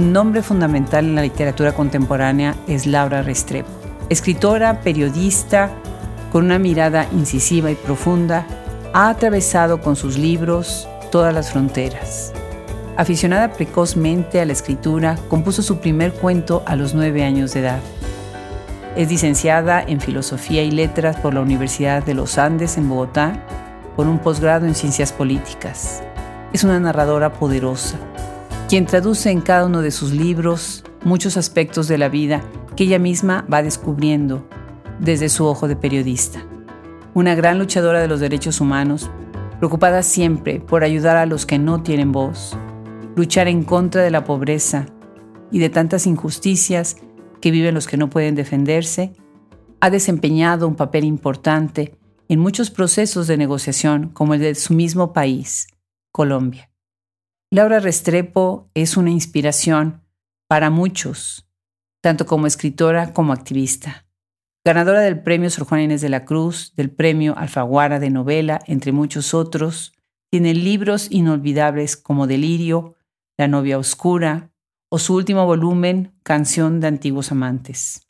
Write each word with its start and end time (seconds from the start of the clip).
Un 0.00 0.14
nombre 0.14 0.42
fundamental 0.42 1.04
en 1.04 1.14
la 1.14 1.20
literatura 1.20 1.72
contemporánea 1.72 2.54
es 2.66 2.86
Laura 2.86 3.20
Restrepo. 3.20 3.68
Escritora, 4.08 4.80
periodista, 4.80 5.68
con 6.32 6.46
una 6.46 6.58
mirada 6.58 7.06
incisiva 7.12 7.70
y 7.70 7.74
profunda, 7.74 8.46
ha 8.94 9.10
atravesado 9.10 9.82
con 9.82 9.96
sus 9.96 10.16
libros 10.16 10.88
todas 11.12 11.34
las 11.34 11.52
fronteras. 11.52 12.32
Aficionada 12.96 13.52
precozmente 13.52 14.40
a 14.40 14.46
la 14.46 14.54
escritura, 14.54 15.18
compuso 15.28 15.60
su 15.60 15.80
primer 15.80 16.14
cuento 16.14 16.62
a 16.64 16.76
los 16.76 16.94
nueve 16.94 17.22
años 17.22 17.52
de 17.52 17.60
edad. 17.60 17.80
Es 18.96 19.10
licenciada 19.10 19.82
en 19.82 20.00
Filosofía 20.00 20.62
y 20.62 20.70
Letras 20.70 21.18
por 21.18 21.34
la 21.34 21.42
Universidad 21.42 22.02
de 22.02 22.14
los 22.14 22.38
Andes 22.38 22.78
en 22.78 22.88
Bogotá, 22.88 23.44
con 23.96 24.08
un 24.08 24.18
posgrado 24.18 24.64
en 24.64 24.74
Ciencias 24.74 25.12
Políticas. 25.12 26.02
Es 26.54 26.64
una 26.64 26.80
narradora 26.80 27.34
poderosa, 27.34 27.98
quien 28.70 28.86
traduce 28.86 29.32
en 29.32 29.40
cada 29.40 29.66
uno 29.66 29.82
de 29.82 29.90
sus 29.90 30.12
libros 30.12 30.84
muchos 31.02 31.36
aspectos 31.36 31.88
de 31.88 31.98
la 31.98 32.08
vida 32.08 32.44
que 32.76 32.84
ella 32.84 33.00
misma 33.00 33.44
va 33.52 33.64
descubriendo 33.64 34.48
desde 35.00 35.28
su 35.28 35.44
ojo 35.44 35.66
de 35.66 35.74
periodista. 35.74 36.46
Una 37.12 37.34
gran 37.34 37.58
luchadora 37.58 38.00
de 38.00 38.06
los 38.06 38.20
derechos 38.20 38.60
humanos, 38.60 39.10
preocupada 39.58 40.04
siempre 40.04 40.60
por 40.60 40.84
ayudar 40.84 41.16
a 41.16 41.26
los 41.26 41.46
que 41.46 41.58
no 41.58 41.82
tienen 41.82 42.12
voz, 42.12 42.56
luchar 43.16 43.48
en 43.48 43.64
contra 43.64 44.04
de 44.04 44.12
la 44.12 44.22
pobreza 44.22 44.86
y 45.50 45.58
de 45.58 45.68
tantas 45.68 46.06
injusticias 46.06 46.96
que 47.40 47.50
viven 47.50 47.74
los 47.74 47.88
que 47.88 47.96
no 47.96 48.08
pueden 48.08 48.36
defenderse, 48.36 49.14
ha 49.80 49.90
desempeñado 49.90 50.68
un 50.68 50.76
papel 50.76 51.02
importante 51.02 51.98
en 52.28 52.38
muchos 52.38 52.70
procesos 52.70 53.26
de 53.26 53.36
negociación 53.36 54.10
como 54.10 54.34
el 54.34 54.40
de 54.40 54.54
su 54.54 54.74
mismo 54.74 55.12
país, 55.12 55.66
Colombia. 56.12 56.69
Laura 57.52 57.80
Restrepo 57.80 58.70
es 58.74 58.96
una 58.96 59.10
inspiración 59.10 60.04
para 60.48 60.70
muchos, 60.70 61.48
tanto 62.00 62.24
como 62.24 62.46
escritora 62.46 63.12
como 63.12 63.32
activista. 63.32 64.06
Ganadora 64.64 65.00
del 65.00 65.20
Premio 65.20 65.50
Sor 65.50 65.66
Juana 65.66 65.82
Inés 65.82 66.00
de 66.00 66.10
la 66.10 66.24
Cruz, 66.24 66.72
del 66.76 66.92
Premio 66.92 67.36
Alfaguara 67.36 67.98
de 67.98 68.08
Novela, 68.08 68.60
entre 68.66 68.92
muchos 68.92 69.34
otros, 69.34 69.92
tiene 70.30 70.54
libros 70.54 71.08
inolvidables 71.10 71.96
como 71.96 72.28
Delirio, 72.28 72.94
La 73.36 73.48
novia 73.48 73.78
oscura 73.78 74.52
o 74.88 75.00
su 75.00 75.16
último 75.16 75.44
volumen, 75.44 76.14
Canción 76.22 76.78
de 76.78 76.86
antiguos 76.86 77.32
amantes. 77.32 78.06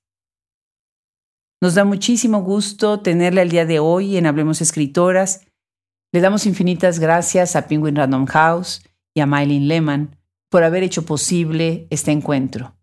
Nos 1.62 1.76
da 1.76 1.86
muchísimo 1.86 2.42
gusto 2.42 3.00
tenerla 3.00 3.40
el 3.40 3.48
día 3.48 3.64
de 3.64 3.78
hoy 3.78 4.18
en 4.18 4.26
Hablemos 4.26 4.60
Escritoras. 4.60 5.46
Le 6.12 6.20
damos 6.20 6.44
infinitas 6.44 6.98
gracias 6.98 7.56
a 7.56 7.66
Penguin 7.66 7.96
Random 7.96 8.26
House 8.26 8.82
y 9.14 9.20
a 9.20 9.26
Mylene 9.26 9.66
Lehman 9.66 10.16
por 10.48 10.64
haber 10.64 10.82
hecho 10.82 11.04
posible 11.04 11.86
este 11.90 12.10
encuentro. 12.10 12.76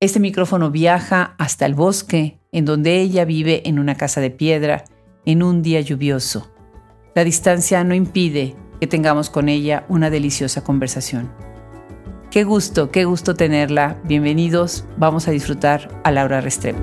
Este 0.00 0.20
micrófono 0.20 0.70
viaja 0.70 1.34
hasta 1.38 1.66
el 1.66 1.74
bosque, 1.74 2.38
en 2.52 2.64
donde 2.64 3.00
ella 3.00 3.24
vive 3.24 3.68
en 3.68 3.78
una 3.78 3.96
casa 3.96 4.20
de 4.20 4.30
piedra, 4.30 4.84
en 5.24 5.42
un 5.42 5.62
día 5.62 5.80
lluvioso. 5.80 6.50
La 7.14 7.24
distancia 7.24 7.82
no 7.84 7.94
impide 7.94 8.54
que 8.80 8.86
tengamos 8.86 9.30
con 9.30 9.48
ella 9.48 9.86
una 9.88 10.10
deliciosa 10.10 10.62
conversación. 10.62 11.32
Qué 12.30 12.44
gusto, 12.44 12.90
qué 12.90 13.04
gusto 13.04 13.34
tenerla. 13.34 14.00
Bienvenidos. 14.04 14.84
Vamos 14.98 15.28
a 15.28 15.30
disfrutar 15.30 15.88
a 16.02 16.10
Laura 16.10 16.40
Restrepo. 16.40 16.80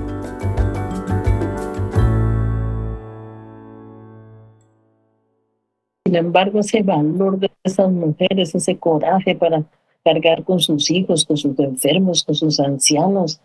Sin 6.12 6.18
embargo, 6.18 6.60
ese 6.60 6.82
valor 6.82 7.38
de 7.38 7.50
esas 7.64 7.90
mujeres, 7.90 8.54
ese 8.54 8.76
coraje 8.76 9.34
para 9.34 9.64
cargar 10.04 10.44
con 10.44 10.60
sus 10.60 10.90
hijos, 10.90 11.24
con 11.24 11.38
sus 11.38 11.58
enfermos, 11.58 12.22
con 12.22 12.34
sus 12.34 12.60
ancianos, 12.60 13.40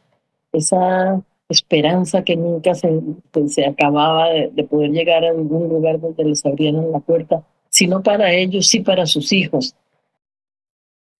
esa 0.52 1.22
esperanza 1.48 2.26
que 2.26 2.36
nunca 2.36 2.76
se, 2.76 3.00
pues, 3.32 3.54
se 3.54 3.66
acababa 3.66 4.28
de, 4.32 4.50
de, 4.50 4.66
poder 4.66 4.92
llegar 4.92 5.24
a 5.24 5.30
algún 5.30 5.70
lugar 5.70 6.02
donde 6.02 6.26
les 6.26 6.46
abrieran 6.46 6.92
la 6.92 7.00
puerta, 7.00 7.42
sino 7.70 8.04
para 8.04 8.34
ellos, 8.34 8.68
sí 8.68 8.82
para 8.82 9.06
sus 9.06 9.32
hijos. 9.32 9.74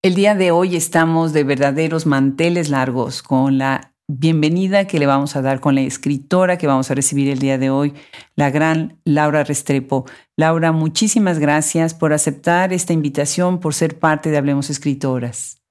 El 0.02 0.16
día 0.16 0.36
de 0.36 0.52
hoy 0.52 0.76
estamos 0.76 1.32
de 1.32 1.46
verdaderos 1.46 2.06
manteles 2.06 2.70
largos 2.70 3.24
con 3.24 3.58
la 3.58 3.94
bienvenida 4.10 4.88
que 4.88 5.00
le 5.00 5.06
vamos 5.06 5.36
a 5.36 5.42
dar 5.42 5.60
con 5.60 5.76
la 5.76 5.82
escritora 5.82 6.58
que 6.58 6.66
vamos 6.66 6.90
a 6.90 6.96
recibir 6.96 7.30
el 7.30 7.40
día 7.40 7.58
de 7.58 7.70
hoy, 7.70 7.94
la 8.36 8.50
gran 8.50 9.00
Laura 9.04 9.44
Restrepo. 9.44 10.06
Laura, 10.38 10.72
muchísimas 10.72 11.40
gracias 11.40 11.94
por 11.94 12.14
aceptar 12.14 12.72
esta 12.72 12.94
invitación, 12.94 13.60
por 13.60 13.74
ser 13.74 14.00
parte 14.00 14.30
de 14.30 14.38
Hablemos 14.38 14.70
Escritoras. 14.70 15.62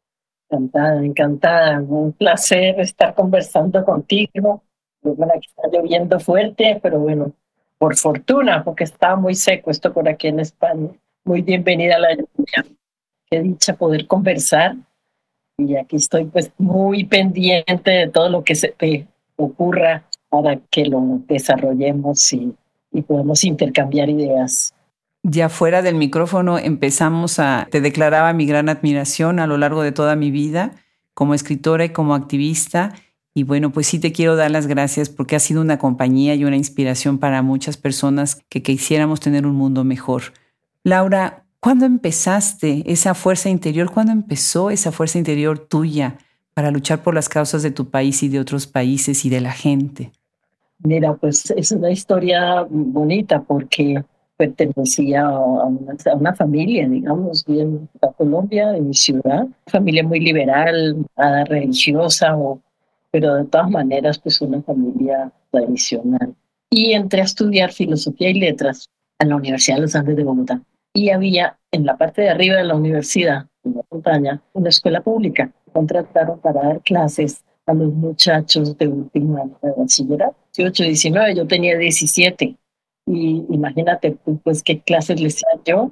Encantada, 0.51 1.05
encantada. 1.05 1.81
Un 1.81 2.13
placer 2.13 2.79
estar 2.79 3.15
conversando 3.15 3.85
contigo. 3.85 4.63
Bueno, 5.03 5.33
aquí 5.35 5.49
está 5.49 5.69
lloviendo 5.73 6.21
fuerte, 6.21 6.79
pero 6.83 7.01
bueno, 7.01 7.33
por 7.79 7.97
fortuna, 7.97 8.63
porque 8.63 8.85
estaba 8.85 9.17
muy 9.17 9.35
seco 9.35 9.71
esto 9.71 9.93
por 9.93 10.09
aquí 10.09 10.29
en 10.29 10.41
España. 10.41 10.91
Muy 11.25 11.43
bienvenida 11.43 11.97
a 11.97 12.01
la 12.01 12.15
lluvia. 12.15 12.67
Qué 13.31 13.41
dicha 13.41 13.75
poder 13.75 14.07
conversar 14.07 14.77
y 15.59 15.77
aquí 15.77 15.97
estoy 15.97 16.27
pues 16.27 16.53
muy 16.59 17.05
pendiente 17.05 17.91
de 17.91 18.09
todo 18.09 18.29
lo 18.29 18.45
que 18.45 18.55
se 18.55 18.69
te 18.69 19.07
ocurra 19.37 20.05
para 20.29 20.57
que 20.71 20.85
lo 20.85 21.21
desarrollemos 21.27 22.33
y, 22.33 22.55
y 22.93 23.03
podamos 23.03 23.45
intercambiar 23.45 24.09
ideas. 24.11 24.75
Ya 25.23 25.49
fuera 25.49 25.83
del 25.83 25.97
micrófono 25.97 26.59
empezamos 26.59 27.39
a, 27.39 27.67
te 27.71 27.81
declaraba 27.81 28.33
mi 28.33 28.47
gran 28.47 28.69
admiración 28.69 29.41
a 29.41 29.47
lo 29.47 29.57
largo 29.57 29.83
de 29.83 29.93
toda 29.93 30.15
mi 30.15 30.31
vida 30.31 30.73
como 31.15 31.35
escritora 31.35 31.87
y 31.87 31.89
como 31.89 32.15
activista. 32.15 32.95
Y 33.33 33.43
bueno, 33.43 33.73
pues 33.73 33.87
sí 33.87 33.99
te 33.99 34.13
quiero 34.13 34.37
dar 34.37 34.51
las 34.51 34.67
gracias 34.67 35.09
porque 35.09 35.35
ha 35.35 35.41
sido 35.41 35.63
una 35.63 35.79
compañía 35.79 36.35
y 36.35 36.45
una 36.45 36.57
inspiración 36.57 37.19
para 37.19 37.43
muchas 37.43 37.77
personas 37.77 38.43
que 38.49 38.63
quisiéramos 38.63 39.21
tener 39.21 39.47
un 39.47 39.57
mundo 39.57 39.83
mejor. 39.83 40.35
Laura, 40.85 41.46
¿Cuándo 41.61 41.85
empezaste 41.85 42.85
esa 42.87 43.15
fuerza 43.15 43.49
interior? 43.49 43.91
¿Cuándo 43.93 44.13
empezó 44.13 44.71
esa 44.71 44.93
fuerza 44.93 45.19
interior 45.19 45.59
tuya 45.59 46.19
para 46.55 46.71
luchar 46.71 47.03
por 47.03 47.15
las 47.15 47.29
causas 47.29 47.63
de 47.63 47.71
tu 47.71 47.91
país 47.91 48.23
y 48.23 48.29
de 48.29 48.41
otros 48.41 48.67
países 48.67 49.25
y 49.25 49.31
de 49.31 49.41
la 49.41 49.53
gente? 49.53 50.13
Mira, 50.79 51.15
pues 51.15 51.51
es 51.51 51.73
una 51.73 51.91
historia 51.91 52.67
bonita 52.69 53.43
porque 53.43 54.05
pertenecía 54.37 55.25
a 55.25 55.65
una, 55.65 55.97
a 56.13 56.15
una 56.15 56.35
familia, 56.35 56.87
digamos, 56.87 57.45
bien 57.47 57.89
a 58.03 58.13
Colombia, 58.13 58.77
en 58.77 58.89
mi 58.89 58.95
ciudad, 58.95 59.47
familia 59.67 60.05
muy 60.05 60.21
liberal, 60.21 61.05
nada 61.17 61.45
religiosa, 61.47 62.37
o, 62.37 62.61
pero 63.11 63.35
de 63.35 63.45
todas 63.47 63.71
maneras, 63.71 64.19
pues 64.19 64.41
una 64.43 64.61
familia 64.63 65.33
tradicional. 65.51 66.35
Y 66.69 66.93
entré 66.93 67.23
a 67.23 67.25
estudiar 67.25 67.73
filosofía 67.73 68.31
y 68.31 68.35
letras 68.35 68.91
en 69.19 69.31
la 69.31 69.37
Universidad 69.37 69.77
de 69.77 69.83
los 69.83 69.95
Andes 69.97 70.17
de 70.17 70.25
Bogotá 70.25 70.61
y 70.97 71.11
había 71.11 71.59
en 71.73 71.85
la 71.85 71.99
parte 71.99 72.23
de 72.23 72.31
arriba 72.31 72.57
de 72.57 72.65
la 72.65 72.75
universidad, 72.75 73.47
en 73.65 73.75
la 73.75 73.83
montaña, 73.91 74.43
una 74.55 74.71
escuela 74.71 75.03
pública. 75.03 75.53
Contrataron 75.71 76.41
para 76.41 76.63
dar 76.63 76.81
clases 76.81 77.45
a 77.67 77.75
los 77.75 77.93
muchachos 77.93 78.79
de 78.79 78.89
último 78.89 79.37
año 79.37 79.59
de 79.63 79.73
bachillerato, 79.77 80.37
18, 80.57 80.85
19, 80.85 81.35
yo 81.35 81.47
tenía 81.47 81.77
17. 81.77 82.57
Y 83.09 83.45
imagínate 83.51 84.17
pues 84.43 84.63
qué 84.63 84.81
clases 84.81 85.21
les 85.21 85.35
hacía 85.35 85.61
yo. 85.67 85.91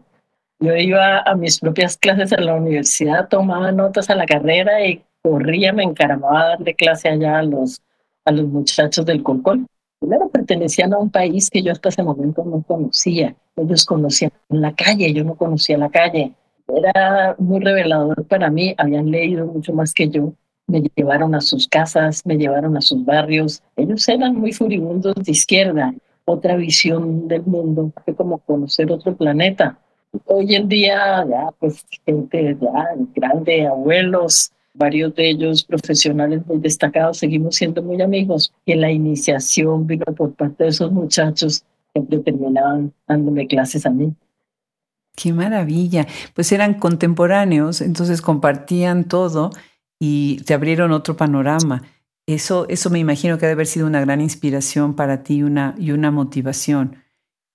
Yo 0.60 0.74
iba 0.74 1.20
a 1.20 1.34
mis 1.34 1.60
propias 1.60 1.98
clases 1.98 2.32
en 2.32 2.46
la 2.46 2.54
universidad, 2.54 3.28
tomaba 3.28 3.72
notas 3.72 4.08
a 4.08 4.14
la 4.14 4.24
carrera 4.24 4.86
y 4.86 5.04
corría, 5.22 5.74
me 5.74 5.82
encaramaba 5.82 6.40
a 6.40 6.48
darle 6.50 6.74
clase 6.74 7.10
allá 7.10 7.40
a 7.40 7.42
los, 7.42 7.82
a 8.24 8.32
los 8.32 8.46
muchachos 8.46 9.04
del 9.04 9.22
Colcol 9.22 9.66
primero 10.04 10.28
pertenecían 10.28 10.92
a 10.92 10.98
un 10.98 11.08
país 11.08 11.48
que 11.48 11.62
yo 11.62 11.72
hasta 11.72 11.88
ese 11.88 12.02
momento 12.02 12.44
no 12.44 12.62
conocía. 12.62 13.34
Ellos 13.56 13.86
conocían 13.86 14.32
la 14.50 14.74
calle, 14.74 15.14
yo 15.14 15.24
no 15.24 15.34
conocía 15.34 15.78
la 15.78 15.88
calle. 15.88 16.32
Era 16.68 17.34
muy 17.38 17.60
revelador 17.60 18.22
para 18.26 18.50
mí, 18.50 18.74
habían 18.76 19.10
leído 19.10 19.46
mucho 19.46 19.72
más 19.72 19.94
que 19.94 20.10
yo. 20.10 20.34
Me 20.66 20.82
llevaron 20.94 21.34
a 21.34 21.40
sus 21.40 21.68
casas, 21.68 22.20
me 22.26 22.36
llevaron 22.36 22.76
a 22.76 22.82
sus 22.82 23.02
barrios. 23.02 23.62
Ellos 23.76 24.06
eran 24.06 24.36
muy 24.36 24.52
furibundos 24.52 25.14
de 25.14 25.32
izquierda, 25.32 25.94
otra 26.26 26.56
visión 26.56 27.26
del 27.26 27.44
mundo, 27.44 27.90
fue 28.04 28.14
como 28.14 28.38
conocer 28.38 28.92
otro 28.92 29.16
planeta. 29.16 29.78
Hoy 30.26 30.54
en 30.54 30.68
día, 30.68 31.24
ya, 31.28 31.48
pues, 31.58 31.84
gente 32.04 32.56
ya 32.60 32.88
grande, 33.14 33.66
abuelos, 33.66 34.52
varios 34.74 35.14
de 35.14 35.30
ellos 35.30 35.64
profesionales 35.64 36.44
muy 36.46 36.58
destacados, 36.58 37.18
seguimos 37.18 37.56
siendo 37.56 37.82
muy 37.82 38.02
amigos. 38.02 38.52
Y 38.66 38.74
la 38.74 38.90
iniciación 38.90 39.86
vino 39.86 40.04
por 40.16 40.34
parte 40.34 40.64
de 40.64 40.70
esos 40.70 40.92
muchachos, 40.92 41.64
que 41.94 42.18
terminaban 42.18 42.92
dándome 43.06 43.46
clases 43.46 43.86
a 43.86 43.90
mí. 43.90 44.12
Qué 45.16 45.32
maravilla. 45.32 46.06
Pues 46.34 46.50
eran 46.50 46.74
contemporáneos, 46.74 47.80
entonces 47.80 48.20
compartían 48.20 49.04
todo 49.04 49.50
y 50.00 50.38
te 50.42 50.54
abrieron 50.54 50.90
otro 50.90 51.16
panorama. 51.16 51.82
Eso, 52.26 52.66
eso 52.68 52.90
me 52.90 52.98
imagino 52.98 53.38
que 53.38 53.46
debe 53.46 53.52
haber 53.52 53.66
sido 53.66 53.86
una 53.86 54.00
gran 54.00 54.20
inspiración 54.20 54.96
para 54.96 55.22
ti 55.22 55.42
una, 55.42 55.76
y 55.78 55.92
una 55.92 56.10
motivación. 56.10 56.96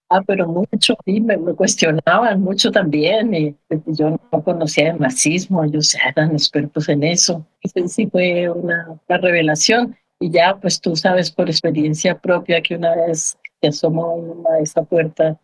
Ah, 0.09 0.21
pero 0.25 0.47
mucho, 0.47 0.95
sí, 1.06 1.21
me, 1.21 1.38
cuestionaban 1.53 2.41
mucho 2.41 2.71
también. 2.71 3.33
Y, 3.33 3.56
yo 3.85 4.19
no 4.31 4.44
conocía 4.44 4.91
el 4.91 5.00
marxismo, 5.00 5.63
ellos 5.63 5.95
eran 5.95 6.31
expertos 6.31 6.89
en 6.89 7.03
eso. 7.03 7.45
Y 7.61 7.88
sí 7.88 8.07
fue 8.07 8.50
una, 8.50 9.00
revelación. 9.07 9.95
Y 10.19 10.31
ya, 10.31 10.57
pues 10.59 10.81
tú 10.81 10.95
sabes 10.95 11.31
por 11.31 11.50
experiencia 11.50 12.17
propia 12.17 12.61
que 12.61 12.75
una 12.75 12.95
vez 12.95 13.38
que 13.61 13.67
asomó 13.69 14.44
a 14.51 14.59
esa 14.59 14.83
puerta, 14.83 15.39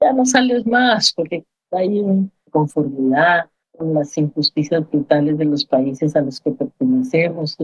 ya 0.00 0.12
no 0.12 0.24
sales 0.24 0.66
más, 0.66 1.12
porque 1.12 1.44
hay 1.70 2.02
conformidad 2.50 3.50
con 3.76 3.94
las 3.94 4.16
injusticias 4.16 4.88
brutales 4.90 5.38
de 5.38 5.44
los 5.44 5.64
países 5.64 6.16
a 6.16 6.20
los 6.20 6.40
que 6.40 6.50
pertenecemos 6.50 7.56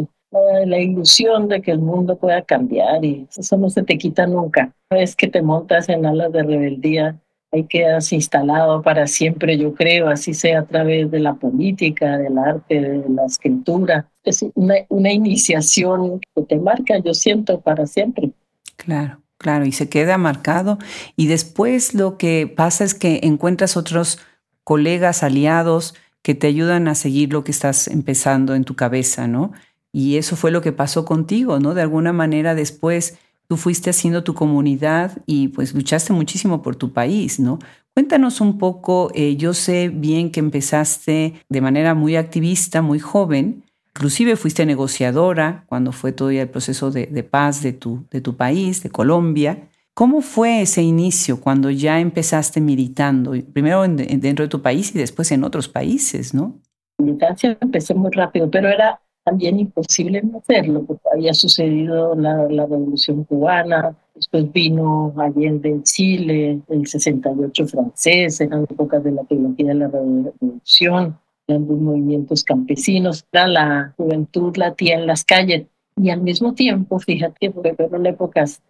la 0.67 0.79
ilusión 0.79 1.49
de 1.49 1.61
que 1.61 1.73
el 1.73 1.81
mundo 1.81 2.17
pueda 2.17 2.43
cambiar 2.43 3.05
y 3.05 3.27
eso 3.37 3.57
no 3.57 3.69
se 3.71 3.83
te 3.83 3.99
quita 3.99 4.27
nunca. 4.27 4.73
Una 4.91 5.01
vez 5.01 5.15
que 5.15 5.29
te 5.29 5.43
montas 5.43 5.89
en 5.89 6.07
alas 6.07 6.33
de 6.33 6.43
rebeldía, 6.43 7.21
ahí 7.53 7.65
quedas 7.65 8.13
instalado 8.13 8.81
para 8.83 9.07
siempre, 9.07 9.59
yo 9.59 9.75
creo, 9.75 10.09
así 10.09 10.33
sea 10.33 10.61
a 10.61 10.65
través 10.65 11.11
de 11.11 11.21
la 11.21 11.35
política, 11.35 12.17
del 12.17 12.39
arte, 12.39 12.81
de 12.81 13.09
la 13.11 13.27
escritura. 13.27 14.09
Es 14.25 14.45
una, 14.55 14.77
una 14.89 15.13
iniciación 15.13 16.21
que 16.35 16.43
te 16.43 16.59
marca, 16.59 16.99
yo 16.99 17.13
siento, 17.13 17.61
para 17.61 17.87
siempre. 17.87 18.31
Claro. 18.77 19.19
Claro, 19.39 19.65
y 19.65 19.73
se 19.73 19.89
queda 19.89 20.19
marcado. 20.19 20.79
Y 21.17 21.27
después 21.27 21.95
lo 21.95 22.17
que 22.17 22.47
pasa 22.47 22.85
es 22.85 22.95
que 22.95 23.19
encuentras 23.25 23.77
otros 23.77 24.21
colegas, 24.65 25.23
aliados, 25.23 25.95
que 26.23 26.35
te 26.35 26.47
ayudan 26.47 26.89
a 26.89 26.95
seguir 26.95 27.33
lo 27.33 27.45
que 27.45 27.51
estás 27.51 27.89
empezando 27.89 28.55
en 28.55 28.65
tu 28.65 28.77
cabeza, 28.77 29.27
¿no? 29.27 29.53
Y 29.93 30.17
eso 30.17 30.37
fue 30.37 30.51
lo 30.51 30.63
que 30.63 30.73
pasó 30.73 31.05
contigo, 31.05 31.59
¿no? 31.59 31.75
De 31.75 31.83
alguna 31.83 32.13
manera 32.13 32.55
después 32.55 33.19
tú 33.49 33.57
fuiste 33.57 33.91
haciendo 33.91 34.25
tu 34.25 34.35
comunidad 34.35 35.19
y 35.27 35.49
pues 35.49 35.75
luchaste 35.75 36.13
muchísimo 36.13 36.63
por 36.63 36.77
tu 36.77 36.93
país, 36.93 37.39
¿no? 37.39 37.59
Cuéntanos 37.93 38.41
un 38.41 38.57
poco, 38.57 39.11
eh, 39.15 39.37
yo 39.37 39.53
sé 39.53 39.91
bien 39.91 40.31
que 40.31 40.41
empezaste 40.41 41.35
de 41.49 41.61
manera 41.61 41.95
muy 41.95 42.17
activista, 42.17 42.81
muy 42.81 42.99
joven, 42.99 43.65
inclusive 43.95 44.37
fuiste 44.37 44.65
negociadora 44.65 45.65
cuando 45.67 45.93
fue 45.93 46.13
todo 46.13 46.31
el 46.31 46.49
proceso 46.49 46.91
de, 46.91 47.07
paz 47.23 47.63
de 47.63 47.75
tu, 47.75 48.07
de 48.11 48.23
tu 48.23 48.37
país, 48.37 48.83
de 48.83 48.89
Colombia. 48.89 49.69
¿Cómo 49.95 50.23
fue 50.23 50.63
ese 50.63 50.83
inicio 50.83 51.41
cuando 51.41 51.71
ya 51.71 52.01
empezaste 52.01 52.63
militando, 52.63 53.33
primero 53.53 53.83
dentro 53.83 54.45
de 54.45 54.49
tu 54.49 54.63
país 54.63 54.95
y 54.95 54.99
después 54.99 55.31
en 55.33 55.45
otros 55.45 55.69
países, 55.69 56.33
no? 56.33 56.55
Militancia 56.99 57.59
empecé 57.61 57.95
muy 57.95 58.11
rápido, 58.11 58.51
pero 58.51 58.69
era 58.69 59.01
también 59.25 59.61
imposible 59.61 60.23
no 60.23 60.39
hacerlo, 60.39 60.83
porque 60.85 61.03
había 61.13 61.35
sucedido 61.35 62.15
la, 62.15 62.49
la 62.49 62.67
Revolución 62.67 63.25
Cubana, 63.25 63.95
después 64.15 64.51
vino 64.51 65.15
Allende 65.17 65.69
en 65.69 65.83
Chile, 65.83 66.61
el 66.69 66.87
68 66.87 67.67
francés, 67.67 68.41
eran 68.41 68.65
épocas 68.65 69.05
de 69.05 69.13
la 69.13 69.25
teología 69.25 69.69
de 69.69 69.75
la 69.75 69.89
Revolución, 69.89 71.19
eran 71.47 71.69
los 71.69 71.79
movimientos 71.79 72.45
campesinos, 72.45 73.27
era 73.31 73.47
la 73.47 73.95
juventud 73.97 74.57
latía 74.57 74.95
en 74.95 75.07
las 75.07 75.23
calles, 75.23 75.67
y 75.97 76.09
al 76.09 76.23
mismo 76.23 76.55
tiempo, 76.55 76.99
fíjate, 76.99 77.51
porque 77.51 77.75
fueron 77.75 78.07
épocas 78.07 78.63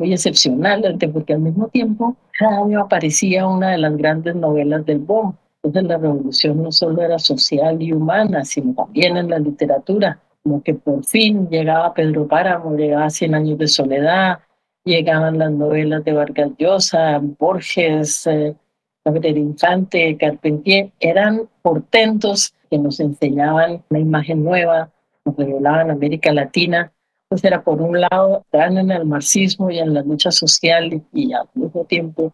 muy 0.00 0.14
excepcionales, 0.14 0.96
porque 1.12 1.34
al 1.34 1.40
mismo 1.40 1.68
tiempo 1.68 2.16
cada 2.38 2.64
año 2.64 2.80
aparecía 2.80 3.46
una 3.46 3.72
de 3.72 3.78
las 3.78 3.94
grandes 3.98 4.34
novelas 4.34 4.84
del 4.86 4.98
BOM, 4.98 5.34
entonces 5.62 5.90
la 5.90 5.98
revolución 5.98 6.62
no 6.62 6.72
solo 6.72 7.02
era 7.02 7.18
social 7.18 7.82
y 7.82 7.92
humana, 7.92 8.46
sino 8.46 8.72
también 8.74 9.18
en 9.18 9.28
la 9.28 9.38
literatura, 9.38 10.18
como 10.42 10.62
que 10.62 10.72
por 10.72 11.04
fin 11.04 11.48
llegaba 11.50 11.92
Pedro 11.92 12.26
Páramo, 12.26 12.74
llegaba 12.74 13.10
Cien 13.10 13.34
años 13.34 13.58
de 13.58 13.68
soledad, 13.68 14.38
llegaban 14.84 15.38
las 15.38 15.52
novelas 15.52 16.02
de 16.02 16.14
Vargas 16.14 16.50
Llosa, 16.58 17.20
Borges, 17.38 18.26
eh, 18.26 18.56
Infante, 19.04 20.16
Carpentier, 20.16 20.92
eran 20.98 21.42
portentos 21.60 22.54
que 22.70 22.78
nos 22.78 23.00
enseñaban 23.00 23.82
una 23.90 24.00
imagen 24.00 24.44
nueva, 24.44 24.90
nos 25.26 25.36
revelaban 25.36 25.90
América 25.90 26.32
Latina. 26.32 26.90
Pues 27.30 27.44
era 27.44 27.62
por 27.62 27.80
un 27.80 28.00
lado, 28.00 28.44
dan 28.50 28.76
en 28.76 28.90
el 28.90 29.06
marxismo 29.06 29.70
y 29.70 29.78
en 29.78 29.94
la 29.94 30.02
lucha 30.02 30.32
social 30.32 31.00
y 31.12 31.32
al 31.32 31.48
mismo 31.54 31.84
tiempo 31.84 32.32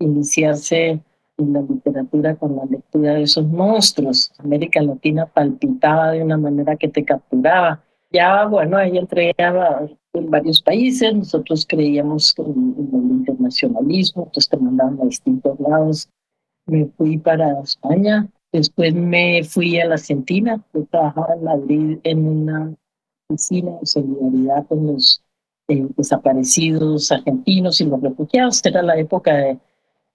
iniciarse 0.00 1.00
en 1.38 1.52
la 1.52 1.62
literatura 1.62 2.34
con 2.34 2.56
la 2.56 2.64
lectura 2.64 3.14
de 3.14 3.22
esos 3.22 3.46
monstruos. 3.46 4.32
América 4.38 4.82
Latina 4.82 5.26
palpitaba 5.26 6.10
de 6.10 6.24
una 6.24 6.36
manera 6.36 6.74
que 6.74 6.88
te 6.88 7.04
capturaba. 7.04 7.84
Ya, 8.10 8.46
bueno, 8.46 8.80
ella 8.80 8.98
entregaba 8.98 9.88
en 10.12 10.30
varios 10.30 10.60
países, 10.60 11.14
nosotros 11.14 11.64
creíamos 11.68 12.34
en, 12.38 12.74
el 12.92 13.10
internacionalismo, 13.18 14.24
entonces 14.24 14.48
te 14.48 14.56
mandaban 14.56 15.00
a 15.00 15.04
distintos 15.04 15.60
lados. 15.60 16.08
Me 16.66 16.86
fui 16.96 17.18
para 17.18 17.60
España, 17.60 18.28
después 18.52 18.94
me 18.94 19.44
fui 19.44 19.78
a 19.78 19.86
la 19.86 19.94
Argentina, 19.94 20.60
yo 20.74 20.84
trabajaba 20.86 21.34
en 21.34 21.44
Madrid 21.44 21.98
en 22.02 22.26
una 22.26 22.74
oficina 23.28 23.72
de 23.80 23.86
solidaridad 23.86 24.66
con 24.66 24.86
los 24.86 25.22
eh, 25.68 25.86
desaparecidos 25.96 27.10
argentinos 27.10 27.80
y 27.80 27.86
los 27.86 28.00
refugiados. 28.00 28.64
Era 28.64 28.82
la 28.82 28.98
época 28.98 29.34
de 29.34 29.58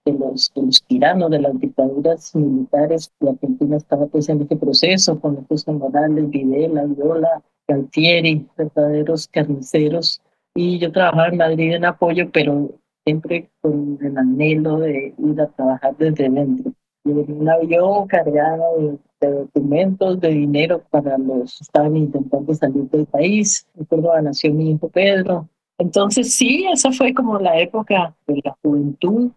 los, 0.06 0.52
tiranos, 0.88 1.32
de 1.32 1.40
las 1.40 1.60
dictaduras 1.60 2.36
militares. 2.36 3.12
Y 3.20 3.28
Argentina 3.28 3.78
estaba 3.78 4.06
pues 4.08 4.30
en 4.30 4.42
este 4.42 4.56
proceso 4.56 5.20
con 5.20 5.46
los 5.50 5.68
Morales, 5.68 6.30
Videla, 6.30 6.86
Viola, 6.86 7.42
Galtieri, 7.68 8.48
verdaderos 8.58 9.28
carniceros. 9.28 10.22
Y 10.56 10.80
yo 10.80 10.92
trabajaba 10.92 11.28
en 11.30 11.38
Madrid 11.38 11.74
en 11.74 11.86
apoyo, 11.86 12.30
pero 12.32 12.70
siempre 13.06 13.50
con 13.62 13.98
el 14.02 14.18
anhelo 14.18 14.80
de 14.80 15.14
ir 15.18 15.42
a 15.42 15.48
trabajar 15.48 15.96
desde 15.98 16.30
dentro. 16.30 16.74
Un 17.06 17.50
avión 17.50 18.08
cargado 18.08 18.98
de, 19.20 19.28
documentos, 19.28 20.20
de 20.20 20.30
dinero 20.30 20.84
para 20.90 21.18
los 21.18 21.58
que 21.58 21.64
estaban 21.64 21.98
intentando 21.98 22.54
salir 22.54 22.90
del 22.90 23.06
país. 23.06 23.68
Recuerdo 23.76 24.22
nació 24.22 24.54
mi 24.54 24.72
hijo 24.72 24.90
Pedro. 24.90 25.48
Entonces 25.78 26.34
sí, 26.34 26.66
esa 26.72 26.92
fue 26.92 27.14
como 27.14 27.40
la 27.40 27.60
época 27.60 28.16
de 28.28 28.42
la 28.44 28.58
juventud 28.62 29.32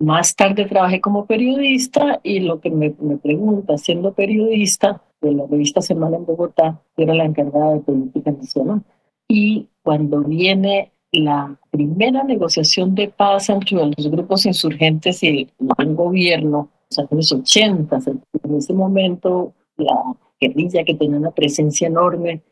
más 0.00 0.36
tarde 0.36 0.64
trabajé 0.66 1.00
como 1.00 1.26
periodista 1.26 2.20
y 2.22 2.40
lo 2.40 2.60
que 2.60 2.70
me, 2.70 2.94
me 3.00 3.16
pregunta, 3.16 3.76
siendo 3.78 4.12
periodista 4.12 5.02
de 5.20 5.32
la 5.32 5.46
revista 5.46 5.80
Semana 5.80 6.16
en 6.16 6.24
Bogotá, 6.24 6.80
era 6.96 7.14
la 7.14 7.24
encargada 7.24 7.74
de 7.74 7.80
política 7.80 8.30
nacional. 8.30 8.82
Y 9.26 9.68
cuando 9.82 10.20
viene 10.20 10.92
la 11.10 11.58
primera 11.70 12.22
negociación 12.22 12.94
de 12.94 13.08
paz 13.08 13.48
entre 13.48 13.76
los 13.76 14.10
grupos 14.10 14.46
insurgentes 14.46 15.22
y 15.22 15.48
el, 15.78 15.94
gobierno, 15.94 16.38
en 16.38 16.52
los 16.52 16.68
años 16.96 17.32
80, 17.32 17.98
en 18.06 18.54
ese 18.56 18.72
momento 18.72 19.54
la 19.76 20.16
guerrilla 20.40 20.84
que 20.84 20.94
tenía 20.94 21.18
una 21.18 21.30
presencia 21.30 21.88
enorme, 21.88 22.42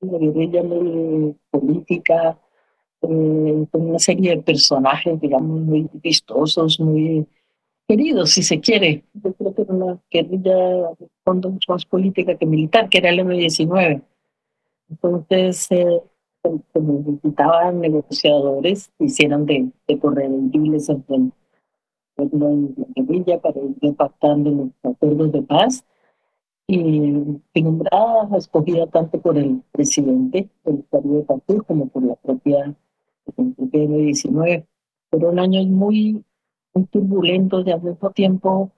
la 0.00 0.18
guerrilla 0.18 0.62
política, 1.50 2.38
con 3.00 3.68
una 3.72 3.98
serie 3.98 4.36
de 4.36 4.42
personajes, 4.42 5.20
digamos, 5.20 5.60
muy 5.60 5.88
vistosos, 5.92 6.80
muy 6.80 7.26
queridos, 7.86 8.30
si 8.30 8.42
se 8.42 8.60
quiere. 8.60 9.04
Yo 9.14 9.32
creo 9.34 9.54
que 9.54 9.62
era 9.62 9.74
una 9.74 10.00
guerrilla 10.10 10.56
de 10.98 11.08
fondo 11.24 11.50
mucho 11.50 11.72
más 11.72 11.84
política 11.84 12.36
que 12.36 12.46
militar, 12.46 12.88
que 12.88 12.98
era 12.98 13.10
el 13.10 13.20
M-19. 13.20 14.02
Entonces, 14.90 15.66
eh, 15.70 16.00
se 16.72 16.80
necesitaban 16.80 17.80
negociadores 17.80 18.90
que 18.98 19.04
hicieran 19.06 19.46
de, 19.46 19.70
de 19.86 19.98
corredores 19.98 20.88
entre 20.88 21.16
la 22.16 22.86
guerrilla 22.94 23.40
para 23.40 23.60
ir 23.60 23.94
pactando 23.94 24.50
los 24.50 24.68
acuerdos 24.82 25.32
de 25.32 25.42
paz. 25.42 25.84
Y 26.68 26.80
nombrada, 27.54 28.36
escogida 28.36 28.88
tanto 28.88 29.20
por 29.20 29.38
el 29.38 29.62
presidente, 29.70 30.48
el 30.64 30.84
de 30.90 31.22
Partido, 31.22 31.62
como 31.62 31.86
por 31.86 32.02
la 32.02 32.16
propia 32.16 32.74
el 33.36 34.04
19 34.06 34.66
fueron 35.10 35.38
años 35.38 35.66
muy, 35.66 36.24
muy 36.74 36.84
turbulentos 36.86 37.66
y 37.66 37.70
al 37.70 37.82
mismo 37.82 38.10
tiempo 38.10 38.70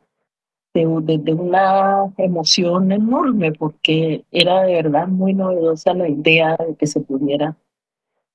de, 0.75 1.19
de, 1.19 1.35
una 1.35 2.13
emoción 2.19 2.93
enorme 2.93 3.53
porque 3.53 4.25
era 4.31 4.63
de 4.63 4.75
verdad 4.75 5.09
muy 5.09 5.35
novedosa 5.35 5.95
la 5.95 6.09
idea 6.09 6.57
de 6.57 6.77
que 6.77 6.87
se 6.87 7.01
pudiera 7.01 7.57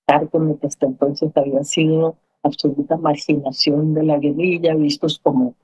estar 0.01 0.29
con 0.29 0.49
lo 0.49 0.59
que 0.59 0.67
hasta 0.67 0.85
entonces 0.87 1.31
había 1.35 1.63
sido 1.63 2.17
absoluta 2.43 2.97
marginación 2.97 3.93
de 3.93 4.03
la 4.03 4.17
guerrilla, 4.17 4.75
vistos 4.75 5.19
como, 5.19 5.55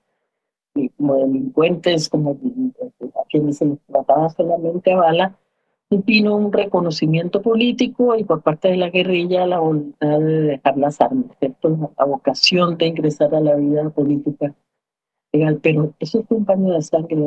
como 0.97 1.15
delincuentes, 1.15 2.09
como 2.09 2.31
a 2.31 3.25
quienes 3.29 3.57
se 3.57 3.65
les 3.65 3.79
trataba 3.87 4.29
solamente 4.29 4.93
a 4.93 4.97
bala, 4.97 5.39
vino 5.89 6.35
un 6.35 6.53
reconocimiento 6.53 7.41
político 7.41 8.15
y 8.15 8.23
por 8.23 8.41
parte 8.41 8.69
de 8.69 8.77
la 8.77 8.89
guerrilla 8.89 9.47
la 9.47 9.59
voluntad 9.59 10.19
de 10.19 10.41
dejar 10.41 10.77
las 10.77 11.01
armas, 11.01 11.25
la 11.97 12.05
vocación 12.05 12.77
de 12.77 12.87
ingresar 12.87 13.33
a 13.33 13.39
la 13.39 13.55
vida 13.55 13.89
política 13.89 14.53
legal. 15.31 15.59
Pero 15.61 15.93
eso 15.99 16.23
fue 16.23 16.37
un 16.37 16.45
paño 16.45 16.73
de 16.73 16.81
sangre. 16.81 17.17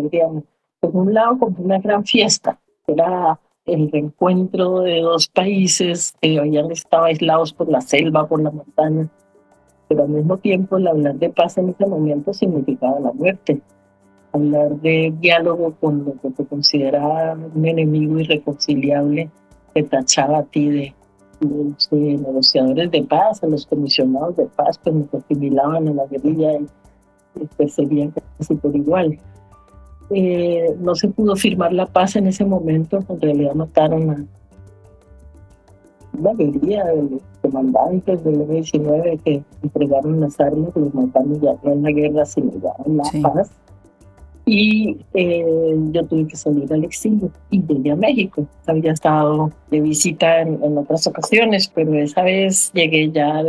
Por 0.81 0.97
un 0.97 1.15
lado, 1.15 1.39
como 1.39 1.57
una 1.59 1.79
gran 1.79 2.05
fiesta, 2.05 2.61
era 2.87 3.39
el 3.65 3.91
reencuentro 3.91 4.81
de 4.81 5.01
dos 5.01 5.29
países 5.29 6.15
que 6.21 6.39
habían 6.39 6.71
estado 6.71 7.05
aislados 7.05 7.53
por 7.53 7.69
la 7.69 7.81
selva, 7.81 8.27
por 8.27 8.43
la 8.43 8.51
montaña, 8.51 9.09
pero 9.93 10.05
al 10.05 10.09
mismo 10.09 10.39
tiempo 10.39 10.79
el 10.79 10.89
hablar 10.89 11.17
de 11.17 11.29
paz 11.29 11.59
en 11.59 11.69
ese 11.69 11.85
momento 11.85 12.33
significaba 12.33 12.99
la 12.99 13.13
muerte. 13.13 13.61
Hablar 14.33 14.71
de 14.81 15.13
diálogo 15.21 15.75
con 15.79 16.07
lo 16.07 16.15
que 16.19 16.31
te 16.31 16.47
consideraba 16.47 17.37
un 17.55 17.67
enemigo 17.67 18.19
irreconciliable 18.19 19.29
te 19.75 19.83
tachaba 19.83 20.39
a 20.39 20.43
ti 20.45 20.71
de, 20.71 20.95
los 21.41 21.93
negociadores 21.93 22.91
de 22.91 23.03
paz, 23.03 23.43
a 23.43 23.49
los 23.49 23.67
comisionados 23.67 24.37
de 24.37 24.47
paz, 24.47 24.79
pues 24.83 24.95
nos 24.95 25.13
asimilaban 25.13 25.87
en 25.89 25.97
la 25.97 26.07
guerrilla 26.07 26.53
y, 26.55 26.67
y 27.43 27.47
perseguían 27.59 28.15
casi 28.39 28.55
por 28.55 28.75
igual. 28.75 29.19
Eh, 30.09 30.75
no 30.81 30.95
se 30.95 31.09
pudo 31.09 31.37
firmar 31.37 31.75
la 31.75 31.85
paz 31.85 32.17
en 32.17 32.29
ese 32.29 32.47
momento, 32.47 33.05
en 33.09 33.21
realidad 33.21 33.55
mataron 33.55 34.11
a 34.11 34.25
la 36.21 36.33
mayoría 36.33 36.85
de 36.85 37.03
los 37.03 37.23
comandantes 37.41 38.23
del 38.25 38.43
M-19 38.43 39.21
que 39.23 39.43
entregaron 39.63 40.21
las 40.21 40.39
armas, 40.41 40.71
los 40.75 40.95
mataron 40.95 41.41
ya 41.41 41.57
en 41.65 41.83
la 41.83 41.91
guerra, 41.91 42.25
se 42.25 42.41
negaron 42.41 42.97
la 42.97 43.05
paz. 43.23 43.51
Y 44.45 44.99
eh, 45.15 45.77
yo 45.93 46.05
tuve 46.05 46.27
que 46.27 46.37
salir 46.37 46.73
al 46.73 46.85
exilio 46.85 47.31
y 47.51 47.63
llegué 47.63 47.93
a 47.93 47.97
México. 47.97 48.47
Había 48.67 48.93
estado 48.93 49.53
de 49.71 49.81
visita 49.81 50.41
en, 50.41 50.63
en 50.63 50.79
otras 50.79 51.07
ocasiones, 51.07 51.69
pero 51.73 51.95
esa 51.95 52.23
vez 52.23 52.73
llegué 52.73 53.11
ya 53.13 53.43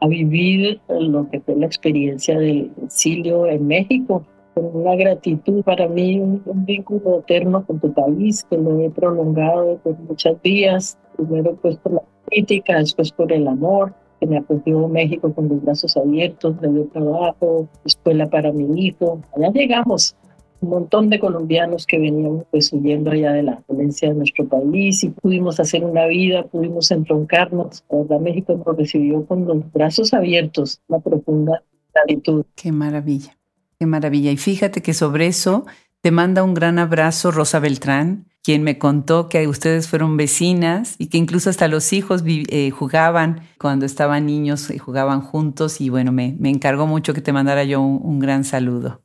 a 0.00 0.06
vivir 0.06 0.80
lo 0.88 1.28
que 1.30 1.40
fue 1.40 1.56
la 1.56 1.66
experiencia 1.66 2.38
del 2.38 2.70
exilio 2.82 3.46
en 3.46 3.66
México 3.66 4.24
con 4.54 4.64
una 4.72 4.94
gratitud 4.94 5.62
para 5.64 5.88
mí, 5.88 6.20
un, 6.20 6.42
vínculo 6.64 7.20
eterno 7.20 7.66
con 7.66 7.80
tu 7.80 7.92
país 7.92 8.44
que 8.48 8.56
lo 8.56 8.80
he 8.80 8.90
prolongado 8.90 9.78
por 9.78 9.98
muchas 9.98 10.40
días, 10.42 10.96
primero 11.16 11.56
pues 11.56 11.76
por 11.78 11.94
la 11.94 12.02
política, 12.24 12.78
después 12.78 13.12
por 13.12 13.32
el 13.32 13.48
amor, 13.48 13.92
que 14.20 14.26
me 14.26 14.38
acogió 14.38 14.88
México 14.88 15.32
con 15.34 15.48
los 15.48 15.62
brazos 15.62 15.96
abiertos, 15.96 16.60
me 16.60 16.68
dio 16.68 16.86
trabajo, 16.86 17.68
escuela 17.84 18.30
para 18.30 18.52
mi 18.52 18.86
hijo. 18.86 19.20
Allá 19.36 19.50
llegamos, 19.52 20.16
un 20.60 20.70
montón 20.70 21.10
de 21.10 21.18
colombianos 21.18 21.86
que 21.86 21.98
venían 21.98 22.44
pues 22.50 22.72
huyendo 22.72 23.10
allá 23.10 23.32
de 23.32 23.42
la 23.42 23.62
violencia 23.68 24.08
de 24.08 24.14
nuestro 24.14 24.48
país 24.48 25.04
y 25.04 25.10
pudimos 25.10 25.60
hacer 25.60 25.84
una 25.84 26.06
vida, 26.06 26.44
pudimos 26.44 26.90
entroncarnos. 26.90 27.84
La 27.90 27.98
verdad, 27.98 28.20
México 28.20 28.62
nos 28.64 28.76
recibió 28.76 29.26
con 29.26 29.46
los 29.46 29.70
brazos 29.72 30.14
abiertos, 30.14 30.80
una 30.88 31.00
profunda 31.00 31.62
gratitud. 31.92 32.44
Qué 32.54 32.72
maravilla. 32.72 33.36
Qué 33.78 33.86
maravilla. 33.86 34.30
Y 34.30 34.36
fíjate 34.36 34.82
que 34.82 34.94
sobre 34.94 35.26
eso 35.26 35.66
te 36.00 36.10
manda 36.10 36.42
un 36.42 36.54
gran 36.54 36.78
abrazo 36.78 37.30
Rosa 37.30 37.60
Beltrán, 37.60 38.26
quien 38.42 38.62
me 38.62 38.78
contó 38.78 39.30
que 39.30 39.48
ustedes 39.48 39.88
fueron 39.88 40.18
vecinas 40.18 40.96
y 40.98 41.06
que 41.06 41.16
incluso 41.16 41.48
hasta 41.48 41.66
los 41.66 41.94
hijos 41.94 42.22
eh, 42.26 42.70
jugaban 42.70 43.40
cuando 43.58 43.86
estaban 43.86 44.26
niños, 44.26 44.70
y 44.70 44.76
jugaban 44.76 45.22
juntos 45.22 45.80
y 45.80 45.88
bueno, 45.88 46.12
me, 46.12 46.36
encargó 46.44 46.86
mucho 46.86 47.14
que 47.14 47.22
te 47.22 47.32
mandara 47.32 47.64
yo 47.64 47.80
un, 47.80 48.18
gran 48.18 48.44
saludo. 48.44 49.00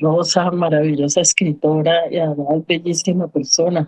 Rosa, 0.00 0.50
maravillosa 0.50 1.20
escritora 1.20 2.10
y 2.10 2.16
además 2.16 2.66
bellísima 2.66 3.28
persona. 3.28 3.86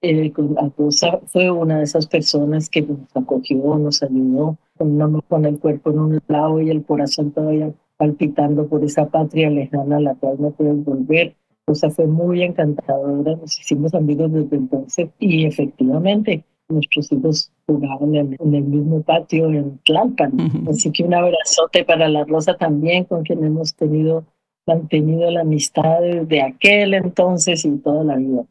Eh, 0.00 0.32
Rosa 0.78 1.20
fue 1.26 1.50
una 1.50 1.76
de 1.76 1.84
esas 1.84 2.06
personas 2.06 2.70
que 2.70 2.80
nos 2.80 3.14
acogió, 3.14 3.76
nos 3.76 4.02
ayudó 4.02 4.56
con, 4.78 5.20
con 5.28 5.44
el 5.44 5.58
cuerpo 5.58 5.90
en 5.90 5.98
un 5.98 6.20
lado 6.28 6.62
y 6.62 6.70
el 6.70 6.82
corazón 6.82 7.30
todavía 7.32 7.70
palpitando 8.00 8.66
por 8.66 8.82
esa 8.82 9.04
patria 9.10 9.50
lejana 9.50 9.98
a 9.98 10.00
la 10.00 10.14
cual 10.14 10.36
no 10.38 10.52
pueden 10.52 10.82
volver. 10.84 11.36
O 11.66 11.74
sea, 11.74 11.90
fue 11.90 12.06
muy 12.06 12.42
encantadora, 12.42 13.36
nos 13.36 13.60
hicimos 13.60 13.92
amigos 13.92 14.32
desde 14.32 14.56
entonces 14.56 15.10
y 15.18 15.44
efectivamente 15.44 16.42
nuestros 16.70 17.12
hijos 17.12 17.52
jugaban 17.66 18.14
en, 18.14 18.38
el 18.40 18.62
mismo 18.62 19.02
patio 19.02 19.50
en 19.50 19.78
Tlalpan. 19.84 20.32
Así 20.70 20.90
que 20.90 21.04
un 21.04 21.12
abrazote 21.12 21.84
para 21.84 22.08
la 22.08 22.24
Rosa 22.24 22.56
también, 22.56 23.04
con 23.04 23.22
quien 23.22 23.44
hemos 23.44 23.74
tenido, 23.74 24.24
mantenido 24.66 25.30
la 25.30 25.42
amistad 25.42 26.00
desde 26.00 26.42
aquel 26.42 26.94
entonces 26.94 27.66
y 27.66 27.76
toda 27.78 28.02
la 28.02 28.16
vida. 28.16 28.44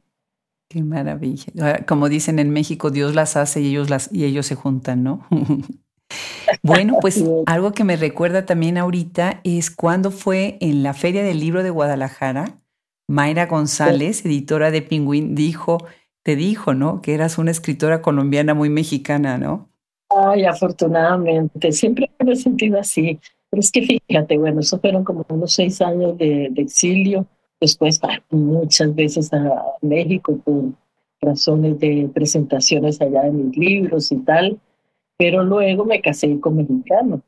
Qué 0.70 0.84
maravilla. 0.84 1.84
Como 1.88 2.08
dicen 2.08 2.38
en 2.38 2.52
México, 2.52 2.92
Dios 2.92 3.16
las 3.16 3.36
hace 3.36 3.62
y 3.62 3.70
ellos, 3.70 3.90
las, 3.90 4.14
y 4.14 4.26
ellos 4.26 4.46
se 4.46 4.54
juntan, 4.54 5.02
¿no? 5.04 5.26
Bueno, 6.64 6.98
pues 7.02 7.24
algo 7.46 7.72
que 7.72 7.84
me 7.84 7.96
recuerda 7.96 8.46
también 8.46 8.78
ahorita 8.78 9.42
es 9.44 9.70
cuando 9.70 10.12
fue 10.12 10.58
en 10.62 10.84
la 10.84 10.94
Feria 10.94 11.24
del 11.24 11.40
Libro 11.40 11.64
de 11.64 11.70
Guadalajara, 11.70 12.60
Mayra 13.08 13.48
González, 13.48 14.26
editora 14.26 14.72
de 14.72 14.82
Pingüín, 14.82 15.36
dijo, 15.36 15.78
te 16.24 16.36
dijo, 16.36 16.74
¿no? 16.74 17.02
Que 17.02 17.14
eras 17.14 17.38
una 17.38 17.52
escritora 17.52 18.02
colombiana 18.02 18.54
muy 18.54 18.70
mexicana, 18.70 19.38
¿no? 19.38 19.70
Ay, 20.10 20.46
afortunadamente, 20.46 21.72
siempre 21.72 22.10
me 22.24 22.34
he 22.34 22.36
sentido 22.36 22.80
así. 22.80 23.20
Pero 23.50 23.62
es 23.62 23.72
que 23.72 23.82
fíjate, 23.82 24.38
bueno, 24.38 24.60
eso 24.60 24.80
fueron 24.80 25.04
como 25.04 25.26
unos 25.30 25.54
seis 25.54 25.82
años 25.82 26.18
de, 26.18 26.52
exilio, 26.56 27.26
después 27.60 28.00
muchas 28.30 28.94
veces 28.94 29.34
a 29.34 29.64
México 29.82 30.38
por 30.44 30.66
razones 31.22 31.80
de 31.80 32.10
presentaciones 32.14 33.02
allá 33.02 33.24
de 33.24 33.32
mis 33.32 33.58
libros 33.58 34.12
y 34.12 34.18
tal 34.18 34.60
pero 35.20 35.44
luego 35.44 35.84
me 35.84 36.02
casé 36.02 36.40
con 36.40 36.56
mexicano. 36.56 37.22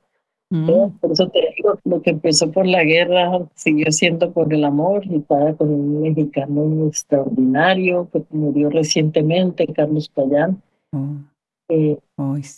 Mm. 0.50 0.66
Por 1.00 1.12
eso 1.12 1.28
te 1.28 1.42
digo, 1.56 1.78
lo 1.84 2.02
que 2.02 2.12
empezó 2.12 2.50
por 2.50 2.66
la 2.66 2.86
guerra 2.86 3.46
siguió 3.54 3.92
siendo 3.92 4.32
por 4.32 4.54
el 4.54 4.64
amor 4.64 5.06
y 5.06 5.18
estaba 5.18 5.54
con 5.54 5.70
un 5.70 6.02
mexicano 6.02 6.88
extraordinario 6.88 8.10
que 8.12 8.24
murió 8.30 8.70
recientemente, 8.70 9.68
Carlos 9.68 10.08
Payán. 10.10 10.62
Oh. 10.94 11.16
Eh, 11.70 11.98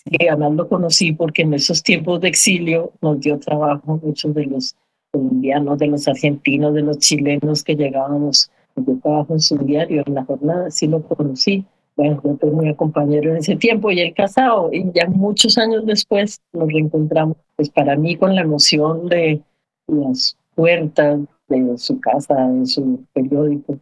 que 0.06 0.30
además 0.30 0.54
lo 0.54 0.70
conocí 0.70 1.13
porque 1.13 1.42
en 1.44 1.54
esos 1.56 1.82
tiempos 1.82 2.22
de 2.22 2.30
exilio 2.30 2.94
nos 3.02 3.20
dio 3.20 3.40
trabajo 3.40 4.00
muchos 4.04 4.34
de 4.36 4.46
los 4.46 4.75
colombianos, 5.12 5.78
de 5.80 5.88
los 5.88 6.08
argentinos, 6.08 6.74
de 6.74 6.82
los 6.82 6.98
chilenos 7.00 7.63
que 7.63 7.75
llegábamos, 7.75 8.52
yo 8.75 8.98
trabajo 9.02 9.34
en 9.34 9.40
su 9.40 9.58
diario 9.58 10.04
en 10.06 10.16
la 10.16 10.25
jornada, 10.25 10.72
sí 10.72 10.88
lo 10.88 11.04
conocí 11.04 11.66
bueno, 11.96 12.22
yo 12.24 12.38
fui 12.38 12.52
muy 12.52 12.76
compañero 12.76 13.32
en 13.32 13.38
ese 13.38 13.56
tiempo 13.56 13.92
y 13.92 14.02
él 14.02 14.14
casado, 14.16 14.70
y 14.72 14.92
ya 14.94 15.08
muchos 15.08 15.58
años 15.58 15.86
después 15.86 16.42
nos 16.52 16.68
reencontramos, 16.72 17.38
pues 17.56 17.70
para 17.70 17.96
mí 17.96 18.16
con 18.16 18.36
la 18.36 18.42
emoción 18.42 19.08
de 19.08 19.42
las 19.88 20.38
puertas 20.56 21.20
de 21.50 21.78
su 21.78 22.00
casa, 22.00 22.36
de 22.50 22.66
su 22.66 23.04
periódico. 23.14 23.78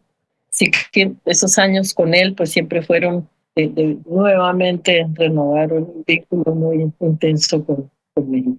Sí 0.50 0.70
que 0.92 1.14
esos 1.24 1.58
años 1.58 1.94
con 1.94 2.14
él 2.14 2.34
pues 2.34 2.50
siempre 2.50 2.82
fueron 2.82 3.28
de, 3.56 3.98
nuevamente 4.06 5.06
renovar 5.14 5.72
un 5.72 6.04
vínculo 6.06 6.54
muy 6.54 6.90
intenso 7.00 7.64
con, 7.64 7.90
con 8.14 8.30
México. 8.30 8.58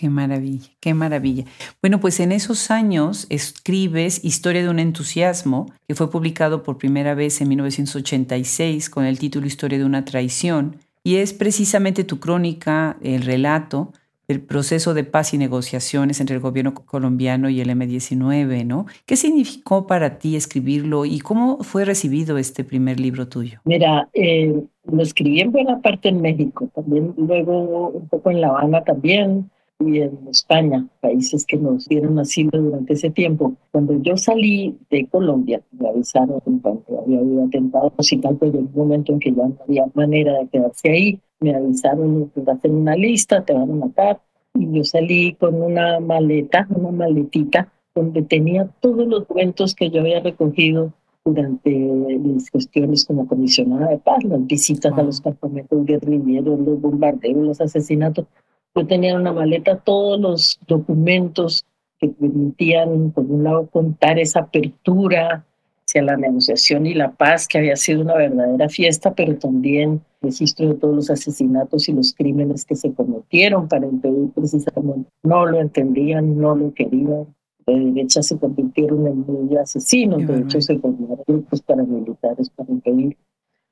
Qué 0.00 0.08
maravilla, 0.08 0.70
qué 0.80 0.94
maravilla. 0.94 1.44
Bueno, 1.82 2.00
pues 2.00 2.20
en 2.20 2.32
esos 2.32 2.70
años 2.70 3.26
escribes 3.28 4.24
Historia 4.24 4.62
de 4.62 4.70
un 4.70 4.78
entusiasmo, 4.78 5.66
que 5.86 5.94
fue 5.94 6.10
publicado 6.10 6.62
por 6.62 6.78
primera 6.78 7.14
vez 7.14 7.42
en 7.42 7.50
1986 7.50 8.88
con 8.88 9.04
el 9.04 9.18
título 9.18 9.46
Historia 9.46 9.78
de 9.78 9.84
una 9.84 10.06
traición, 10.06 10.76
y 11.04 11.16
es 11.16 11.34
precisamente 11.34 12.02
tu 12.02 12.18
crónica, 12.18 12.96
el 13.02 13.20
relato 13.20 13.92
del 14.26 14.40
proceso 14.40 14.94
de 14.94 15.04
paz 15.04 15.34
y 15.34 15.38
negociaciones 15.38 16.18
entre 16.18 16.36
el 16.36 16.40
gobierno 16.40 16.74
colombiano 16.74 17.50
y 17.50 17.60
el 17.60 17.68
M-19, 17.68 18.64
¿no? 18.64 18.86
¿Qué 19.04 19.16
significó 19.16 19.86
para 19.86 20.18
ti 20.18 20.34
escribirlo 20.34 21.04
y 21.04 21.18
cómo 21.18 21.58
fue 21.58 21.84
recibido 21.84 22.38
este 22.38 22.64
primer 22.64 22.98
libro 22.98 23.28
tuyo? 23.28 23.60
Mira, 23.66 24.08
eh, 24.14 24.62
lo 24.90 25.02
escribí 25.02 25.42
en 25.42 25.52
buena 25.52 25.82
parte 25.82 26.08
en 26.08 26.22
México, 26.22 26.70
también 26.74 27.12
luego 27.18 27.90
un 27.90 28.08
poco 28.08 28.30
en 28.30 28.40
La 28.40 28.48
Habana 28.48 28.82
también, 28.82 29.50
y 29.80 30.00
en 30.00 30.18
España, 30.28 30.86
países 31.00 31.44
que 31.46 31.56
nos 31.56 31.88
dieron 31.88 32.18
asilo 32.18 32.50
durante 32.52 32.92
ese 32.92 33.10
tiempo. 33.10 33.54
Cuando 33.72 34.00
yo 34.02 34.16
salí 34.16 34.76
de 34.90 35.06
Colombia, 35.06 35.62
me 35.72 35.88
avisaron 35.88 36.40
cuando 36.40 36.84
había 37.02 37.18
habido 37.18 37.44
atentados 37.44 38.12
y 38.12 38.18
tal, 38.18 38.36
pero 38.36 38.58
en 38.58 38.66
un 38.66 38.74
momento 38.74 39.12
en 39.12 39.18
que 39.18 39.32
ya 39.32 39.48
no 39.48 39.56
había 39.66 39.86
manera 39.94 40.38
de 40.38 40.48
quedarse 40.48 40.90
ahí, 40.90 41.20
me 41.40 41.54
avisaron, 41.54 42.30
vas 42.34 42.48
a 42.48 42.52
hacer 42.52 42.70
una 42.70 42.94
lista, 42.94 43.44
te 43.44 43.54
van 43.54 43.70
a 43.70 43.74
matar. 43.74 44.20
Y 44.54 44.70
yo 44.70 44.84
salí 44.84 45.34
con 45.34 45.62
una 45.62 45.98
maleta, 46.00 46.66
una 46.70 46.90
maletita, 46.90 47.72
donde 47.94 48.22
tenía 48.22 48.68
todos 48.80 49.06
los 49.08 49.20
documentos 49.20 49.74
que 49.74 49.90
yo 49.90 50.00
había 50.00 50.20
recogido 50.20 50.92
durante 51.24 51.70
mis 51.70 52.50
gestiones 52.50 53.04
como 53.04 53.26
comisionada 53.26 53.88
de 53.88 53.98
paz, 53.98 54.24
las 54.24 54.46
visitas 54.46 54.92
a 54.96 55.02
los 55.02 55.20
campamentos 55.20 55.84
guerrilleros, 55.84 56.58
los 56.60 56.80
bombardeos, 56.80 57.46
los 57.46 57.60
asesinatos, 57.60 58.26
yo 58.74 58.86
tenía 58.86 59.12
en 59.12 59.20
una 59.20 59.32
maleta 59.32 59.78
todos 59.78 60.20
los 60.20 60.60
documentos 60.66 61.64
que 61.98 62.08
permitían, 62.08 63.10
por 63.10 63.24
un 63.24 63.44
lado, 63.44 63.66
contar 63.66 64.18
esa 64.18 64.40
apertura 64.40 65.44
hacia 65.86 66.02
la 66.02 66.16
negociación 66.16 66.86
y 66.86 66.94
la 66.94 67.12
paz, 67.12 67.48
que 67.48 67.58
había 67.58 67.76
sido 67.76 68.02
una 68.02 68.14
verdadera 68.14 68.68
fiesta, 68.68 69.14
pero 69.14 69.36
también 69.36 70.00
registro 70.22 70.68
de 70.68 70.74
todos 70.74 70.94
los 70.94 71.10
asesinatos 71.10 71.88
y 71.88 71.92
los 71.92 72.14
crímenes 72.14 72.64
que 72.64 72.76
se 72.76 72.92
cometieron 72.92 73.68
para 73.68 73.86
impedir 73.86 74.30
precisamente. 74.34 75.10
No 75.22 75.46
lo 75.46 75.60
entendían, 75.60 76.38
no 76.38 76.54
lo 76.54 76.72
querían. 76.72 77.26
De 77.66 77.78
derecha 77.78 78.22
se 78.22 78.38
convirtieron 78.38 79.06
en 79.06 79.58
asesinos, 79.58 80.26
de 80.26 80.40
hecho 80.40 80.60
se 80.60 80.78
formaron 80.78 81.20
grupos 81.26 81.60
paramilitares 81.62 82.50
para 82.50 82.70
impedir. 82.70 83.16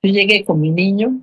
Yo 0.03 0.13
llegué 0.13 0.45
con 0.45 0.61
mi 0.61 0.71
niño 0.71 1.21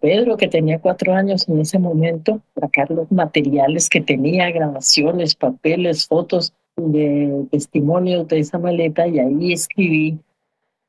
Pedro, 0.00 0.36
que 0.36 0.48
tenía 0.48 0.80
cuatro 0.80 1.12
años 1.12 1.48
en 1.48 1.58
ese 1.60 1.78
momento, 1.78 2.40
sacar 2.54 2.90
los 2.90 3.10
materiales 3.10 3.88
que 3.88 4.00
tenía, 4.00 4.50
grabaciones, 4.50 5.34
papeles, 5.34 6.06
fotos 6.06 6.52
de 6.76 7.46
testimonios 7.50 8.28
de 8.28 8.38
esa 8.38 8.58
maleta 8.58 9.06
y 9.08 9.18
ahí 9.18 9.52
escribí, 9.52 10.18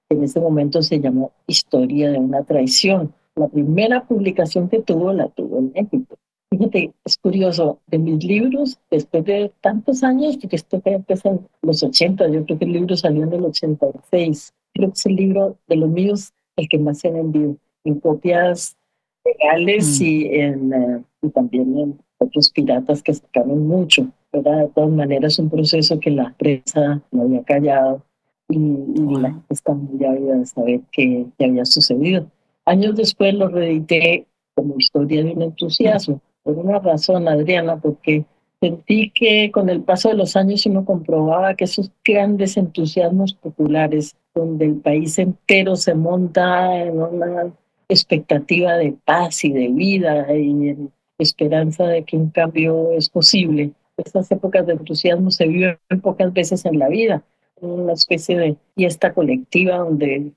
en 0.09 0.23
ese 0.23 0.39
momento 0.39 0.81
se 0.81 0.99
llamó 0.99 1.31
Historia 1.47 2.11
de 2.11 2.19
una 2.19 2.43
traición. 2.43 3.13
La 3.35 3.47
primera 3.47 4.05
publicación 4.05 4.69
que 4.69 4.81
tuvo 4.81 5.13
la 5.13 5.29
tuvo 5.29 5.59
en 5.59 5.71
México. 5.71 6.17
Fíjate, 6.51 6.93
es 7.05 7.17
curioso, 7.17 7.79
de 7.87 7.99
mis 7.99 8.23
libros, 8.23 8.79
después 8.89 9.23
de 9.25 9.51
tantos 9.61 10.03
años, 10.03 10.37
porque 10.37 10.55
esto 10.55 10.81
empezó 10.83 11.29
en 11.29 11.47
los 11.61 11.83
80, 11.83 12.27
yo 12.29 12.43
creo 12.43 12.57
que 12.57 12.65
el 12.65 12.73
libro 12.73 12.97
salió 12.97 13.23
en 13.23 13.33
el 13.33 13.45
86, 13.45 14.53
creo 14.73 14.89
que 14.89 14.93
es 14.93 15.05
el 15.05 15.15
libro 15.15 15.57
de 15.67 15.75
los 15.75 15.89
míos 15.89 16.33
el 16.55 16.67
que 16.67 16.79
más 16.79 16.99
se 16.99 17.11
vendido, 17.11 17.55
en 17.89 17.99
copias 17.99 18.77
legales 19.25 19.99
mm. 19.99 20.03
y, 20.03 20.25
en, 20.35 20.73
eh, 20.73 21.03
y 21.21 21.29
también 21.29 21.77
en 21.77 21.99
otros 22.19 22.51
piratas 22.51 23.01
que 23.03 23.13
sacaron 23.13 23.67
mucho. 23.67 24.07
Pero 24.31 24.51
de 24.51 24.67
todas 24.67 24.91
maneras, 24.91 25.33
es 25.33 25.39
un 25.39 25.49
proceso 25.49 25.99
que 25.99 26.11
la 26.11 26.33
prensa 26.37 27.01
no 27.11 27.23
había 27.23 27.43
callado 27.43 28.03
y, 28.47 28.57
la 28.57 29.29
gente 29.29 29.53
está 29.53 29.73
muy 29.73 30.03
ávida 30.05 30.35
de 30.35 30.45
saber 30.45 30.81
qué, 30.91 31.25
qué 31.37 31.45
había 31.45 31.65
sucedido. 31.65 32.27
Años 32.65 32.95
después 32.95 33.33
lo 33.33 33.47
reedité 33.47 34.27
como 34.55 34.75
historia 34.77 35.23
de 35.23 35.33
un 35.33 35.41
entusiasmo, 35.41 36.21
por 36.43 36.57
una 36.57 36.79
razón, 36.79 37.27
Adriana, 37.27 37.77
porque 37.77 38.25
sentí 38.61 39.11
que 39.11 39.51
con 39.51 39.69
el 39.69 39.81
paso 39.81 40.09
de 40.09 40.15
los 40.15 40.35
años 40.35 40.65
uno 40.65 40.85
comprobaba 40.85 41.55
que 41.55 41.65
esos 41.65 41.91
grandes 42.03 42.57
entusiasmos 42.57 43.33
populares, 43.33 44.15
donde 44.35 44.65
el 44.65 44.75
país 44.75 45.17
entero 45.17 45.75
se 45.75 45.95
monta 45.95 46.83
en 46.83 47.01
una 47.01 47.53
expectativa 47.89 48.77
de 48.77 48.95
paz 49.03 49.43
y 49.43 49.51
de 49.51 49.67
vida 49.69 50.33
y 50.33 50.75
esperanza 51.17 51.85
de 51.87 52.03
que 52.03 52.15
un 52.15 52.29
cambio 52.29 52.91
es 52.91 53.09
posible. 53.09 53.71
Estas 53.97 54.31
épocas 54.31 54.65
de 54.65 54.73
entusiasmo 54.73 55.31
se 55.31 55.47
viven 55.47 55.77
pocas 56.01 56.31
veces 56.31 56.63
en 56.65 56.79
la 56.79 56.87
vida, 56.87 57.23
una 57.59 57.93
especie 57.93 58.37
de 58.37 58.55
fiesta 58.75 59.13
colectiva 59.13 59.77
donde, 59.77 60.31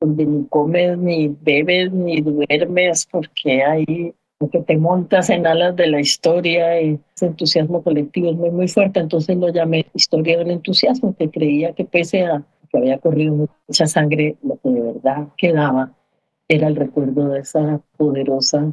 donde 0.00 0.26
ni 0.26 0.44
comes, 0.46 0.96
ni 0.98 1.34
bebes, 1.40 1.90
ni 1.90 2.20
duermes, 2.20 3.08
porque 3.10 3.64
hay 3.64 4.14
que 4.48 4.60
te 4.60 4.78
montas 4.78 5.28
en 5.28 5.46
alas 5.46 5.76
de 5.76 5.86
la 5.86 6.00
historia 6.00 6.80
y 6.80 6.98
ese 7.14 7.26
entusiasmo 7.26 7.82
colectivo 7.82 8.30
es 8.30 8.36
muy, 8.36 8.50
muy 8.50 8.68
fuerte. 8.68 9.00
Entonces 9.00 9.36
lo 9.36 9.50
llamé 9.50 9.86
historia 9.92 10.38
del 10.38 10.50
entusiasmo, 10.50 11.14
que 11.14 11.28
creía 11.28 11.72
que 11.72 11.84
pese 11.84 12.24
a 12.24 12.42
que 12.70 12.78
había 12.78 12.98
corrido 12.98 13.48
mucha 13.66 13.86
sangre, 13.86 14.36
lo 14.42 14.56
que 14.62 14.70
de 14.70 14.80
verdad 14.80 15.28
quedaba 15.36 15.92
era 16.50 16.66
el 16.66 16.74
recuerdo 16.74 17.28
de 17.28 17.40
esa 17.40 17.80
poderosa 17.96 18.72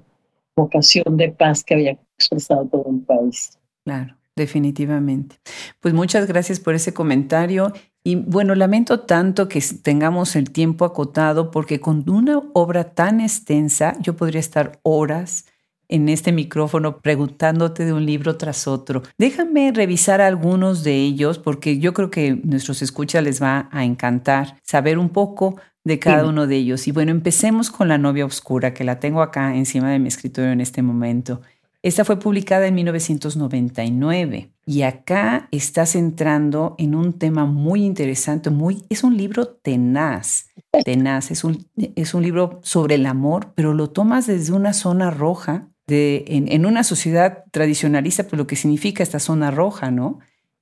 vocación 0.55 1.15
de 1.15 1.29
paz 1.29 1.63
que 1.63 1.75
había 1.75 1.91
expresado 2.17 2.65
todo 2.65 2.87
el 2.89 3.01
país. 3.01 3.59
Claro, 3.85 4.17
definitivamente. 4.35 5.35
Pues 5.79 5.93
muchas 5.93 6.25
gracias 6.25 6.59
por 6.59 6.73
ese 6.73 6.91
comentario. 6.95 7.71
Y 8.03 8.15
bueno, 8.15 8.55
lamento 8.55 9.01
tanto 9.01 9.47
que 9.47 9.61
tengamos 9.83 10.35
el 10.35 10.49
tiempo 10.49 10.85
acotado 10.85 11.51
porque 11.51 11.79
con 11.79 12.03
una 12.09 12.41
obra 12.53 12.95
tan 12.95 13.21
extensa 13.21 13.95
yo 14.01 14.15
podría 14.15 14.39
estar 14.39 14.79
horas 14.81 15.45
en 15.87 16.09
este 16.09 16.31
micrófono 16.31 16.99
preguntándote 16.99 17.85
de 17.85 17.93
un 17.93 18.05
libro 18.05 18.37
tras 18.37 18.67
otro. 18.67 19.03
Déjame 19.19 19.71
revisar 19.71 20.19
algunos 20.19 20.83
de 20.83 20.95
ellos 20.95 21.37
porque 21.37 21.77
yo 21.77 21.93
creo 21.93 22.09
que 22.09 22.41
nuestros 22.43 22.81
escuchas 22.81 23.23
les 23.23 23.41
va 23.41 23.69
a 23.71 23.85
encantar 23.85 24.59
saber 24.63 24.97
un 24.97 25.09
poco 25.09 25.57
de 25.87 25.99
cada 25.99 26.27
uno 26.27 26.45
de 26.45 26.57
ellos. 26.57 26.87
Y 26.87 26.91
bueno, 26.91 27.11
empecemos 27.11 27.71
con 27.71 27.87
La 27.87 27.97
novia 27.97 28.25
oscura, 28.25 28.73
que 28.73 28.83
la 28.83 28.99
tengo 28.99 29.21
acá 29.21 29.55
encima 29.55 29.89
de 29.89 29.99
mi 29.99 30.09
escritorio 30.09 30.51
en 30.51 30.61
este 30.61 30.81
momento. 30.81 31.41
Esta 31.81 32.03
fue 32.03 32.19
publicada 32.19 32.67
en 32.67 32.75
1999 32.75 34.51
y 34.65 34.81
acá 34.81 35.47
estás 35.51 35.95
entrando 35.95 36.75
en 36.77 36.95
un 36.95 37.13
tema 37.13 37.45
muy 37.45 37.85
interesante, 37.85 38.49
muy, 38.49 38.83
es 38.89 39.03
un 39.03 39.15
libro 39.15 39.47
tenaz, 39.47 40.49
tenaz, 40.83 41.31
es 41.31 41.43
un, 41.43 41.67
es 41.77 42.13
un 42.13 42.23
libro 42.23 42.59
sobre 42.63 42.95
el 42.95 43.05
amor, 43.05 43.53
pero 43.55 43.73
lo 43.73 43.89
tomas 43.89 44.27
desde 44.27 44.53
una 44.53 44.73
zona 44.73 45.11
roja 45.11 45.69
de, 45.87 46.25
en, 46.27 46.65
una 46.65 46.83
sociedad 46.83 47.45
tradicionalista, 47.51 48.23
pues 48.23 48.37
lo 48.37 48.47
que 48.47 48.57
significa 48.57 49.01
esta 49.01 49.19
zona 49.19 49.51
roja, 49.51 49.89
¿no? 49.89 50.19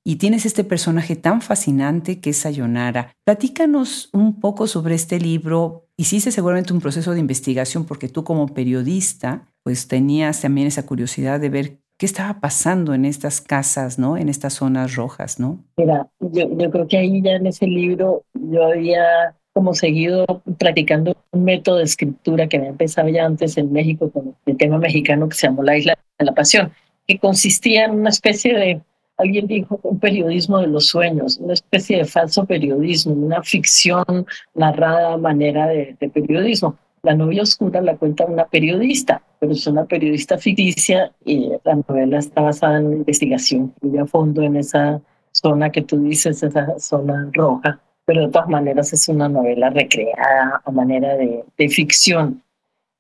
Y 0.08 0.18
tienes 0.18 0.46
este 0.46 0.64
personaje 0.64 1.16
tan 1.16 1.42
fascinante 1.42 2.20
que 2.20 2.30
es 2.30 2.38
Sayonara. 2.38 3.12
Platícanos 3.24 4.10
un 4.14 4.40
poco 4.40 4.68
sobre 4.68 4.94
este 4.94 5.20
libro. 5.20 5.88
Hiciste 5.98 6.30
seguramente 6.30 6.74
un 6.74 6.80
proceso 6.80 7.14
de 7.14 7.20
investigación 7.20 7.86
porque 7.86 8.08
tú 8.08 8.24
como 8.24 8.54
periodista, 8.54 9.48
pues 9.64 9.88
tenías 9.88 10.42
también 10.42 10.68
esa 10.68 10.86
curiosidad 10.86 11.40
de 11.40 11.50
ver 11.50 11.78
qué 11.98 12.06
estaba 12.06 12.40
pasando 12.40 12.94
en 12.94 13.04
estas 13.04 13.42
casas, 13.42 13.98
¿no? 13.98 14.16
En 14.16 14.30
estas 14.30 14.54
zonas 14.54 14.96
rojas, 14.96 15.40
¿no? 15.40 15.64
Mira, 15.76 16.08
yo, 16.20 16.56
yo 16.56 16.70
creo 16.70 16.88
que 16.88 16.98
ahí 17.00 17.24
ya 17.24 17.32
en 17.32 17.48
ese 17.48 17.66
libro 17.66 18.26
yo 18.36 18.64
había 18.64 19.36
como 19.54 19.74
seguido 19.74 20.28
practicando 20.60 21.18
un 21.32 21.46
método 21.46 21.78
de 21.78 21.86
escritura 21.86 22.48
que 22.48 22.58
había 22.58 22.70
empezado 22.70 23.10
ya 23.10 23.26
antes 23.26 23.58
en 23.58 23.74
México 23.74 24.12
con 24.12 24.36
el 24.46 24.58
tema 24.58 24.78
mexicano 24.78 25.28
que 25.30 25.36
se 25.36 25.48
llamó 25.48 25.64
La 25.64 25.78
Isla 25.78 25.98
de 26.20 26.26
la 26.26 26.36
Pasión, 26.36 26.74
que 27.08 27.18
consistía 27.18 27.86
en 27.86 27.92
una 27.92 28.10
especie 28.10 28.54
de, 28.54 28.82
alguien 29.18 29.48
dijo, 29.48 29.80
un 29.84 30.00
periodismo 30.00 30.60
de 30.60 30.68
los 30.68 30.88
sueños, 30.88 31.38
una 31.38 31.54
especie 31.54 31.98
de 31.98 32.06
falso 32.06 32.46
periodismo, 32.46 33.14
una 33.14 33.42
ficción 33.44 34.26
narrada 34.54 35.14
a 35.14 35.18
manera 35.18 35.68
de, 35.68 35.96
de 36.00 36.10
periodismo. 36.10 36.78
La 37.04 37.14
novia 37.14 37.44
oscura 37.44 37.82
la 37.82 37.98
cuenta 37.98 38.26
una 38.26 38.46
periodista, 38.46 39.22
pero 39.40 39.52
es 39.52 39.68
una 39.68 39.86
periodista 39.86 40.38
ficticia 40.38 41.12
y 41.24 41.52
la 41.64 41.76
novela 41.88 42.18
está 42.18 42.42
basada 42.42 42.80
en 42.80 42.94
investigación 42.94 43.74
muy 43.82 43.98
a 44.00 44.06
fondo 44.06 44.42
en 44.42 44.58
esa 44.58 45.02
zona 45.32 45.70
que 45.70 45.84
tú 45.84 46.00
dices, 46.00 46.42
esa 46.42 46.80
zona 46.80 47.30
roja 47.34 47.80
pero 48.06 48.22
de 48.22 48.32
todas 48.32 48.48
maneras 48.48 48.94
es 48.94 49.10
una 49.10 49.28
novela 49.28 49.72
recreada 49.72 50.62
a 50.64 50.72
manera 50.72 51.16
de, 51.18 51.44
ficción. 51.70 52.42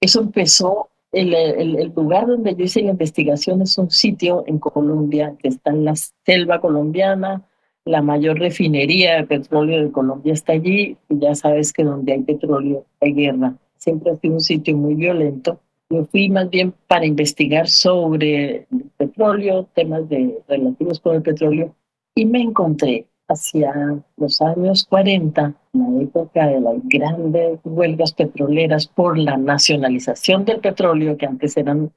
Eso 0.01 0.21
empezó, 0.21 0.89
el, 1.15 1.33
el, 1.33 1.93
lugar 1.95 2.27
donde 2.27 2.55
yo 2.55 2.65
hice 2.65 2.81
la 2.81 2.91
investigación 2.91 3.61
es 3.61 3.77
un 3.77 3.89
sitio 3.89 4.43
en 4.47 4.59
Colombia 4.59 5.35
que 5.39 5.47
está 5.47 5.71
en 5.71 5.85
la 5.85 5.95
selva 5.95 6.59
colombiana, 6.59 7.43
la 7.85 8.01
mayor 8.01 8.39
refinería 8.39 9.17
de 9.17 9.27
petróleo 9.27 9.83
de 9.83 9.91
Colombia 9.91 10.33
está 10.33 10.53
allí 10.53 10.97
y 11.07 11.19
ya 11.19 11.35
sabes 11.35 11.71
que 11.71 11.83
donde 11.83 12.13
hay 12.13 12.23
petróleo 12.23 12.85
hay 12.99 13.13
guerra. 13.13 13.55
Siempre 13.77 14.11
ha 14.11 14.15
sido 14.15 14.33
un 14.33 14.41
sitio 14.41 14.75
muy 14.75 14.95
violento. 14.95 15.59
Yo 15.89 16.03
fui 16.05 16.29
más 16.29 16.49
bien 16.49 16.73
para 16.87 17.05
investigar 17.05 17.67
sobre 17.67 18.67
petróleo, 18.97 19.69
temas 19.75 20.09
de, 20.09 20.39
relativos 20.47 20.99
con 20.99 21.15
el 21.15 21.21
petróleo, 21.21 21.75
y 22.15 22.25
me 22.25 22.41
encontré 22.41 23.05
hacia 23.27 24.01
los 24.17 24.41
años 24.41 24.85
40, 24.89 25.53
la 25.73 26.01
época 26.01 26.47
de 26.47 26.59
las 26.59 26.75
grandes 26.83 27.59
huelgas 27.63 28.13
petroleras 28.13 28.87
por 28.87 29.17
la 29.17 29.37
nacionalización 29.37 30.45
del 30.45 30.59
petróleo, 30.59 31.17
que 31.17 31.25
antes 31.25 31.57
eran, 31.57 31.91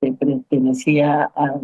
eh, 0.00 0.12
pertenecía 0.12 1.30
a 1.34 1.54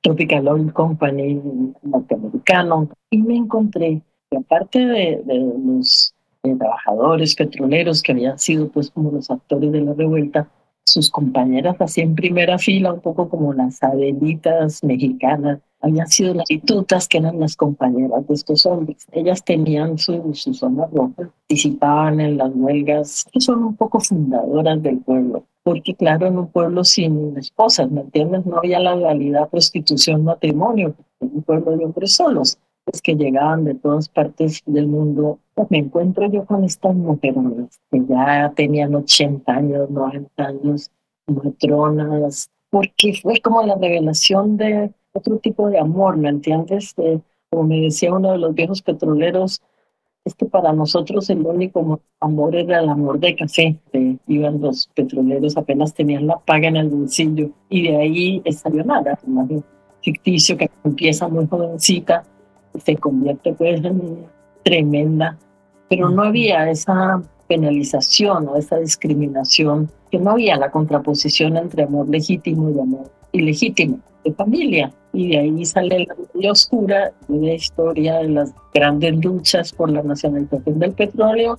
Tropical 0.00 0.48
Oil 0.48 0.72
Company 0.72 1.40
norteamericano, 1.82 2.88
y 3.10 3.18
me 3.18 3.36
encontré 3.36 4.02
que 4.30 4.36
aparte 4.36 4.84
de, 4.84 5.22
los 5.26 6.14
trabajadores 6.42 7.34
petroleros 7.34 8.02
que 8.02 8.12
habían 8.12 8.38
sido 8.38 8.68
pues 8.68 8.90
como 8.90 9.10
los 9.10 9.30
actores 9.30 9.72
de 9.72 9.80
la 9.80 9.94
revuelta, 9.94 10.48
sus 10.84 11.10
compañeras 11.10 11.76
así 11.80 12.02
en 12.02 12.14
primera 12.14 12.58
fila, 12.58 12.92
un 12.92 13.00
poco 13.00 13.30
como 13.30 13.54
las 13.54 13.82
adelitas 13.82 14.84
mexicanas, 14.84 15.60
habían 15.84 16.06
sido 16.08 16.32
las 16.32 16.50
institutas 16.50 17.06
que 17.06 17.18
eran 17.18 17.38
las 17.38 17.56
compañeras 17.56 18.26
de 18.26 18.34
estos 18.34 18.64
hombres. 18.64 19.06
Ellas 19.12 19.44
tenían 19.44 19.98
su, 19.98 20.32
su 20.32 20.54
zona 20.54 20.86
roja, 20.86 21.12
participaban 21.16 22.20
en 22.20 22.38
las 22.38 22.50
huelgas, 22.54 23.26
que 23.30 23.40
son 23.40 23.62
un 23.62 23.76
poco 23.76 24.00
fundadoras 24.00 24.82
del 24.82 24.98
pueblo. 25.00 25.44
Porque 25.62 25.94
claro, 25.94 26.26
en 26.26 26.38
un 26.38 26.48
pueblo 26.48 26.84
sin 26.84 27.36
esposas, 27.36 27.90
¿me 27.90 28.00
entiendes? 28.00 28.46
No 28.46 28.58
había 28.58 28.80
la 28.80 28.94
realidad 28.94 29.48
prostitución, 29.50 30.24
matrimonio, 30.24 30.94
un 31.20 31.42
pueblo 31.42 31.76
de 31.76 31.84
hombres 31.84 32.12
solos, 32.14 32.58
es 32.86 33.02
que 33.02 33.14
llegaban 33.14 33.64
de 33.64 33.74
todas 33.74 34.08
partes 34.08 34.62
del 34.64 34.86
mundo. 34.86 35.38
Pues 35.54 35.70
me 35.70 35.78
encuentro 35.78 36.30
yo 36.30 36.46
con 36.46 36.64
estas 36.64 36.94
mujeres 36.94 37.80
que 37.90 38.02
ya 38.08 38.52
tenían 38.56 38.94
80 38.94 39.52
años, 39.52 39.90
90 39.90 40.42
años, 40.42 40.90
matronas, 41.26 42.50
porque 42.70 43.14
fue 43.22 43.40
como 43.40 43.62
la 43.62 43.76
revelación 43.76 44.56
de 44.56 44.92
otro 45.14 45.38
tipo 45.38 45.70
de 45.70 45.78
amor, 45.78 46.16
¿me 46.16 46.28
entiendes? 46.28 46.94
Eh, 46.98 47.20
como 47.50 47.64
me 47.64 47.80
decía 47.80 48.12
uno 48.12 48.32
de 48.32 48.38
los 48.38 48.54
viejos 48.54 48.82
petroleros, 48.82 49.62
es 50.24 50.34
que 50.34 50.46
para 50.46 50.72
nosotros 50.72 51.28
el 51.30 51.46
único 51.46 52.00
amor 52.20 52.56
era 52.56 52.80
el 52.80 52.88
amor 52.88 53.20
de 53.20 53.36
café. 53.36 53.78
iban 54.26 54.60
los 54.60 54.88
petroleros, 54.88 55.56
apenas 55.56 55.94
tenían 55.94 56.26
la 56.26 56.38
paga 56.38 56.68
en 56.68 56.76
el 56.76 56.88
bolsillo 56.88 57.50
y 57.68 57.88
de 57.88 57.96
ahí 57.96 58.42
salió 58.52 58.82
nada. 58.84 59.18
Un 59.26 59.62
ficticio 60.02 60.56
que 60.56 60.70
empieza 60.82 61.28
muy 61.28 61.46
jovencita 61.46 62.24
se 62.82 62.96
convierte 62.96 63.52
pues 63.52 63.84
en 63.84 64.26
tremenda. 64.62 65.38
Pero 65.90 66.08
no 66.08 66.22
había 66.22 66.70
esa 66.70 67.22
penalización 67.46 68.48
o 68.48 68.56
esa 68.56 68.78
discriminación 68.78 69.90
que 70.10 70.18
no 70.18 70.30
había 70.30 70.56
la 70.56 70.70
contraposición 70.70 71.58
entre 71.58 71.84
amor 71.84 72.08
legítimo 72.08 72.70
y 72.70 72.80
amor 72.80 73.10
ilegítimo 73.32 74.00
de 74.24 74.32
familia. 74.32 74.90
Y 75.14 75.28
de 75.28 75.38
ahí 75.38 75.64
sale 75.64 76.06
la 76.06 76.14
vida 76.34 76.50
oscura, 76.50 77.12
una 77.28 77.54
historia 77.54 78.16
de 78.16 78.28
las 78.28 78.52
grandes 78.74 79.24
luchas 79.24 79.72
por 79.72 79.90
la 79.90 80.02
nacionalización 80.02 80.78
del 80.80 80.92
petróleo 80.92 81.58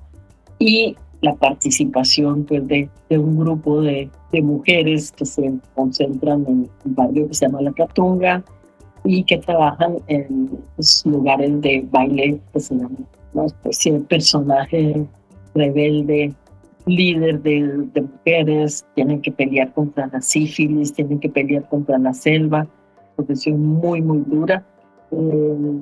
y 0.60 0.96
la 1.22 1.34
participación 1.36 2.44
pues, 2.44 2.68
de, 2.68 2.90
de 3.10 3.18
un 3.18 3.40
grupo 3.40 3.82
de, 3.82 4.10
de, 4.32 4.42
mujeres 4.42 5.12
que 5.14 5.26
se 5.26 5.54
concentran 5.74 6.46
en 6.48 6.70
un 6.86 6.96
barrio 6.96 7.28
que 7.28 7.34
se 7.34 7.46
llama 7.46 7.62
La 7.62 7.72
Catunga 7.72 8.44
y 9.04 9.24
que 9.24 9.38
trabajan 9.38 9.98
en 10.08 10.52
los 10.78 11.06
lugares 11.06 11.62
de 11.62 11.88
baile 11.90 12.40
que 12.54 12.60
se 12.60 12.76
llama 12.76 12.98
una 13.34 13.46
especie 13.46 13.94
de 13.94 14.00
personaje 14.02 15.06
rebelde, 15.54 16.34
líder 16.86 17.42
de, 17.42 17.88
de, 17.94 18.02
mujeres, 18.02 18.86
tienen 18.96 19.22
que 19.22 19.32
pelear 19.32 19.74
contra 19.74 20.08
la 20.08 20.22
sífilis, 20.22 20.94
tienen 20.94 21.20
que 21.20 21.30
pelear 21.30 21.68
contra 21.70 21.98
la 21.98 22.14
selva, 22.14 22.68
profesión 23.16 23.66
muy, 23.66 24.02
muy 24.02 24.20
dura. 24.20 24.64
Eh, 25.12 25.16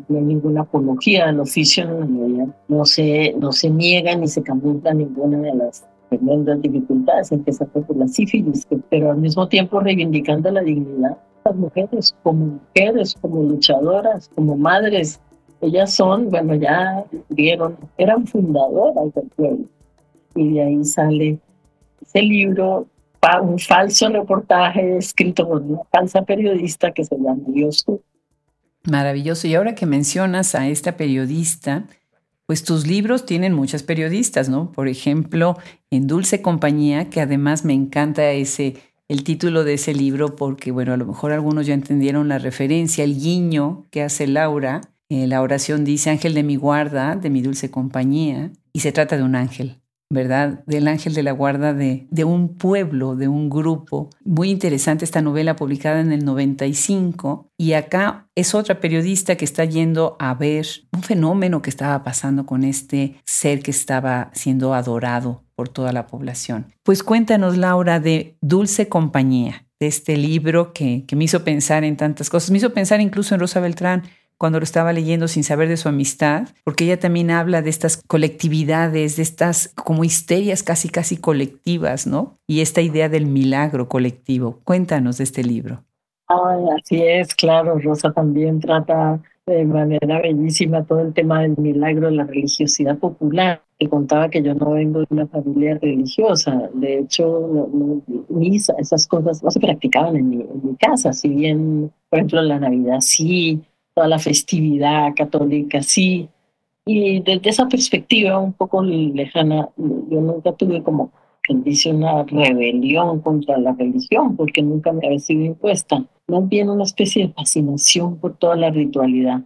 no 0.08 0.17
hay 0.17 0.24
ninguna 0.24 0.62
apología 0.62 1.30
al 1.30 1.39
oficio, 1.39 1.86
no, 1.86 2.54
no, 2.67 2.86
se, 2.86 3.34
no 3.39 3.52
se 3.52 3.69
niega 3.69 4.15
ni 4.15 4.28
se 4.28 4.43
camufla 4.43 4.93
ninguna 4.93 5.39
de 5.39 5.56
las 5.56 5.86
tremendas 6.10 6.62
dificultades 6.62 7.30
se 7.30 7.65
por 7.65 7.96
la 7.96 8.08
sífilis, 8.08 8.67
pero 8.89 9.12
al 9.12 9.17
mismo 9.17 9.48
tiempo 9.48 9.80
reivindicando 9.80 10.52
la 10.52 10.62
dignidad 10.62 11.17
las 11.46 11.56
mujeres 11.56 12.15
como 12.24 12.60
mujeres, 12.60 13.15
como 13.19 13.43
luchadoras, 13.43 14.30
como 14.36 14.56
madres. 14.56 15.19
Ellas 15.62 15.93
son, 15.93 16.30
bueno, 16.30 16.56
ya 16.56 17.06
vieron, 17.30 17.78
eran 17.98 18.28
fundadoras 18.28 19.13
del 19.13 19.28
pueblo 19.36 19.65
y 20.36 20.54
de 20.54 20.62
ahí 20.62 20.84
sale 20.84 21.39
ese 22.02 22.22
libro, 22.22 22.88
un 23.42 23.60
falso 23.60 24.10
reportaje 24.10 24.98
escrito 24.98 25.48
por 25.48 25.62
una 25.62 25.82
falsa 25.92 26.24
periodista 26.24 26.92
que 26.92 27.04
se 27.04 27.16
llama 27.16 27.42
Dios. 27.48 27.86
Maravilloso. 28.84 29.48
Y 29.48 29.56
ahora 29.56 29.76
que 29.76 29.86
mencionas 29.86 30.56
a 30.56 30.68
esta 30.68 30.98
periodista, 30.98 31.86
pues 32.46 32.64
tus 32.64 32.86
libros 32.86 33.26
tienen 33.26 33.54
muchas 33.54 33.84
periodistas, 33.84 34.50
¿no? 34.50 34.72
Por 34.72 34.88
ejemplo, 34.88 35.58
en 35.90 36.08
Dulce 36.08 36.42
Compañía, 36.42 37.10
que 37.10 37.22
además 37.22 37.64
me 37.64 37.74
encanta 37.74 38.30
ese 38.32 38.76
el 39.08 39.24
título 39.24 39.64
de 39.64 39.76
ese 39.76 39.94
libro 39.94 40.36
porque, 40.36 40.72
bueno, 40.72 40.94
a 40.94 40.98
lo 40.98 41.06
mejor 41.06 41.34
algunos 41.34 41.68
ya 41.68 41.74
entendieron 41.74 42.30
la 42.30 42.40
referencia, 42.40 43.04
el 43.04 43.20
guiño 43.20 43.86
que 43.92 44.02
hace 44.02 44.28
Laura. 44.28 44.82
Eh, 45.10 45.28
la 45.28 45.42
oración 45.42 45.84
dice, 45.84 46.10
ángel 46.10 46.34
de 46.34 46.44
mi 46.44 46.56
guarda, 46.56 47.16
de 47.16 47.30
mi 47.30 47.42
dulce 47.42 47.70
compañía, 47.70 48.52
y 48.72 48.80
se 48.80 48.92
trata 48.92 49.18
de 49.18 49.24
un 49.24 49.36
ángel. 49.36 49.83
¿Verdad? 50.13 50.63
Del 50.65 50.88
ángel 50.88 51.13
de 51.13 51.23
la 51.23 51.32
guarda 51.32 51.73
de, 51.73 52.08
de, 52.10 52.23
un 52.23 52.56
pueblo, 52.56 53.15
de 53.15 53.28
un 53.28 53.49
grupo. 53.49 54.10
Muy 54.23 54.49
interesante 54.52 55.04
esta 55.04 55.21
novela 55.21 55.56
publicada 55.56 55.99
en 55.99 56.12
el 56.12 56.23
95 56.23 57.49
y 57.58 57.73
acá 57.73 58.28
es 58.36 58.54
otra 58.56 58.80
periodista 58.80 59.36
que 59.36 59.45
está 59.45 59.65
yendo 59.65 60.15
a 60.19 60.34
ver 60.36 60.67
un 60.91 61.04
fenómeno 61.04 61.62
que 61.62 61.69
estaba 61.69 62.04
pasando 62.04 62.45
con 62.45 62.63
este 62.63 63.15
ser 63.26 63.62
que 63.62 63.71
estaba 63.71 64.30
siendo 64.34 64.73
adorado 64.73 65.43
por 65.56 65.69
toda 65.69 65.91
la 65.91 66.08
población. 66.08 66.73
Pues 66.84 67.04
cuéntanos, 67.04 67.58
Laura, 67.58 67.99
de 67.99 68.38
Dulce 68.41 68.89
Compañía, 68.89 69.65
de 69.80 69.88
este 69.88 70.17
libro 70.17 70.73
que, 70.73 71.06
que 71.08 71.15
me 71.15 71.26
hizo 71.26 71.43
pensar 71.43 71.84
en 71.84 71.97
tantas 71.97 72.30
cosas, 72.30 72.52
me 72.52 72.58
hizo 72.58 72.73
pensar 72.73 73.02
incluso 73.02 73.34
en 73.34 73.41
Rosa 73.41 73.60
Beltrán 73.60 74.04
cuando 74.38 74.60
lo 74.60 74.63
estaba 74.63 74.93
leyendo 74.93 75.28
sin 75.28 75.43
saber 75.43 75.67
de 75.69 75.78
su 75.78 75.89
amistad, 75.89 76.50
porque 76.63 76.86
ella 76.86 77.00
también 77.00 77.32
habla 77.32 77.62
de 77.62 77.69
estas 77.69 77.98
colectividades, 78.08 79.15
de 79.15 79.24
estas 79.24 79.74
como 79.76 80.04
histerias 80.04 80.63
casi 80.63 80.89
casi 80.89 81.17
colectivas, 81.17 82.08
¿no? 82.08 82.38
Y 82.48 82.62
esta 82.62 82.82
idea 82.82 83.10
del 83.10 83.26
milagro 83.26 83.88
colectivo. 83.88 84.60
Cuéntanos 84.63 85.17
de 85.17 85.24
este 85.24 85.43
libro. 85.43 85.84
Ay, 86.28 86.63
así 86.80 87.02
es, 87.04 87.36
claro, 87.36 87.78
Rosa 87.80 88.12
también 88.12 88.60
trata 88.60 89.22
de 89.46 89.65
manera 89.65 90.22
bellísima 90.22 90.86
todo 90.86 91.02
el 91.02 91.13
tema 91.13 91.41
del 91.41 91.58
milagro 91.58 92.08
de 92.08 92.15
la 92.15 92.24
religiosidad 92.24 92.98
popular. 92.98 93.62
Te 93.78 93.89
contaba 93.89 94.30
que 94.30 94.41
yo 94.41 94.54
no 94.54 94.72
vengo 94.72 95.00
de 95.00 95.08
una 95.10 95.28
familia 95.28 95.78
religiosa, 95.82 96.69
de 96.74 97.00
hecho, 97.00 97.69
misa, 98.30 98.74
esas 98.78 99.06
cosas 99.06 99.43
no 99.43 99.52
se 99.52 99.60
practicaban 99.60 100.15
en 100.15 100.30
mi, 100.30 100.36
en 100.38 100.62
mi 100.63 100.76
casa, 100.78 101.12
si 101.12 101.30
bien, 101.30 101.91
por 102.10 102.19
ejemplo, 102.19 102.41
la 102.41 102.60
Navidad 102.60 103.02
sí, 103.02 103.62
toda 103.94 104.08
la 104.08 104.20
festividad 104.20 105.14
católica, 105.16 105.82
sí. 105.82 106.30
Y 106.86 107.22
desde 107.22 107.50
esa 107.50 107.68
perspectiva 107.68 108.40
un 108.40 108.54
poco 108.54 108.84
lejana, 108.84 109.70
yo 109.78 110.22
nunca 110.22 110.52
tuve 110.54 110.84
como 110.84 111.12
que 111.44 111.56
dice 111.56 111.92
una 111.92 112.24
rebelión 112.24 113.20
contra 113.20 113.58
la 113.58 113.74
religión, 113.74 114.36
porque 114.36 114.62
nunca 114.62 114.92
me 114.94 115.06
había 115.06 115.20
sido 115.20 115.44
impuesta. 115.44 116.06
Más 116.28 116.48
bien 116.48 116.70
una 116.70 116.84
especie 116.84 117.28
de 117.28 117.34
fascinación 117.34 118.18
por 118.18 118.38
toda 118.38 118.56
la 118.56 118.70
ritualidad, 118.70 119.42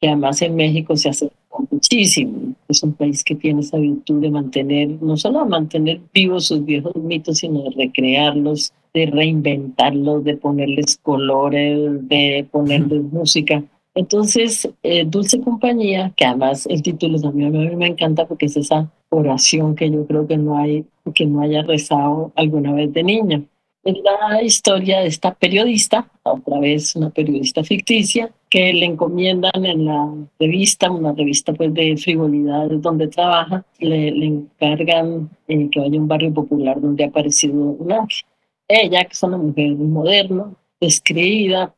que 0.00 0.08
además 0.08 0.42
en 0.42 0.56
México 0.56 0.94
se 0.96 1.08
hace 1.08 1.30
muchísimo. 1.70 2.54
Es 2.68 2.82
un 2.82 2.92
país 2.92 3.24
que 3.24 3.34
tiene 3.34 3.60
esa 3.60 3.78
virtud 3.78 4.20
de 4.20 4.30
mantener, 4.30 5.02
no 5.02 5.16
solo 5.16 5.46
mantener 5.46 6.00
vivos 6.12 6.46
sus 6.46 6.64
viejos 6.64 6.94
mitos, 6.96 7.38
sino 7.38 7.62
de 7.62 7.70
recrearlos, 7.70 8.72
de 8.92 9.06
reinventarlos, 9.06 10.24
de 10.24 10.36
ponerles 10.36 10.98
colores, 10.98 12.08
de 12.08 12.46
ponerles 12.50 13.02
música. 13.04 13.64
Entonces, 13.98 14.70
eh, 14.84 15.04
Dulce 15.04 15.40
Compañía, 15.40 16.12
que 16.16 16.24
además 16.24 16.66
el 16.66 16.82
título 16.82 17.20
también 17.20 17.56
a 17.56 17.58
mí 17.58 17.74
me 17.74 17.88
encanta 17.88 18.28
porque 18.28 18.46
es 18.46 18.56
esa 18.56 18.88
oración 19.08 19.74
que 19.74 19.90
yo 19.90 20.06
creo 20.06 20.24
que 20.24 20.36
no 20.36 20.56
hay, 20.56 20.86
que 21.16 21.26
no 21.26 21.40
haya 21.40 21.62
rezado 21.62 22.30
alguna 22.36 22.72
vez 22.74 22.92
de 22.92 23.02
niña. 23.02 23.42
Es 23.82 23.96
la 24.04 24.40
historia 24.40 25.00
de 25.00 25.08
esta 25.08 25.34
periodista, 25.34 26.08
otra 26.22 26.60
vez 26.60 26.94
una 26.94 27.10
periodista 27.10 27.64
ficticia, 27.64 28.30
que 28.48 28.72
le 28.72 28.86
encomiendan 28.86 29.64
en 29.64 29.86
la 29.86 30.14
revista, 30.38 30.92
una 30.92 31.12
revista 31.12 31.52
pues 31.52 31.74
de 31.74 31.96
frivolidad 31.96 32.68
donde 32.70 33.08
trabaja, 33.08 33.64
le, 33.80 34.12
le 34.12 34.26
encargan 34.26 35.28
eh, 35.48 35.68
que 35.70 35.80
vaya 35.80 35.98
a 35.98 36.00
un 36.00 36.06
barrio 36.06 36.32
popular 36.32 36.80
donde 36.80 37.02
ha 37.02 37.08
aparecido 37.08 37.52
un 37.52 37.90
ángel. 37.90 38.24
Ella, 38.68 39.02
que 39.02 39.12
es 39.12 39.22
una 39.24 39.38
mujer 39.38 39.74
moderna, 39.74 40.54
descreída, 40.80 41.74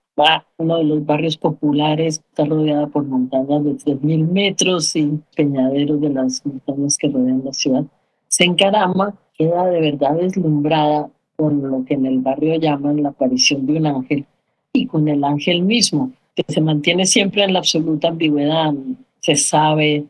uno 0.59 0.79
de 0.79 0.85
los 0.85 1.05
barrios 1.05 1.37
populares, 1.37 2.23
está 2.31 2.45
rodeada 2.45 2.87
por 2.87 3.05
montañas 3.05 3.65
de 3.65 3.73
3.000 3.73 4.29
metros 4.29 4.95
y 4.97 5.21
peñaderos 5.37 6.01
de 6.01 6.11
las 6.11 6.45
montañas 6.45 6.97
que 6.97 7.09
rodean 7.09 7.43
la 7.45 7.53
ciudad. 7.53 7.85
Se 8.29 8.45
encarama, 8.45 9.15
queda 9.37 9.67
de 9.67 9.81
verdad 9.81 10.17
deslumbrada 10.17 11.11
con 11.37 11.63
lo 11.63 11.85
que 11.85 11.95
en 11.95 12.07
el 12.07 12.19
barrio 12.21 12.57
llaman 12.57 13.03
la 13.03 13.11
aparición 13.11 13.67
de 13.67 13.79
un 13.79 13.87
ángel 13.87 14.27
y 14.73 14.87
con 14.87 15.09
el 15.09 15.25
ángel 15.25 15.63
mismo, 15.63 16.13
que 16.35 16.45
se 16.47 16.61
mantiene 16.61 17.07
siempre 17.07 17.43
en 17.45 17.53
la 17.55 17.61
absoluta 17.61 18.09
ambigüedad. 18.09 18.73
Se 19.21 19.37
sabe, 19.37 20.05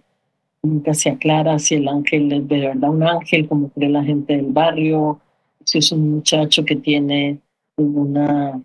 nunca 0.62 0.92
se 0.94 1.10
aclara 1.10 1.58
si 1.58 1.76
el 1.76 1.88
ángel 1.88 2.32
es 2.32 2.48
de 2.48 2.60
verdad 2.60 2.90
un 2.90 3.02
ángel, 3.02 3.48
como 3.48 3.68
cree 3.70 3.88
la 3.88 4.04
gente 4.04 4.36
del 4.36 4.52
barrio, 4.52 5.20
si 5.64 5.78
es 5.78 5.92
un 5.92 6.10
muchacho 6.10 6.64
que 6.64 6.76
tiene 6.76 7.38
una 7.76 8.60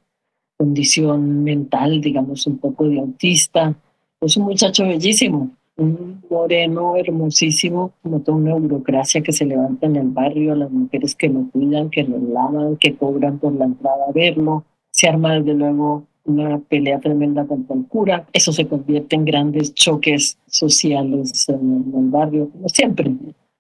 condición 0.58 1.44
mental, 1.44 2.02
digamos, 2.02 2.48
un 2.48 2.58
poco 2.58 2.88
de 2.88 3.00
autista. 3.00 3.76
Es 4.22 4.38
un 4.38 4.46
muchacho 4.46 4.86
bellísimo, 4.86 5.52
un 5.78 6.24
moreno 6.30 6.96
hermosísimo, 6.96 7.94
como 8.02 8.22
toda 8.22 8.38
una 8.38 8.56
burocracia 8.56 9.22
que 9.22 9.32
se 9.32 9.46
levanta 9.46 9.86
en 9.86 9.98
el 9.98 10.10
barrio, 10.10 10.56
las 10.56 10.72
mujeres 10.72 11.16
que 11.16 11.30
lo 11.30 11.50
cuidan, 11.52 11.90
que 11.90 12.04
lo 12.04 12.18
lavan, 12.18 12.78
que 12.78 12.96
cobran 12.96 13.40
por 13.40 13.54
la 13.54 13.66
entrada 13.66 14.06
a 14.08 14.12
verlo. 14.12 14.64
Se 14.92 15.08
arma 15.08 15.36
desde 15.36 15.54
luego 15.54 16.06
una 16.24 16.60
pelea 16.60 17.00
tremenda 17.00 17.46
contra 17.46 17.76
el 17.76 17.86
cura. 17.88 18.26
Eso 18.34 18.52
se 18.52 18.68
convierte 18.68 19.16
en 19.16 19.26
grandes 19.26 19.74
choques 19.74 20.38
sociales 20.48 21.48
en 21.50 21.94
el 21.96 22.10
barrio, 22.10 22.50
como 22.50 22.70
siempre. 22.70 23.12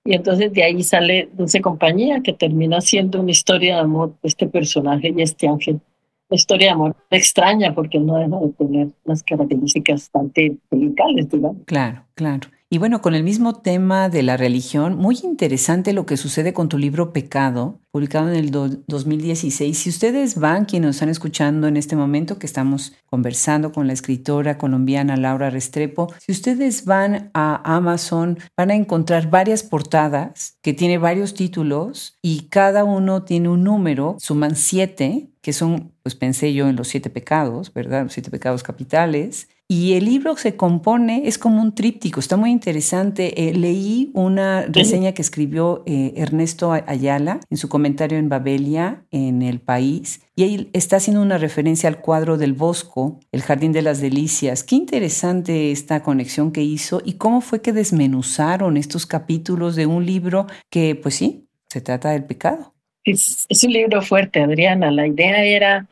Y 0.05 0.13
entonces 0.13 0.53
de 0.53 0.63
ahí 0.63 0.83
sale 0.83 1.29
Dulce 1.33 1.61
Compañía, 1.61 2.21
que 2.21 2.33
termina 2.33 2.79
siendo 2.79 3.19
una 3.19 3.31
historia 3.31 3.75
de 3.75 3.81
amor 3.81 4.13
este 4.23 4.47
personaje 4.47 5.13
y 5.15 5.21
este 5.21 5.47
ángel 5.47 5.81
historia 6.31 6.67
de 6.67 6.73
amor 6.73 6.95
extraña 7.11 7.73
porque 7.73 7.99
no 7.99 8.17
deja 8.17 8.39
de 8.39 8.49
tener 8.53 8.87
las 9.03 9.23
características 9.23 10.09
bastante 10.11 10.57
delicales, 10.71 11.29
digamos. 11.29 11.63
Claro, 11.65 12.03
claro. 12.15 12.47
Y 12.67 12.79
bueno, 12.79 12.99
con 12.99 13.13
el 13.13 13.23
mismo 13.23 13.53
tema 13.53 14.09
de 14.09 14.23
la 14.23 14.37
religión, 14.37 14.97
muy 14.97 15.19
interesante 15.23 15.93
lo 15.93 16.07
que 16.07 16.17
sucede 16.17 16.51
con 16.51 16.67
tu 16.67 16.79
libro 16.79 17.13
Pecado, 17.13 17.79
publicado 17.91 18.29
en 18.29 18.35
el 18.35 18.49
2016. 18.49 19.77
Si 19.77 19.89
ustedes 19.89 20.39
van, 20.39 20.65
quienes 20.65 20.87
nos 20.87 20.95
están 20.95 21.09
escuchando 21.09 21.67
en 21.67 21.77
este 21.77 21.95
momento 21.95 22.39
que 22.39 22.47
estamos 22.47 22.93
conversando 23.05 23.71
con 23.71 23.85
la 23.85 23.93
escritora 23.93 24.57
colombiana 24.57 25.15
Laura 25.15 25.51
Restrepo, 25.51 26.11
si 26.17 26.31
ustedes 26.31 26.85
van 26.85 27.29
a 27.35 27.61
Amazon, 27.75 28.39
van 28.57 28.71
a 28.71 28.75
encontrar 28.75 29.29
varias 29.29 29.61
portadas 29.61 30.57
que 30.63 30.73
tiene 30.73 30.97
varios 30.97 31.35
títulos 31.35 32.17
y 32.23 32.47
cada 32.49 32.83
uno 32.83 33.21
tiene 33.23 33.47
un 33.47 33.63
número, 33.63 34.15
suman 34.19 34.55
siete, 34.55 35.29
que 35.41 35.53
son, 35.53 35.93
pues 36.01 36.15
pensé 36.15 36.51
yo 36.55 36.67
en 36.67 36.75
los 36.75 36.87
siete 36.87 37.11
pecados, 37.11 37.71
¿verdad? 37.71 38.05
Los 38.05 38.13
siete 38.13 38.31
pecados 38.31 38.63
capitales. 38.63 39.49
Y 39.67 39.93
el 39.93 40.05
libro 40.05 40.37
se 40.37 40.55
compone, 40.55 41.23
es 41.25 41.39
como 41.39 41.59
un 41.59 41.73
tríptico, 41.73 42.19
está 42.19 42.37
muy 42.37 42.51
interesante. 42.51 43.49
Eh, 43.49 43.53
leí 43.55 44.11
una 44.13 44.61
reseña 44.67 45.13
que 45.13 45.23
escribió 45.23 45.81
eh, 45.87 46.13
Ernesto 46.17 46.71
Ayala 46.71 47.39
en 47.49 47.57
su 47.57 47.67
comentario 47.67 48.19
en 48.19 48.29
Babelia, 48.29 49.05
en 49.09 49.41
El 49.41 49.59
País, 49.59 50.21
y 50.35 50.43
ahí 50.43 50.69
está 50.73 50.97
haciendo 50.97 51.19
una 51.23 51.39
referencia 51.39 51.89
al 51.89 51.99
cuadro 51.99 52.37
del 52.37 52.53
Bosco, 52.53 53.19
El 53.31 53.41
Jardín 53.41 53.71
de 53.71 53.81
las 53.81 54.01
Delicias. 54.01 54.63
Qué 54.63 54.75
interesante 54.75 55.71
esta 55.71 56.03
conexión 56.03 56.51
que 56.51 56.61
hizo 56.61 57.01
y 57.03 57.13
cómo 57.13 57.41
fue 57.41 57.63
que 57.63 57.73
desmenuzaron 57.73 58.77
estos 58.77 59.07
capítulos 59.07 59.75
de 59.75 59.87
un 59.87 60.05
libro 60.05 60.45
que, 60.69 60.93
pues 60.93 61.15
sí, 61.15 61.47
se 61.69 61.81
trata 61.81 62.11
del 62.11 62.25
pecado. 62.25 62.75
Es, 63.03 63.45
es 63.49 63.63
un 63.63 63.73
libro 63.73 64.03
fuerte, 64.03 64.41
Adriana. 64.41 64.91
La 64.91 65.07
idea 65.07 65.43
era 65.43 65.87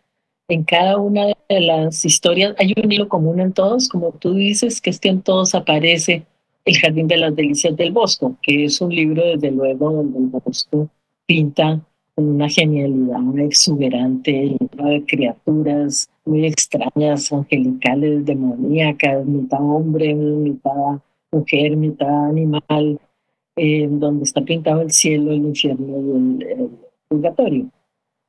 en 0.48 0.64
cada 0.64 0.98
una 0.98 1.28
de 1.50 1.62
las 1.62 2.04
historias 2.06 2.56
hay 2.58 2.74
un 2.82 2.92
hilo 2.92 3.08
común 3.08 3.40
en 3.40 3.54
todos, 3.54 3.88
como 3.88 4.12
tú 4.12 4.34
dices, 4.34 4.82
que 4.82 4.90
es 4.90 5.00
que 5.00 5.10
en 5.10 5.22
todos 5.22 5.56
aparece 5.56 6.26
El 6.66 6.78
Jardín 6.78 7.08
de 7.08 7.18
las 7.18 7.36
Delicias 7.36 7.76
del 7.76 7.92
Bosco, 7.92 8.36
que 8.42 8.66
es 8.66 8.82
un 8.82 8.94
libro, 8.94 9.24
desde 9.26 9.52
luego, 9.52 9.92
donde 9.92 10.20
el 10.20 10.26
Bosco 10.26 10.90
pinta 11.26 11.80
con 12.16 12.28
una 12.28 12.48
genialidad 12.48 13.40
exuberante, 13.40 14.56
de 14.60 15.06
criaturas 15.08 16.10
muy 16.26 16.46
extrañas, 16.46 17.32
angelicales, 17.32 18.26
demoníacas, 18.26 19.26
mitad 19.26 19.60
hombre, 19.62 20.14
mitad 20.14 21.00
mujer, 21.32 21.76
mitad 21.76 22.28
animal, 22.28 23.00
donde 23.56 24.24
está 24.24 24.42
pintado 24.42 24.82
el 24.82 24.92
cielo, 24.92 25.32
el 25.32 25.46
infierno 25.46 26.38
y 26.40 26.44
el 26.44 26.70
purgatorio. 27.08 27.70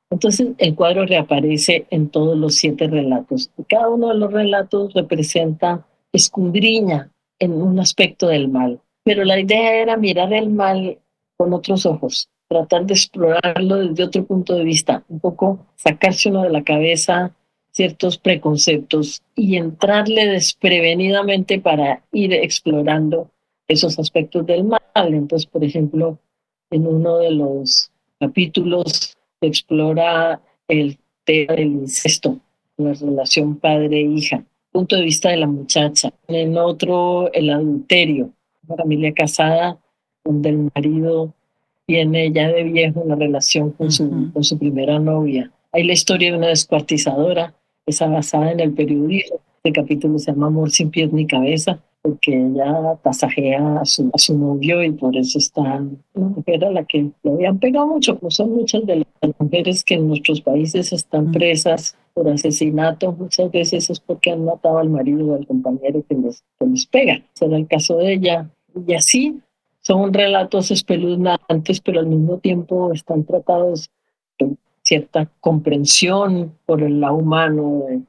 Entonces 0.09 0.49
el 0.57 0.75
cuadro 0.75 1.05
reaparece 1.05 1.87
en 1.89 2.09
todos 2.09 2.37
los 2.37 2.55
siete 2.55 2.87
relatos. 2.87 3.51
Cada 3.67 3.89
uno 3.89 4.09
de 4.09 4.15
los 4.19 4.31
relatos 4.31 4.93
representa, 4.93 5.85
escudriña 6.13 7.11
en 7.39 7.53
un 7.53 7.79
aspecto 7.79 8.27
del 8.27 8.47
mal. 8.47 8.79
Pero 9.03 9.23
la 9.23 9.39
idea 9.39 9.81
era 9.81 9.97
mirar 9.97 10.33
el 10.33 10.49
mal 10.49 10.99
con 11.37 11.53
otros 11.53 11.85
ojos, 11.85 12.29
tratar 12.47 12.85
de 12.85 12.93
explorarlo 12.93 13.77
desde 13.77 14.03
otro 14.03 14.25
punto 14.25 14.55
de 14.55 14.63
vista, 14.63 15.03
un 15.09 15.19
poco 15.19 15.65
sacarse 15.75 16.29
uno 16.29 16.43
de 16.43 16.49
la 16.49 16.63
cabeza 16.63 17.35
ciertos 17.75 18.17
preconceptos 18.17 19.21
y 19.35 19.57
entrarle 19.57 20.25
desprevenidamente 20.27 21.59
para 21.59 22.01
ir 22.13 22.33
explorando 22.33 23.29
esos 23.67 23.99
aspectos 23.99 24.45
del 24.45 24.63
mal. 24.63 24.79
Entonces, 24.95 25.45
por 25.45 25.61
ejemplo, 25.61 26.17
en 26.71 26.87
uno 26.87 27.17
de 27.17 27.31
los 27.31 27.91
capítulos 28.17 29.14
explora 29.41 30.41
el 30.67 30.97
tema 31.23 31.53
del 31.55 31.67
incesto, 31.67 32.39
la 32.77 32.93
relación 32.93 33.57
padre-hija, 33.57 34.43
punto 34.71 34.95
de 34.95 35.03
vista 35.03 35.29
de 35.29 35.37
la 35.37 35.47
muchacha. 35.47 36.11
En 36.27 36.57
otro, 36.57 37.31
el 37.33 37.49
adulterio, 37.49 38.31
una 38.67 38.77
familia 38.77 39.13
casada 39.13 39.77
donde 40.23 40.49
el 40.49 40.69
marido 40.73 41.33
tiene 41.85 42.31
ya 42.31 42.47
de 42.47 42.63
viejo 42.63 43.01
una 43.01 43.15
relación 43.15 43.71
con 43.71 43.91
su, 43.91 44.31
con 44.33 44.43
su 44.43 44.57
primera 44.57 44.99
novia. 44.99 45.51
Hay 45.71 45.83
la 45.83 45.93
historia 45.93 46.31
de 46.31 46.37
una 46.37 46.47
descuartizadora, 46.47 47.53
esa 47.85 48.07
basada 48.07 48.51
en 48.51 48.59
el 48.59 48.73
periodismo. 48.73 49.39
Este 49.57 49.71
capítulo 49.71 50.17
se 50.17 50.31
llama 50.31 50.47
Amor 50.47 50.71
sin 50.71 50.89
pies 50.89 51.11
ni 51.13 51.27
cabeza 51.27 51.79
porque 52.05 52.35
ella 52.35 52.99
pasajea 53.01 53.79
a 53.81 53.85
su, 53.85 54.11
a 54.13 54.17
su 54.19 54.37
novio 54.37 54.83
y 54.83 54.91
por 54.91 55.17
eso 55.17 55.39
está 55.39 55.81
una 56.13 56.27
mujer 56.27 56.63
a 56.63 56.69
la 56.69 56.85
que 56.85 57.09
le 57.23 57.31
habían 57.31 57.57
pegado 57.57 57.87
mucho, 57.87 58.19
como 58.19 58.29
son 58.29 58.51
muchas 58.51 58.85
de 58.85 58.97
las 58.97 59.31
mujeres 59.39 59.83
que 59.83 59.95
en 59.95 60.09
nuestros 60.09 60.39
países 60.41 60.93
están 60.93 61.31
presas 61.31 61.97
por 62.13 62.29
asesinato, 62.29 63.11
muchas 63.11 63.49
veces 63.49 63.89
es 63.89 63.99
porque 63.99 64.29
han 64.29 64.45
matado 64.45 64.77
al 64.77 64.89
marido 64.89 65.25
o 65.25 65.35
al 65.35 65.47
compañero 65.47 66.03
que 66.07 66.13
les, 66.13 66.43
que 66.59 66.67
les 66.67 66.85
pega. 66.85 67.23
Será 67.33 67.57
el 67.57 67.67
caso 67.67 67.97
de 67.97 68.13
ella. 68.13 68.51
Y 68.87 68.93
así 68.93 69.39
son 69.81 70.13
relatos 70.13 70.69
espeluznantes, 70.69 71.81
pero 71.81 72.01
al 72.01 72.05
mismo 72.05 72.37
tiempo 72.37 72.93
están 72.93 73.23
tratados 73.23 73.89
con 74.37 74.59
cierta 74.83 75.27
comprensión 75.41 76.53
por 76.67 76.83
el 76.83 76.99
lado 76.99 77.15
humano 77.15 77.85
de 77.89 78.01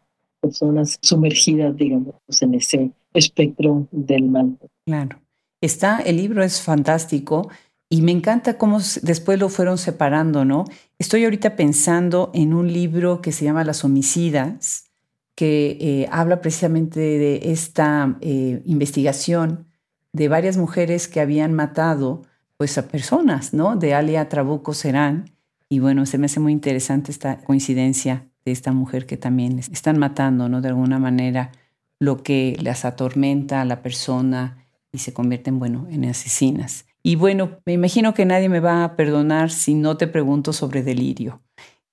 personas 0.42 0.98
sumergidas, 1.00 1.74
digamos, 1.78 2.14
en 2.42 2.54
ese 2.54 2.90
espectro 3.18 3.88
del 3.90 4.24
mal. 4.24 4.58
Claro. 4.84 5.20
Está, 5.60 5.98
el 5.98 6.16
libro 6.16 6.42
es 6.42 6.60
fantástico 6.62 7.48
y 7.88 8.02
me 8.02 8.12
encanta 8.12 8.58
cómo 8.58 8.78
después 9.02 9.38
lo 9.38 9.48
fueron 9.48 9.78
separando, 9.78 10.44
¿no? 10.44 10.64
Estoy 10.98 11.24
ahorita 11.24 11.56
pensando 11.56 12.30
en 12.34 12.52
un 12.52 12.72
libro 12.72 13.20
que 13.20 13.32
se 13.32 13.44
llama 13.44 13.64
Las 13.64 13.84
homicidas, 13.84 14.90
que 15.34 15.76
eh, 15.80 16.08
habla 16.10 16.40
precisamente 16.40 16.98
de 16.98 17.52
esta 17.52 18.16
eh, 18.20 18.62
investigación 18.64 19.66
de 20.12 20.28
varias 20.28 20.56
mujeres 20.56 21.08
que 21.08 21.20
habían 21.20 21.52
matado 21.52 22.22
pues 22.56 22.78
a 22.78 22.88
personas, 22.88 23.52
¿no? 23.52 23.76
De 23.76 23.94
Alia 23.94 24.28
Trabuco 24.28 24.72
Serán. 24.72 25.26
Y 25.68 25.78
bueno, 25.78 26.06
se 26.06 26.16
me 26.16 26.26
hace 26.26 26.40
muy 26.40 26.52
interesante 26.52 27.12
esta 27.12 27.38
coincidencia 27.38 28.26
de 28.44 28.52
esta 28.52 28.72
mujer 28.72 29.06
que 29.06 29.16
también 29.16 29.58
están 29.58 29.98
matando, 29.98 30.48
¿no? 30.48 30.60
De 30.60 30.68
alguna 30.68 30.98
manera 30.98 31.52
lo 31.98 32.22
que 32.22 32.56
las 32.60 32.84
atormenta 32.84 33.60
a 33.60 33.64
la 33.64 33.82
persona 33.82 34.66
y 34.92 34.98
se 34.98 35.12
convierten, 35.12 35.58
bueno, 35.58 35.86
en 35.90 36.04
asesinas. 36.04 36.86
Y 37.02 37.16
bueno, 37.16 37.60
me 37.64 37.72
imagino 37.72 38.14
que 38.14 38.24
nadie 38.24 38.48
me 38.48 38.60
va 38.60 38.82
a 38.82 38.96
perdonar 38.96 39.50
si 39.50 39.74
no 39.74 39.96
te 39.96 40.06
pregunto 40.06 40.52
sobre 40.52 40.82
delirio. 40.82 41.40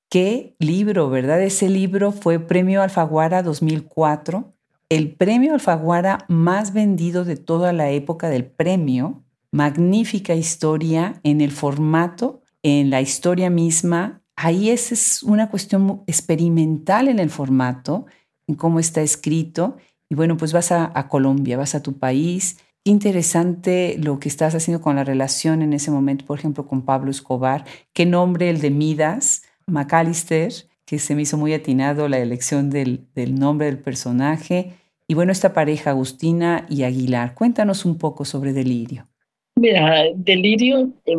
¿Qué 0.09 0.55
libro, 0.59 1.09
verdad? 1.09 1.41
Ese 1.41 1.69
libro 1.69 2.11
fue 2.11 2.39
Premio 2.39 2.81
Alfaguara 2.81 3.43
2004, 3.43 4.53
el 4.89 5.15
premio 5.15 5.53
Alfaguara 5.53 6.25
más 6.27 6.73
vendido 6.73 7.25
de 7.25 7.35
toda 7.35 7.73
la 7.73 7.89
época 7.89 8.29
del 8.29 8.45
premio. 8.45 9.23
Magnífica 9.51 10.35
historia 10.35 11.19
en 11.23 11.41
el 11.41 11.51
formato, 11.51 12.41
en 12.63 12.89
la 12.89 13.01
historia 13.01 13.49
misma. 13.49 14.21
Ahí 14.35 14.69
es 14.69 15.21
una 15.23 15.49
cuestión 15.49 16.03
experimental 16.07 17.07
en 17.07 17.19
el 17.19 17.29
formato, 17.29 18.05
en 18.47 18.55
cómo 18.55 18.79
está 18.79 19.01
escrito 19.01 19.77
y 20.13 20.15
bueno, 20.15 20.38
pues 20.38 20.54
vas 20.54 20.71
a, 20.71 21.08
Colombia, 21.10 21.58
vas 21.58 21.73
a 21.73 21.82
tu 21.82 21.97
país. 21.97 22.60
interesante 22.84 23.97
lo 23.97 24.19
que 24.19 24.30
estás 24.30 24.54
haciendo 24.54 24.80
con 24.80 24.95
la 24.95 25.04
relación 25.04 25.63
en 25.63 25.73
ese 25.73 25.89
momento, 25.89 26.23
por 26.28 26.38
ejemplo, 26.38 26.67
con 26.67 26.84
Pablo 26.84 27.10
Escobar. 27.10 27.65
¿Qué 27.93 28.06
nombre 28.06 28.52
el 28.52 28.62
de 28.62 28.69
Midas? 28.69 29.41
McAllister, 29.65 30.54
que 30.86 30.99
se 30.99 31.15
me 31.15 31.23
hizo 31.23 31.36
muy 31.36 31.52
atinado 31.56 32.08
la 32.10 32.19
elección 32.19 32.69
del, 32.69 33.08
del 33.15 33.34
nombre 33.34 33.65
del 33.65 33.80
personaje. 33.80 34.73
Y 35.08 35.15
bueno, 35.15 35.32
esta 35.32 35.52
pareja, 35.52 35.89
Agustina 35.89 36.67
y 36.69 36.84
Aguilar. 36.84 37.34
Cuéntanos 37.34 37.84
un 37.84 37.97
poco 37.97 38.23
sobre 38.23 38.54
Delirio. 38.54 39.08
Mira, 39.56 40.04
Delirio 40.15 40.91
eh, 41.08 41.15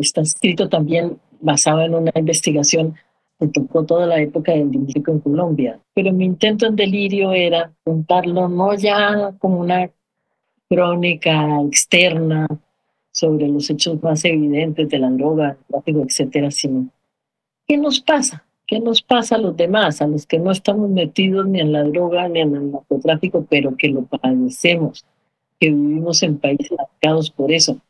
está 0.00 0.20
escrito 0.20 0.68
también 0.68 1.18
basado 1.40 1.82
en 1.82 1.92
una 1.92 2.12
investigación 2.14 2.94
me 3.38 3.48
tocó 3.48 3.84
toda 3.84 4.06
la 4.06 4.20
época 4.20 4.52
del 4.52 4.70
delirio 4.70 5.02
en 5.06 5.20
Colombia. 5.20 5.80
Pero 5.94 6.12
mi 6.12 6.24
intento 6.24 6.66
en 6.66 6.76
delirio 6.76 7.32
era 7.32 7.72
contarlo 7.84 8.48
no 8.48 8.74
ya 8.74 9.32
como 9.38 9.60
una 9.60 9.90
crónica 10.68 11.62
externa 11.62 12.46
sobre 13.12 13.48
los 13.48 13.68
hechos 13.70 14.02
más 14.02 14.24
evidentes 14.24 14.88
de 14.88 14.98
la 14.98 15.10
droga, 15.10 15.56
tráfico, 15.68 16.02
etcétera, 16.02 16.50
sino 16.50 16.88
qué 17.66 17.76
nos 17.76 18.00
pasa, 18.00 18.44
qué 18.66 18.80
nos 18.80 19.02
pasa 19.02 19.36
a 19.36 19.38
los 19.38 19.56
demás, 19.56 20.02
a 20.02 20.06
los 20.06 20.26
que 20.26 20.38
no 20.38 20.50
estamos 20.50 20.90
metidos 20.90 21.46
ni 21.46 21.60
en 21.60 21.72
la 21.72 21.84
droga 21.84 22.28
ni 22.28 22.40
en 22.40 22.54
el 22.54 22.72
narcotráfico, 22.72 23.46
pero 23.48 23.76
que 23.76 23.88
lo 23.88 24.02
padecemos, 24.02 25.04
que 25.58 25.70
vivimos 25.70 26.22
en 26.22 26.38
países 26.38 26.72
marcados 26.76 27.30
por 27.30 27.50
eso. 27.50 27.80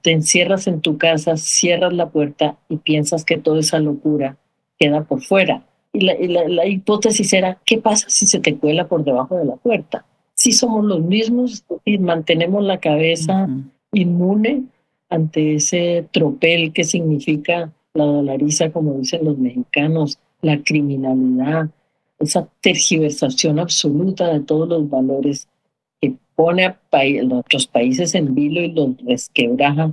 Te 0.00 0.12
encierras 0.12 0.68
en 0.68 0.80
tu 0.80 0.96
casa, 0.96 1.36
cierras 1.36 1.92
la 1.92 2.08
puerta 2.08 2.56
y 2.68 2.76
piensas 2.76 3.24
que 3.24 3.36
toda 3.36 3.60
esa 3.60 3.80
locura 3.80 4.38
queda 4.82 5.04
por 5.04 5.22
fuera. 5.22 5.64
Y 5.92 6.00
la, 6.00 6.66
hipótesis 6.66 7.32
era, 7.32 7.58
¿qué 7.64 7.78
pasa 7.78 8.06
si 8.08 8.26
se 8.26 8.40
te 8.40 8.56
cuela 8.56 8.88
por 8.88 9.04
debajo 9.04 9.36
de 9.36 9.44
la 9.44 9.54
puerta? 9.56 10.04
Si 10.34 10.50
somos 10.50 10.84
los 10.84 11.02
mismos 11.02 11.64
y 11.84 11.98
mantenemos 11.98 12.64
la 12.64 12.80
cabeza 12.80 13.48
inmune 13.92 14.64
ante 15.08 15.56
ese 15.56 16.08
tropel 16.10 16.72
que 16.72 16.82
significa 16.82 17.70
la 17.94 18.04
dolariza, 18.04 18.72
como 18.72 18.94
dicen 18.94 19.24
los 19.24 19.38
mexicanos, 19.38 20.18
la 20.40 20.60
criminalidad, 20.62 21.68
esa 22.18 22.48
tergiversación 22.60 23.60
absoluta 23.60 24.32
de 24.32 24.40
todos 24.40 24.68
los 24.68 24.90
valores 24.90 25.46
que 26.00 26.16
pone 26.34 26.64
a 26.64 26.76
nuestros 27.24 27.68
países 27.68 28.16
en 28.16 28.34
vilo 28.34 28.62
y 28.62 28.72
los 28.72 28.96
resquebraja, 29.06 29.92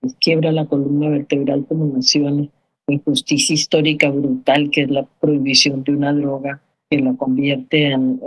les 0.00 0.14
quiebra 0.14 0.50
la 0.50 0.64
columna 0.64 1.10
vertebral 1.10 1.66
como 1.68 1.86
naciones 1.86 2.48
injusticia 2.92 3.54
histórica 3.54 4.10
brutal 4.10 4.70
que 4.70 4.82
es 4.82 4.90
la 4.90 5.04
prohibición 5.20 5.84
de 5.84 5.92
una 5.92 6.12
droga 6.12 6.60
que 6.90 6.98
la 6.98 7.14
convierte 7.14 7.92
en, 7.92 8.20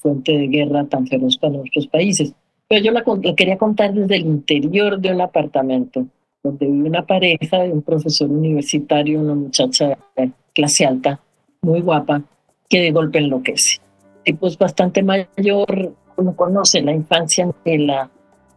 fuente 0.00 0.32
de 0.32 0.46
guerra 0.46 0.84
tan 0.84 1.06
feroz 1.06 1.36
para 1.38 1.54
nuestros 1.54 1.86
países. 1.88 2.32
Pero 2.68 2.84
yo 2.84 2.92
la, 2.92 3.04
quería 3.34 3.58
contar 3.58 3.94
desde 3.94 4.16
el 4.16 4.26
interior 4.26 5.00
de 5.00 5.12
un 5.12 5.20
apartamento, 5.20 6.06
donde 6.42 6.66
vive 6.66 6.88
una 6.88 7.06
pareja 7.06 7.62
de 7.62 7.72
un 7.72 7.82
profesor 7.82 8.30
universitario, 8.30 9.20
una 9.20 9.34
muchacha 9.34 9.98
de 10.16 10.30
clase 10.54 10.84
alta, 10.84 11.20
muy 11.62 11.80
guapa, 11.80 12.22
que 12.68 12.80
de 12.80 12.92
golpe 12.92 13.18
enloquece. 13.18 13.80
tipo 14.24 14.46
es 14.46 14.58
bastante 14.58 15.02
mayor, 15.02 15.92
uno 16.16 16.36
conoce 16.36 16.82
la 16.82 16.92
infancia 16.92 17.50
de 17.64 17.78
la, 17.78 18.10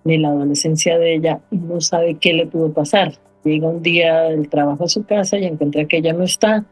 de 0.04 0.18
la 0.18 0.30
adolescencia 0.30 0.98
de 0.98 1.16
ella 1.16 1.40
y 1.50 1.58
no 1.58 1.80
sabe 1.80 2.16
qué 2.16 2.34
le 2.34 2.48
pudo 2.48 2.72
pasar. 2.74 3.14
Llega 3.44 3.68
un 3.68 3.82
día 3.82 4.22
del 4.24 4.50
trabajo 4.50 4.84
a 4.84 4.90
su 4.90 5.04
casa 5.04 5.38
y 5.38 5.46
encuentra 5.46 5.86
que 5.86 5.98
ella 5.98 6.14
no 6.14 6.24
está 6.24 6.66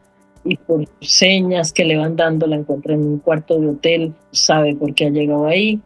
y 0.44 0.56
por 0.56 0.86
señas 1.02 1.74
que 1.74 1.84
le 1.84 1.98
van 1.98 2.16
dando 2.16 2.48
la 2.48 2.58
encuentra 2.58 2.94
en 2.94 3.02
un 3.02 3.20
cuarto 3.20 3.60
de 3.60 3.68
hotel, 3.68 4.14
sabe 4.32 4.76
por 4.76 4.94
qué 4.94 5.08
ha 5.08 5.10
llegado 5.10 5.48
ahí 5.48 5.82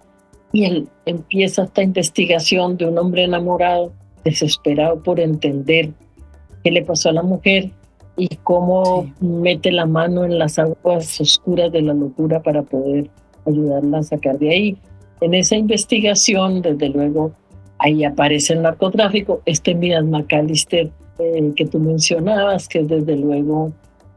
y 0.53 0.65
él 0.65 0.87
empieza 1.05 1.63
esta 1.63 1.81
investigación 1.81 2.77
de 2.77 2.85
un 2.85 2.97
hombre 2.97 3.23
enamorado, 3.23 3.91
desesperado 4.23 5.01
por 5.01 5.19
entender 5.19 5.91
qué 6.63 6.71
le 6.71 6.85
pasó 6.85 7.09
a 7.09 7.13
la 7.13 7.23
mujer 7.23 7.71
y 8.15 8.27
cómo 8.43 9.11
mete 9.19 9.71
la 9.71 9.87
mano 9.87 10.23
en 10.23 10.37
las 10.37 10.59
aguas 10.59 11.19
oscuras 11.19 11.71
de 11.71 11.81
la 11.81 11.95
locura 11.95 12.41
para 12.41 12.61
poder 12.61 13.09
ayudarla 13.47 13.97
a 13.97 14.03
sacar 14.03 14.37
de 14.37 14.49
ahí. 14.51 14.77
En 15.21 15.33
esa 15.33 15.55
investigación, 15.55 16.61
desde 16.61 16.89
luego, 16.89 17.31
ahí 17.83 18.05
aparece 18.05 18.53
el 18.53 18.61
narcotráfico, 18.61 19.41
este 19.45 19.75
Midas 19.75 20.05
McAllister 20.05 20.89
eh, 21.19 21.53
que 21.55 21.65
tú 21.65 21.79
mencionabas, 21.79 22.67
que 22.67 22.79
es 22.79 22.87
desde 22.87 23.17
luego 23.17 23.73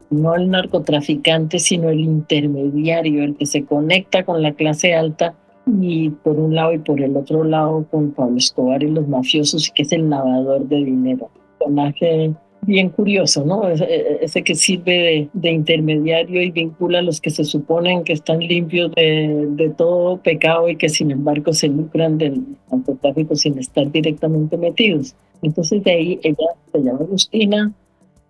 no 0.09 0.35
el 0.35 0.49
narcotraficante, 0.49 1.59
sino 1.59 1.89
el 1.89 1.99
intermediario, 1.99 3.23
el 3.23 3.35
que 3.35 3.45
se 3.45 3.65
conecta 3.65 4.23
con 4.23 4.41
la 4.41 4.53
clase 4.53 4.95
alta 4.95 5.35
y 5.81 6.09
por 6.09 6.39
un 6.39 6.55
lado 6.55 6.71
y 6.71 6.79
por 6.79 7.01
el 7.01 7.17
otro 7.17 7.43
lado 7.43 7.85
con 7.91 8.11
Pablo 8.11 8.37
Escobar 8.37 8.81
y 8.83 8.89
los 8.89 9.05
mafiosos, 9.05 9.69
que 9.75 9.81
es 9.81 9.91
el 9.91 10.09
lavador 10.09 10.65
de 10.69 10.77
dinero. 10.77 11.29
Personaje 11.59 12.33
bien 12.61 12.89
curioso, 12.89 13.45
¿no? 13.45 13.67
Ese, 13.69 14.43
que 14.43 14.55
sirve 14.55 15.29
de, 15.31 15.51
intermediario 15.51 16.41
y 16.41 16.51
vincula 16.51 16.99
a 16.99 17.01
los 17.01 17.21
que 17.21 17.29
se 17.29 17.43
suponen 17.43 18.03
que 18.03 18.13
están 18.13 18.39
limpios 18.39 18.91
de, 18.95 19.47
de 19.51 19.69
todo 19.69 20.17
pecado 20.17 20.67
y 20.67 20.75
que 20.75 20.89
sin 20.89 21.11
embargo 21.11 21.53
se 21.53 21.67
lucran 21.67 22.17
del 22.17 22.43
narcotráfico 22.71 23.35
sin 23.35 23.57
estar 23.57 23.91
directamente 23.91 24.57
metidos. 24.57 25.15
Entonces 25.41 25.83
de 25.83 25.91
ahí 25.91 26.19
ella 26.23 26.47
se 26.71 26.79
llama 26.79 26.99
Agustina, 26.99 27.73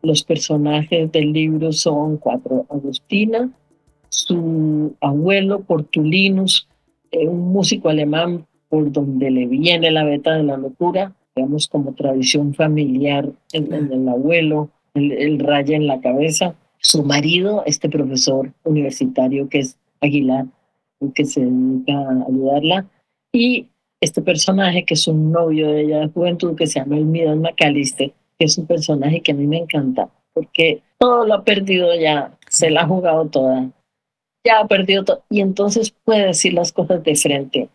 los 0.02 0.24
personajes 0.24 1.12
del 1.12 1.34
libro 1.34 1.72
son 1.72 2.18
cuatro. 2.18 2.66
Agustina, 2.70 3.50
su 4.10 4.96
abuelo 5.02 5.62
Portulinus, 5.62 6.68
eh, 7.12 7.28
un 7.28 7.52
músico 7.52 7.90
alemán 7.90 8.46
por 8.70 8.92
donde 8.92 9.32
le 9.32 9.48
viene 9.48 9.92
la 9.92 10.04
beta 10.04 10.36
de 10.36 10.44
la 10.44 10.58
locura, 10.58 11.14
digamos 11.38 11.68
como 11.68 11.94
tradición 11.94 12.54
familiar 12.54 13.32
en, 13.54 13.72
el 13.72 14.10
abuelo, 14.10 14.70
el, 14.96 15.40
raya 15.40 15.76
en 15.76 15.88
la 15.88 16.02
cabeza. 16.02 16.56
Su 16.80 17.04
marido, 17.04 17.64
este 17.66 17.90
profesor 17.90 18.52
universitario 18.64 19.48
que 19.48 19.60
es 19.60 19.78
Aguilar, 20.02 20.48
que 21.14 21.26
se 21.26 21.42
dedica 21.42 21.94
a 21.94 22.26
ayudarla. 22.28 22.88
Y 23.32 23.68
este 24.02 24.22
personaje 24.22 24.84
que 24.84 24.96
es 24.96 25.08
un 25.08 25.32
novio 25.32 25.72
de 25.72 25.82
ella 25.82 26.00
de 26.00 26.08
juventud 26.08 26.56
que 26.56 26.66
se 26.66 26.80
llama 26.80 26.98
Elmidas 26.98 27.38
McAllister, 27.38 28.12
que 28.40 28.46
es 28.46 28.58
un 28.58 28.66
personaje 28.66 29.22
que 29.22 29.32
a 29.32 29.36
mí 29.36 29.46
me 29.46 29.58
encanta, 29.58 30.10
porque 30.34 30.82
todo 30.98 31.26
lo 31.26 31.36
ha 31.36 31.44
perdido 31.44 31.94
ya, 31.96 32.36
se 32.48 32.70
la 32.70 32.82
ha 32.82 32.88
jugado 32.88 33.28
toda, 33.28 33.70
ya 34.44 34.60
ha 34.60 34.68
perdido 34.68 35.04
todo, 35.04 35.24
y 35.30 35.42
entonces 35.42 35.94
puede 36.04 36.28
decir 36.28 36.54
las 36.54 36.72
cosas 36.72 37.04
de 37.04 37.16
frente. 37.16 37.70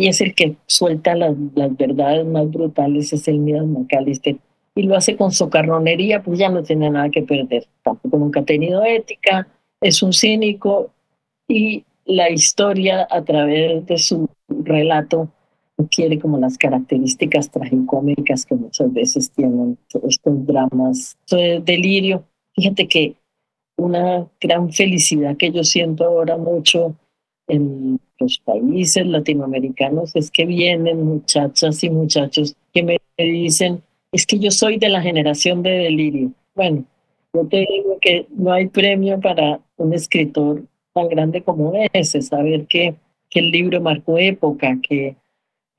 Y 0.00 0.08
es 0.08 0.22
el 0.22 0.34
que 0.34 0.56
suelta 0.66 1.14
las, 1.14 1.36
las 1.54 1.76
verdades 1.76 2.26
más 2.26 2.50
brutales, 2.50 3.12
es 3.12 3.28
el 3.28 3.38
Midas 3.38 3.66
McAllister. 3.66 4.38
Y 4.74 4.84
lo 4.84 4.96
hace 4.96 5.14
con 5.14 5.30
socarronería, 5.30 6.22
pues 6.22 6.38
ya 6.38 6.48
no 6.48 6.62
tiene 6.62 6.88
nada 6.88 7.10
que 7.10 7.22
perder. 7.22 7.66
Tampoco 7.82 8.16
nunca 8.16 8.40
ha 8.40 8.44
tenido 8.44 8.82
ética, 8.82 9.46
es 9.78 10.02
un 10.02 10.14
cínico 10.14 10.90
y 11.46 11.84
la 12.06 12.30
historia 12.30 13.06
a 13.10 13.22
través 13.22 13.84
de 13.84 13.98
su 13.98 14.26
relato 14.48 15.28
quiere 15.90 16.18
como 16.18 16.38
las 16.38 16.56
características 16.56 17.50
tragicómicas 17.50 18.46
que 18.46 18.54
muchas 18.54 18.90
veces 18.92 19.30
tienen 19.30 19.78
estos 20.02 20.46
dramas. 20.46 21.18
de 21.30 21.60
delirio. 21.62 22.24
Fíjate 22.54 22.88
que 22.88 23.16
una 23.76 24.26
gran 24.40 24.72
felicidad 24.72 25.36
que 25.36 25.50
yo 25.50 25.62
siento 25.62 26.04
ahora 26.04 26.38
mucho 26.38 26.96
en 27.48 28.00
los 28.20 28.38
países 28.38 29.06
latinoamericanos 29.06 30.14
es 30.14 30.30
que 30.30 30.46
vienen 30.46 31.02
muchachas 31.04 31.82
y 31.82 31.90
muchachos 31.90 32.54
que 32.72 32.82
me 32.82 32.98
dicen, 33.16 33.82
es 34.12 34.26
que 34.26 34.38
yo 34.38 34.50
soy 34.50 34.78
de 34.78 34.88
la 34.88 35.02
generación 35.02 35.62
de 35.62 35.70
delirio. 35.70 36.32
Bueno, 36.54 36.84
yo 37.32 37.46
te 37.46 37.58
digo 37.58 37.98
que 38.00 38.26
no 38.30 38.52
hay 38.52 38.68
premio 38.68 39.18
para 39.20 39.60
un 39.76 39.92
escritor 39.94 40.64
tan 40.92 41.08
grande 41.08 41.42
como 41.42 41.72
ese, 41.92 42.22
saber 42.22 42.66
que, 42.66 42.94
que 43.28 43.40
el 43.40 43.50
libro 43.50 43.80
marcó 43.80 44.18
época, 44.18 44.78
que 44.86 45.16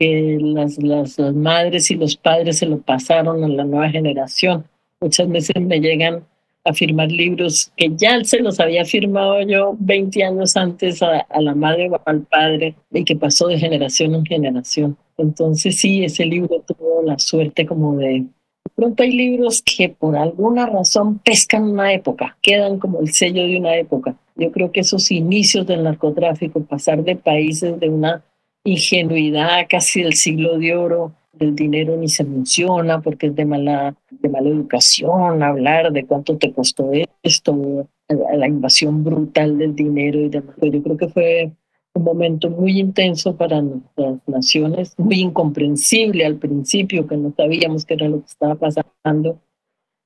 que 0.01 0.39
las, 0.41 0.81
las, 0.81 1.19
las, 1.19 1.35
madres 1.35 1.91
y 1.91 1.95
los 1.95 2.17
padres 2.17 2.57
se 2.57 2.65
lo 2.65 2.81
pasaron 2.81 3.43
a 3.43 3.47
la 3.47 3.63
nueva 3.63 3.87
generación. 3.91 4.65
Muchas 4.99 5.29
veces 5.29 5.61
me 5.61 5.79
llegan 5.79 6.25
a 6.63 6.73
firmar 6.73 7.11
libros 7.11 7.71
que 7.75 7.91
ya 7.95 8.23
se 8.23 8.39
los 8.39 8.59
había 8.59 8.85
firmado 8.85 9.41
yo 9.41 9.75
20 9.79 10.23
años 10.23 10.55
antes 10.55 11.01
a, 11.01 11.19
a 11.19 11.41
la 11.41 11.55
madre 11.55 11.89
o 11.89 11.99
al 12.05 12.21
padre 12.21 12.75
y 12.91 13.03
que 13.03 13.15
pasó 13.15 13.47
de 13.47 13.57
generación 13.57 14.13
en 14.15 14.25
generación. 14.25 14.97
Entonces 15.17 15.77
sí, 15.77 16.03
ese 16.03 16.25
libro 16.25 16.63
tuvo 16.65 17.01
la 17.03 17.17
suerte 17.17 17.65
como 17.65 17.97
de... 17.97 18.25
De 18.63 18.75
pronto 18.75 19.03
hay 19.03 19.11
libros 19.11 19.61
que 19.63 19.89
por 19.89 20.15
alguna 20.15 20.65
razón 20.65 21.19
pescan 21.19 21.63
una 21.63 21.93
época, 21.93 22.37
quedan 22.41 22.79
como 22.79 23.01
el 23.01 23.11
sello 23.11 23.43
de 23.45 23.57
una 23.57 23.75
época. 23.75 24.15
Yo 24.35 24.51
creo 24.51 24.71
que 24.71 24.79
esos 24.79 25.11
inicios 25.11 25.67
del 25.67 25.83
narcotráfico, 25.83 26.63
pasar 26.63 27.03
de 27.03 27.15
países 27.15 27.79
de 27.79 27.89
una 27.89 28.23
ingenuidad 28.63 29.65
casi 29.69 30.03
del 30.03 30.13
siglo 30.13 30.57
de 30.57 30.75
oro. 30.75 31.13
El 31.39 31.55
dinero 31.55 31.95
ni 31.97 32.09
se 32.09 32.23
menciona 32.23 33.01
porque 33.01 33.27
es 33.27 33.35
de 33.35 33.45
mala, 33.45 33.95
de 34.09 34.29
mala 34.29 34.49
educación 34.49 35.41
hablar 35.41 35.91
de 35.91 36.05
cuánto 36.05 36.37
te 36.37 36.51
costó 36.51 36.91
esto, 37.23 37.87
la 38.09 38.47
invasión 38.47 39.03
brutal 39.03 39.57
del 39.57 39.75
dinero 39.75 40.19
y 40.19 40.29
demás. 40.29 40.55
Yo 40.61 40.83
creo 40.83 40.97
que 40.97 41.07
fue 41.07 41.51
un 41.93 42.03
momento 42.03 42.49
muy 42.49 42.79
intenso 42.79 43.35
para 43.35 43.61
nuestras 43.61 44.19
naciones, 44.27 44.93
muy 44.97 45.19
incomprensible 45.21 46.25
al 46.25 46.37
principio, 46.37 47.07
que 47.07 47.17
no 47.17 47.33
sabíamos 47.35 47.85
qué 47.85 47.95
era 47.95 48.09
lo 48.09 48.19
que 48.19 48.27
estaba 48.27 48.55
pasando, 48.55 49.39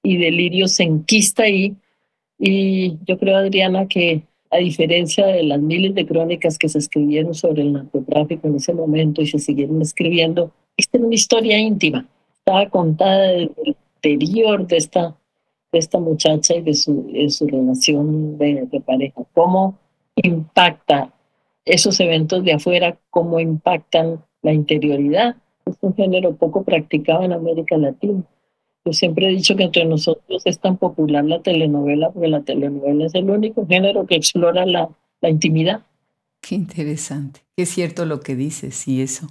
y 0.03 0.17
Delirio 0.17 0.67
se 0.67 0.83
enquista 0.83 1.43
ahí. 1.43 1.75
Y 2.37 2.97
yo 3.05 3.17
creo, 3.17 3.37
Adriana, 3.37 3.87
que 3.87 4.23
a 4.51 4.57
diferencia 4.57 5.25
de 5.25 5.43
las 5.43 5.59
miles 5.59 5.95
de 5.95 6.05
crónicas 6.05 6.57
que 6.57 6.69
se 6.69 6.77
escribieron 6.77 7.33
sobre 7.33 7.63
el 7.63 7.73
narcotráfico 7.73 8.47
en 8.47 8.55
ese 8.55 8.73
momento 8.73 9.21
y 9.21 9.27
se 9.27 9.39
siguieron 9.39 9.81
escribiendo, 9.81 10.53
esta 10.77 10.97
era 10.97 11.05
una 11.05 11.15
historia 11.15 11.59
íntima, 11.59 12.05
estaba 12.37 12.69
contada 12.69 13.27
desde 13.27 13.53
el 13.63 13.75
interior 13.95 14.67
de 14.67 14.77
esta, 14.77 15.15
de 15.71 15.79
esta 15.79 15.99
muchacha 15.99 16.55
y 16.55 16.61
de 16.61 16.73
su, 16.73 17.11
su 17.29 17.47
relación 17.47 18.37
de, 18.37 18.67
de 18.71 18.81
pareja, 18.81 19.21
cómo 19.33 19.77
impacta 20.15 21.13
esos 21.65 21.99
eventos 21.99 22.43
de 22.43 22.53
afuera, 22.53 22.97
cómo 23.09 23.39
impactan 23.39 24.23
la 24.41 24.53
interioridad. 24.53 25.35
Es 25.65 25.77
un 25.81 25.95
género 25.95 26.35
poco 26.35 26.63
practicado 26.63 27.23
en 27.23 27.33
América 27.33 27.77
Latina. 27.77 28.23
Yo 28.85 28.93
siempre 28.93 29.25
he 29.25 29.31
dicho 29.31 29.55
que 29.55 29.63
entre 29.63 29.85
nosotros 29.85 30.43
es 30.45 30.59
tan 30.59 30.77
popular 30.77 31.25
la 31.25 31.41
telenovela 31.41 32.11
porque 32.11 32.27
la 32.27 32.41
telenovela 32.41 33.07
es 33.07 33.15
el 33.15 33.31
único 33.31 33.65
género 33.65 34.05
que 34.05 34.15
explora 34.15 34.65
la, 34.67 34.89
la 35.21 35.29
intimidad. 35.29 35.83
Qué 36.41 36.53
interesante. 36.53 37.41
Es 37.57 37.69
cierto 37.69 38.05
lo 38.05 38.19
que 38.19 38.35
dices 38.35 38.87
y 38.87 39.01
eso 39.01 39.27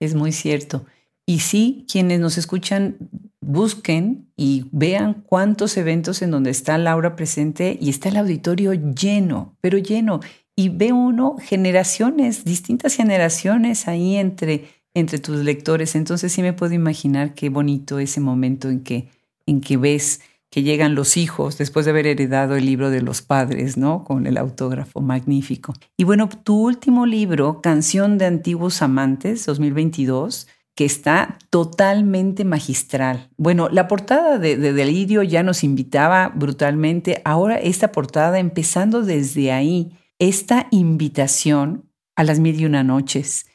es 0.00 0.14
muy 0.14 0.32
cierto. 0.32 0.84
Y 1.26 1.40
sí, 1.40 1.86
quienes 1.90 2.18
nos 2.18 2.38
escuchan, 2.38 2.96
busquen 3.40 4.32
y 4.36 4.66
vean 4.72 5.22
cuántos 5.24 5.76
eventos 5.76 6.22
en 6.22 6.32
donde 6.32 6.50
está 6.50 6.76
Laura 6.78 7.14
presente 7.14 7.78
y 7.80 7.90
está 7.90 8.08
el 8.08 8.16
auditorio 8.16 8.72
lleno, 8.72 9.56
pero 9.60 9.78
lleno. 9.78 10.20
Y 10.56 10.70
ve 10.70 10.92
uno 10.92 11.36
generaciones, 11.38 12.44
distintas 12.44 12.94
generaciones 12.96 13.86
ahí 13.86 14.16
entre 14.16 14.64
entre 14.94 15.18
tus 15.18 15.38
lectores. 15.38 15.94
Entonces 15.94 16.32
sí 16.32 16.42
me 16.42 16.52
puedo 16.52 16.74
imaginar 16.74 17.34
qué 17.34 17.48
bonito 17.48 17.98
ese 17.98 18.20
momento 18.20 18.68
en 18.68 18.80
que, 18.80 19.08
en 19.46 19.60
que 19.60 19.76
ves 19.76 20.20
que 20.50 20.62
llegan 20.62 20.94
los 20.94 21.16
hijos 21.16 21.58
después 21.58 21.86
de 21.86 21.92
haber 21.92 22.06
heredado 22.06 22.56
el 22.56 22.66
libro 22.66 22.90
de 22.90 23.02
los 23.02 23.22
padres, 23.22 23.76
¿no? 23.76 24.04
Con 24.04 24.26
el 24.26 24.36
autógrafo 24.36 25.00
magnífico. 25.00 25.74
Y 25.96 26.04
bueno, 26.04 26.28
tu 26.28 26.66
último 26.66 27.06
libro, 27.06 27.60
Canción 27.62 28.18
de 28.18 28.26
Antiguos 28.26 28.82
Amantes, 28.82 29.46
2022, 29.46 30.48
que 30.74 30.84
está 30.84 31.38
totalmente 31.50 32.44
magistral. 32.44 33.30
Bueno, 33.36 33.68
la 33.68 33.86
portada 33.86 34.38
de, 34.38 34.56
de, 34.56 34.72
Delirio 34.72 35.22
ya 35.22 35.42
nos 35.42 35.62
invitaba 35.62 36.32
brutalmente. 36.34 37.22
Ahora 37.24 37.56
esta 37.56 37.92
portada, 37.92 38.38
empezando 38.38 39.02
desde 39.02 39.52
ahí, 39.52 39.92
esta 40.18 40.66
invitación 40.70 41.90
a 42.16 42.24
las 42.24 42.40
mil 42.40 42.60
y 42.60 42.66
una 42.66 42.82
noches, 42.82 43.46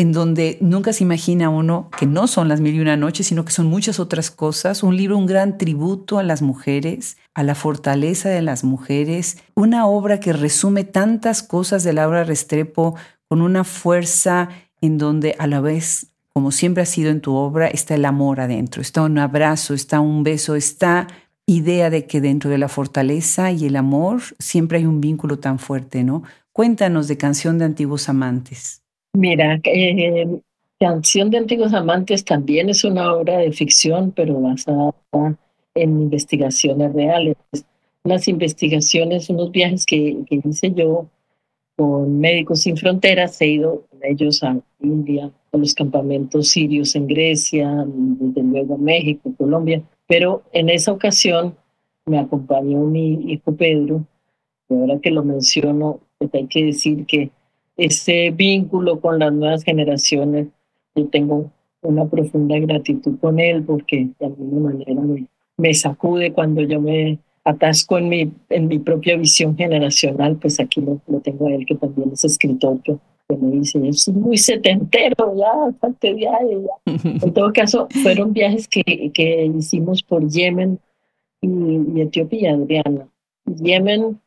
en 0.00 0.12
donde 0.12 0.56
nunca 0.62 0.94
se 0.94 1.04
imagina 1.04 1.50
uno 1.50 1.90
que 1.98 2.06
no 2.06 2.26
son 2.26 2.48
las 2.48 2.62
mil 2.62 2.74
y 2.74 2.80
una 2.80 2.96
noches, 2.96 3.26
sino 3.26 3.44
que 3.44 3.52
son 3.52 3.66
muchas 3.66 4.00
otras 4.00 4.30
cosas. 4.30 4.82
Un 4.82 4.96
libro, 4.96 5.18
un 5.18 5.26
gran 5.26 5.58
tributo 5.58 6.18
a 6.18 6.22
las 6.22 6.40
mujeres, 6.40 7.18
a 7.34 7.42
la 7.42 7.54
fortaleza 7.54 8.30
de 8.30 8.40
las 8.40 8.64
mujeres. 8.64 9.36
Una 9.54 9.86
obra 9.86 10.18
que 10.18 10.32
resume 10.32 10.84
tantas 10.84 11.42
cosas 11.42 11.84
de 11.84 11.92
Laura 11.92 12.24
Restrepo 12.24 12.96
con 13.28 13.42
una 13.42 13.62
fuerza 13.62 14.48
en 14.80 14.96
donde 14.96 15.36
a 15.38 15.46
la 15.46 15.60
vez, 15.60 16.06
como 16.32 16.50
siempre 16.50 16.82
ha 16.82 16.86
sido 16.86 17.10
en 17.10 17.20
tu 17.20 17.34
obra, 17.34 17.66
está 17.66 17.94
el 17.94 18.06
amor 18.06 18.40
adentro, 18.40 18.80
está 18.80 19.02
un 19.02 19.18
abrazo, 19.18 19.74
está 19.74 20.00
un 20.00 20.22
beso, 20.22 20.54
está 20.54 21.08
idea 21.44 21.90
de 21.90 22.06
que 22.06 22.22
dentro 22.22 22.48
de 22.48 22.56
la 22.56 22.68
fortaleza 22.68 23.50
y 23.50 23.66
el 23.66 23.76
amor 23.76 24.22
siempre 24.38 24.78
hay 24.78 24.86
un 24.86 25.02
vínculo 25.02 25.40
tan 25.40 25.58
fuerte, 25.58 26.04
¿no? 26.04 26.22
Cuéntanos 26.54 27.06
de 27.06 27.18
Canción 27.18 27.58
de 27.58 27.66
Antiguos 27.66 28.08
Amantes. 28.08 28.79
Mira, 29.12 29.60
eh, 29.64 30.40
Canción 30.78 31.30
de 31.30 31.36
Antiguos 31.36 31.74
Amantes 31.74 32.24
también 32.24 32.70
es 32.70 32.84
una 32.84 33.12
obra 33.12 33.38
de 33.38 33.52
ficción, 33.52 34.12
pero 34.12 34.40
basada 34.40 34.94
en 35.74 36.00
investigaciones 36.00 36.92
reales. 36.94 37.36
Las 38.04 38.28
investigaciones, 38.28 39.28
unos 39.28 39.50
viajes 39.50 39.84
que, 39.84 40.24
que 40.26 40.40
hice 40.42 40.72
yo 40.72 41.06
con 41.76 42.18
Médicos 42.18 42.62
Sin 42.62 42.76
Fronteras, 42.76 43.40
he 43.42 43.48
ido 43.48 43.84
con 43.90 44.04
ellos 44.04 44.42
a 44.42 44.58
India, 44.80 45.30
a 45.52 45.56
los 45.56 45.74
campamentos 45.74 46.48
sirios 46.48 46.94
en 46.94 47.06
Grecia, 47.06 47.84
desde 47.86 48.42
luego 48.42 48.76
a 48.76 48.78
México, 48.78 49.34
Colombia, 49.36 49.82
pero 50.06 50.42
en 50.52 50.70
esa 50.70 50.92
ocasión 50.92 51.56
me 52.06 52.18
acompañó 52.18 52.80
mi 52.80 53.32
hijo 53.32 53.54
Pedro, 53.54 54.04
y 54.68 54.74
ahora 54.74 54.98
que 55.00 55.10
lo 55.10 55.24
menciono, 55.24 56.00
pues 56.18 56.30
hay 56.32 56.46
que 56.46 56.64
decir 56.64 57.04
que 57.04 57.30
ese 57.80 58.30
vínculo 58.30 59.00
con 59.00 59.18
las 59.18 59.32
nuevas 59.32 59.64
generaciones, 59.64 60.48
yo 60.94 61.06
tengo 61.08 61.50
una 61.80 62.06
profunda 62.06 62.58
gratitud 62.58 63.18
con 63.18 63.40
él 63.40 63.64
porque 63.64 64.10
de 64.18 64.26
alguna 64.26 64.70
manera 64.70 65.00
me, 65.56 65.74
sacude 65.74 66.32
cuando 66.32 66.60
yo 66.60 66.78
me 66.78 67.18
atasco 67.42 67.96
en 67.96 68.10
mi, 68.10 68.32
en 68.50 68.68
mi 68.68 68.78
propia 68.78 69.16
visión 69.16 69.56
generacional, 69.56 70.36
pues 70.36 70.60
aquí 70.60 70.82
lo, 70.82 71.00
tengo 71.20 71.46
a 71.46 71.54
él 71.54 71.64
que 71.64 71.74
también 71.74 72.10
es 72.12 72.22
escritor 72.24 72.82
que, 72.82 72.98
me 73.40 73.52
dice, 73.52 73.80
es 73.88 74.08
muy 74.08 74.36
setentero, 74.36 75.34
ya, 75.36 75.72
falta 75.80 76.10
viaje. 76.12 76.58
En 77.24 77.32
todo 77.32 77.50
caso, 77.52 77.86
fueron 78.02 78.32
viajes 78.32 78.68
que, 78.68 79.10
que 79.14 79.46
hicimos 79.56 80.02
por 80.02 80.28
Yemen 80.28 80.80
y, 81.40 81.48
y 81.94 82.00
Etiopía, 82.02 82.54
Adriana. 82.54 83.08
Yemen 83.46 84.20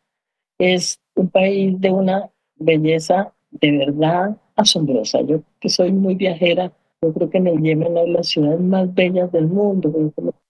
es 0.58 1.00
un 1.16 1.30
país 1.30 1.80
de 1.80 1.92
una 1.92 2.30
belleza 2.56 3.34
de 3.62 3.72
verdad 3.78 4.38
asombrosa. 4.56 5.22
Yo 5.22 5.42
que 5.60 5.70
soy 5.70 5.92
muy 5.92 6.16
viajera, 6.16 6.72
yo 7.02 7.14
creo 7.14 7.30
que 7.30 7.38
en 7.38 7.48
el 7.48 7.62
Yemen 7.62 7.98
hay 7.98 8.12
las 8.12 8.28
ciudades 8.28 8.62
más 8.62 8.94
bellas 8.94 9.32
del 9.32 9.48
mundo. 9.48 9.92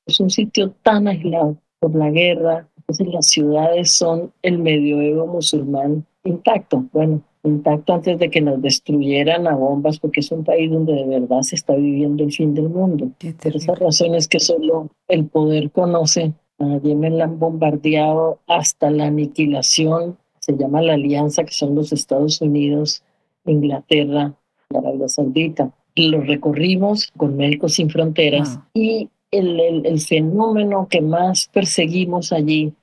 Es 0.05 0.19
un 0.19 0.29
sitio 0.29 0.71
tan 0.83 1.07
aislado 1.07 1.57
por 1.79 1.95
la 1.95 2.09
guerra. 2.09 2.67
Entonces 2.77 3.07
las 3.13 3.27
ciudades 3.27 3.91
son 3.91 4.31
el 4.41 4.59
medioevo 4.59 5.25
musulmán 5.25 6.05
intacto. 6.23 6.85
Bueno, 6.93 7.21
intacto 7.43 7.93
antes 7.93 8.19
de 8.19 8.29
que 8.29 8.41
nos 8.41 8.61
destruyeran 8.61 9.47
a 9.47 9.55
bombas, 9.55 9.99
porque 9.99 10.21
es 10.21 10.31
un 10.31 10.43
país 10.43 10.71
donde 10.71 10.93
de 10.93 11.05
verdad 11.05 11.41
se 11.41 11.55
está 11.55 11.75
viviendo 11.75 12.23
el 12.23 12.31
fin 12.31 12.53
del 12.53 12.69
mundo. 12.69 13.11
Por 13.41 13.55
esas 13.55 13.79
razones 13.79 14.27
que 14.27 14.39
solo 14.39 14.89
el 15.07 15.25
poder 15.25 15.71
conoce. 15.71 16.33
A 16.59 16.77
Yemen 16.77 17.17
la 17.17 17.25
han 17.25 17.39
bombardeado 17.39 18.39
hasta 18.47 18.91
la 18.91 19.05
aniquilación 19.05 20.17
se 20.43 20.57
llama 20.57 20.81
la 20.81 20.95
alianza, 20.95 21.45
que 21.45 21.53
son 21.53 21.73
los 21.73 21.93
Estados 21.93 22.41
Unidos, 22.41 23.01
Inglaterra, 23.45 24.33
Arabia 24.75 25.07
Saudita. 25.07 25.71
Lo 25.95 26.19
recorrimos 26.19 27.13
con 27.15 27.37
Médicos 27.37 27.75
Sin 27.75 27.89
Fronteras 27.89 28.57
ah. 28.57 28.67
y 28.73 29.09
el, 29.31 29.85
el, 29.85 29.99
fenómeno 30.01 30.87
que 30.89 30.99
más 30.99 31.49
perseguimos 31.53 32.33
allí 32.33 32.73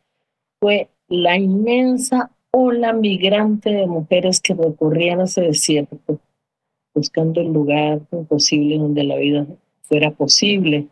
fue 0.58 0.88
la 1.08 1.36
inmensa 1.36 2.30
ola 2.50 2.94
migrante 2.94 3.70
de 3.70 3.86
mujeres 3.86 4.40
que 4.40 4.54
recorrían 4.54 5.20
ese 5.20 5.42
desierto, 5.42 6.18
buscando 6.94 7.42
el 7.42 7.52
lugar 7.52 8.00
imposible 8.10 8.78
donde 8.78 9.04
la 9.04 9.16
vida 9.16 9.46
fuera 9.82 10.12
posible. 10.12 10.86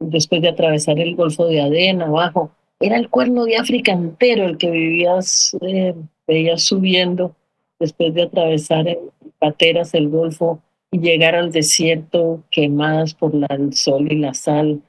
Después 0.00 0.40
de 0.40 0.48
atravesar 0.48 0.98
el 1.00 1.16
Golfo 1.16 1.46
de 1.46 1.60
Adén, 1.60 2.00
abajo, 2.00 2.52
era 2.80 2.96
el 2.96 3.08
cuerno 3.08 3.44
de 3.44 3.56
África 3.56 3.92
entero 3.92 4.44
el 4.44 4.58
que 4.58 4.70
vivías, 4.70 5.56
eh, 5.60 5.94
veías 6.26 6.62
subiendo 6.62 7.34
después 7.78 8.14
de 8.14 8.22
atravesar 8.22 8.88
en 8.88 8.98
pateras 9.38 9.94
el 9.94 10.08
Golfo 10.08 10.62
y 10.90 10.98
llegar 10.98 11.34
al 11.34 11.52
desierto 11.52 12.42
quemadas 12.50 13.14
por 13.14 13.32
el 13.34 13.72
sol 13.74 14.10
y 14.10 14.16
la 14.16 14.34
sal, 14.34 14.80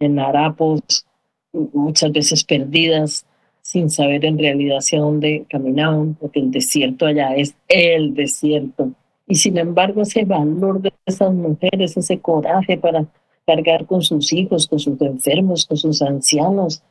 en 0.00 0.18
harapos, 0.18 1.06
muchas 1.52 2.12
veces 2.12 2.44
perdidas, 2.44 3.26
sin 3.60 3.90
saber 3.90 4.24
en 4.24 4.38
realidad 4.38 4.78
hacia 4.78 5.00
dónde 5.00 5.46
caminaban, 5.48 6.14
porque 6.14 6.40
el 6.40 6.50
desierto 6.50 7.06
allá 7.06 7.36
es 7.36 7.54
el 7.68 8.14
desierto. 8.14 8.90
Y 9.28 9.36
sin 9.36 9.56
embargo, 9.58 10.02
ese 10.02 10.24
valor 10.24 10.80
de 10.80 10.92
esas 11.06 11.32
mujeres, 11.32 11.96
ese 11.96 12.18
coraje 12.18 12.76
para 12.76 13.06
cargar 13.46 13.86
con 13.86 14.02
sus 14.02 14.32
hijos, 14.32 14.66
con 14.66 14.78
sus 14.78 15.00
enfermos, 15.00 15.66
con 15.66 15.76
sus 15.76 16.02
ancianos, 16.02 16.82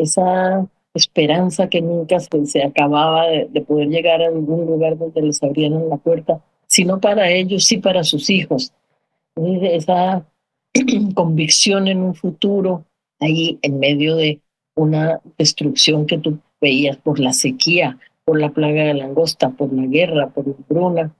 esa 0.00 0.66
esperanza 0.94 1.68
que 1.68 1.80
nunca 1.80 2.18
se, 2.20 2.62
acababa 2.62 3.26
de, 3.28 3.60
poder 3.62 3.88
llegar 3.88 4.22
a 4.22 4.28
algún 4.28 4.66
lugar 4.66 4.98
donde 4.98 5.22
les 5.22 5.42
abrieran 5.42 5.88
la 5.88 5.96
puerta, 5.96 6.40
sino 6.66 7.00
para 7.00 7.30
ellos, 7.30 7.64
sí 7.64 7.78
para 7.78 8.04
sus 8.04 8.30
hijos. 8.30 8.72
Esa 9.36 10.26
convicción 11.14 11.88
en 11.88 12.02
un 12.02 12.14
futuro 12.14 12.84
ahí 13.20 13.58
en 13.62 13.78
medio 13.78 14.16
de 14.16 14.40
una 14.74 15.20
destrucción 15.38 16.06
que 16.06 16.18
tú 16.18 16.38
veías 16.60 16.96
por 16.96 17.20
la 17.20 17.32
sequía, 17.32 17.98
por 18.24 18.40
la 18.40 18.50
plaga 18.50 18.84
de 18.84 18.94
langosta, 18.94 19.50
por 19.50 19.72
la 19.72 19.86
guerra, 19.86 20.30
por 20.30 20.46
la 20.46 20.54
bruna, 20.68 21.14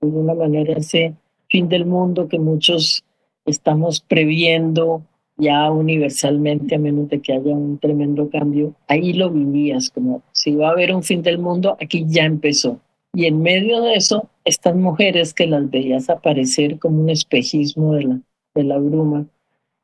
de 0.00 0.08
alguna 0.08 0.34
manera 0.34 0.74
ese 0.74 1.14
fin 1.48 1.68
del 1.68 1.86
mundo 1.86 2.28
que 2.28 2.38
muchos 2.38 3.04
estamos 3.44 4.00
previendo 4.00 5.02
ya 5.38 5.70
universalmente, 5.70 6.74
a 6.74 6.78
menos 6.78 7.08
de 7.08 7.20
que 7.20 7.32
haya 7.32 7.54
un 7.54 7.78
tremendo 7.78 8.28
cambio, 8.28 8.74
ahí 8.88 9.12
lo 9.12 9.30
vivías, 9.30 9.90
como 9.90 10.22
si 10.32 10.50
iba 10.50 10.68
a 10.68 10.72
haber 10.72 10.94
un 10.94 11.02
fin 11.02 11.22
del 11.22 11.38
mundo, 11.38 11.76
aquí 11.80 12.04
ya 12.08 12.24
empezó. 12.24 12.80
Y 13.14 13.26
en 13.26 13.40
medio 13.40 13.80
de 13.82 13.94
eso, 13.94 14.28
estas 14.44 14.74
mujeres 14.74 15.32
que 15.32 15.46
las 15.46 15.70
veías 15.70 16.10
aparecer 16.10 16.78
como 16.78 17.00
un 17.00 17.10
espejismo 17.10 17.94
de 17.94 18.02
la, 18.02 18.20
de 18.54 18.64
la 18.64 18.78
bruma, 18.78 19.26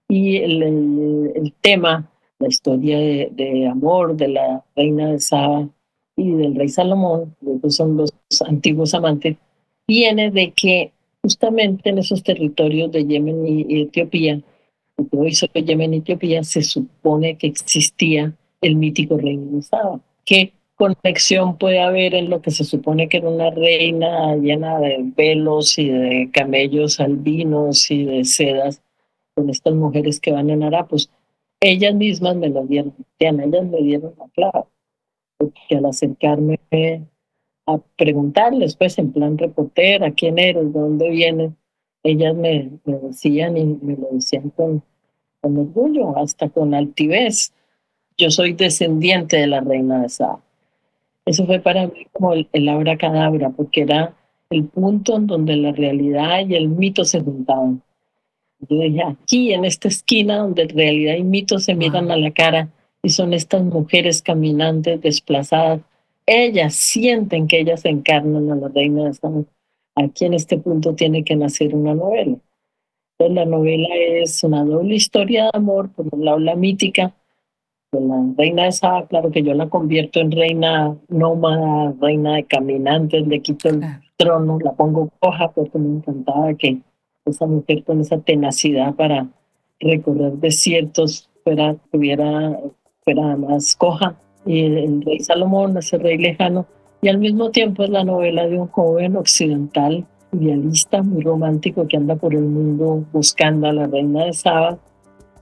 y 0.09 0.37
el, 0.37 0.63
el, 0.63 1.53
tema, 1.61 2.11
la 2.39 2.49
historia 2.49 2.99
de, 2.99 3.31
de, 3.33 3.67
amor 3.67 4.17
de 4.17 4.29
la 4.29 4.65
reina 4.77 5.13
de 5.13 5.19
Saba 5.19 5.69
y 6.17 6.31
del 6.33 6.55
rey 6.55 6.69
Salomón, 6.69 7.35
que 7.63 7.71
son 7.71 7.97
los 7.97 8.13
antiguos 8.47 8.93
amantes, 8.93 9.37
viene 9.89 10.31
de 10.31 10.53
que 10.53 10.93
justamente 11.23 11.89
en 11.89 11.99
esos 11.99 12.23
territorios 12.23 12.93
de 12.93 13.07
Yemen 13.07 13.47
y 13.47 13.83
Etiopía, 13.83 14.43
hoy 15.11 15.35
sobre 15.35 15.65
Yemen 15.65 15.95
y 15.95 15.99
Etiopía, 15.99 16.43
se 16.45 16.63
supone 16.63 17.37
que 17.37 17.47
existía 17.47 18.35
el 18.61 18.77
mítico 18.77 19.17
reino 19.17 19.57
de 19.57 19.63
Saba. 19.63 20.01
¿Qué 20.25 20.53
conexión 20.77 21.59
puede 21.59 21.81
haber 21.81 22.15
en 22.15 22.31
lo 22.31 22.41
que 22.43 22.51
se 22.51 22.65
supone 22.65 23.09
que 23.09 23.19
era 23.19 23.29
una 23.29 23.51
reina 23.51 24.35
llena 24.37 24.79
de 24.79 24.97
velos 25.17 25.79
y 25.79 25.89
de 25.89 26.31
camellos 26.33 27.01
albinos 27.01 27.91
y 27.91 28.05
de 28.05 28.25
sedas 28.25 28.83
con 29.35 29.51
estas 29.51 29.75
mujeres 29.75 30.21
que 30.21 30.33
van 30.33 30.51
en 30.51 30.63
harapos? 30.63 31.11
Ellas 31.61 31.95
mismas 31.95 32.37
me 32.37 32.49
lo 32.49 32.65
dieron, 32.67 32.95
ellas 33.19 33.65
me 33.65 33.83
dieron 33.83 34.15
la 34.19 34.29
clave, 34.35 34.67
porque 35.39 35.77
al 35.77 35.87
acercarme 35.87 36.59
a 37.67 37.79
preguntarles, 37.97 38.77
pues 38.77 38.99
en 38.99 39.13
plan 39.13 39.39
reportera, 39.39 40.13
quién 40.13 40.39
eres, 40.39 40.73
de 40.73 40.79
dónde 40.79 41.09
vienes, 41.09 41.53
ellas 42.05 42.37
me, 42.37 42.71
decían 42.85 43.57
y 43.57 43.65
me 43.65 43.97
lo 43.97 44.09
decían 44.13 44.51
con, 44.51 44.83
orgullo, 45.41 46.17
hasta 46.17 46.49
con 46.49 46.75
altivez. 46.75 47.53
Yo 48.17 48.31
soy 48.31 48.53
descendiente 48.53 49.39
de 49.39 49.47
la 49.49 49.61
reina 49.61 50.03
de 50.03 50.09
Saba. 50.09 50.41
Eso 51.27 51.47
fue 51.47 51.59
para 51.59 51.87
mí 51.87 52.07
como 52.13 52.35
el, 52.35 52.49
el 52.53 52.69
abracadabra, 52.69 53.51
porque 53.51 53.83
era 53.83 54.15
el 54.51 54.65
punto 54.65 55.17
en 55.17 55.27
donde 55.27 55.57
la 55.57 55.73
realidad 55.73 56.47
y 56.47 56.55
el 56.55 56.69
mito 56.69 57.05
se 57.05 57.21
juntaban. 57.21 57.83
Yo 58.69 58.79
dije, 58.79 59.03
aquí 59.03 59.53
en 59.53 59.65
esta 59.65 59.89
esquina 59.89 60.39
donde 60.39 60.67
realidad 60.67 61.17
y 61.17 61.25
mito 61.25 61.59
se 61.59 61.75
miran 61.75 62.11
a 62.11 62.17
la 62.17 62.31
cara 62.31 62.69
y 63.03 63.09
son 63.09 63.33
estas 63.33 63.63
mujeres 63.65 64.23
caminantes, 64.23 65.01
desplazadas, 65.01 65.81
ellas 66.27 66.75
sienten 66.75 67.47
que 67.47 67.61
ellas 67.61 67.85
encarnan 67.85 68.51
a 68.51 68.57
la 68.57 68.69
reina 68.69 69.05
de 69.05 69.15
Saba 69.15 69.45
aquí 69.95 70.25
en 70.25 70.35
este 70.35 70.59
punto 70.59 70.95
tiene 70.95 71.25
que 71.25 71.37
nacer 71.37 71.75
una 71.75 71.95
novela. 71.95 72.37
Entonces, 73.19 73.35
la 73.35 73.45
novela 73.45 73.89
es 73.95 74.43
una 74.43 74.65
doble 74.65 74.95
historia 74.97 75.45
de 75.45 75.51
amor, 75.55 75.91
por 75.91 76.07
un 76.11 76.25
lado 76.25 76.39
la 76.39 76.57
mítica, 76.57 77.15
la 78.01 78.25
reina 78.37 78.65
de 78.65 78.73
Saba, 78.73 79.07
claro 79.07 79.31
que 79.31 79.43
yo 79.43 79.55
la 79.55 79.69
convierto 79.69 80.21
en 80.21 80.33
reina 80.33 80.97
nómada, 81.09 81.95
reina 82.01 82.37
de 82.37 82.45
caminantes, 82.45 83.27
le 83.27 83.41
quito 83.41 83.69
el 83.69 83.83
trono, 84.17 84.59
la 84.63 84.73
pongo 84.73 85.11
coja 85.21 85.51
porque 85.53 85.79
me 85.79 85.97
encantaba 85.97 86.55
que 86.55 86.81
esa 87.25 87.47
mujer 87.47 87.85
con 87.85 88.01
esa 88.01 88.19
tenacidad 88.19 88.95
para 88.95 89.29
recorrer 89.81 90.33
desiertos 90.35 91.31
fuera, 91.43 91.77
tuviera, 91.91 92.59
fuera 93.03 93.37
más 93.37 93.77
coja. 93.77 94.17
Y 94.47 94.61
el, 94.65 95.03
rey 95.03 95.21
Salomón, 95.21 95.77
ese 95.79 95.99
rey 95.99 96.19
lejano, 96.19 96.67
y 97.05 97.09
al 97.09 97.19
mismo 97.19 97.51
tiempo 97.51 97.85
es 97.85 97.91
la 97.91 98.03
novela 98.03 98.47
de 98.47 98.59
un 98.59 98.67
joven 98.69 99.15
occidental, 99.17 100.07
idealista, 100.33 101.03
muy 101.03 101.23
romántico, 101.23 101.87
que 101.87 101.99
anda 101.99 102.17
por 102.17 102.35
el 102.35 102.45
mundo 102.45 103.05
buscando 103.13 103.67
a 103.67 103.75
la 103.75 103.87
reina 103.87 104.25
de 104.25 104.33
Saba. 104.33 104.79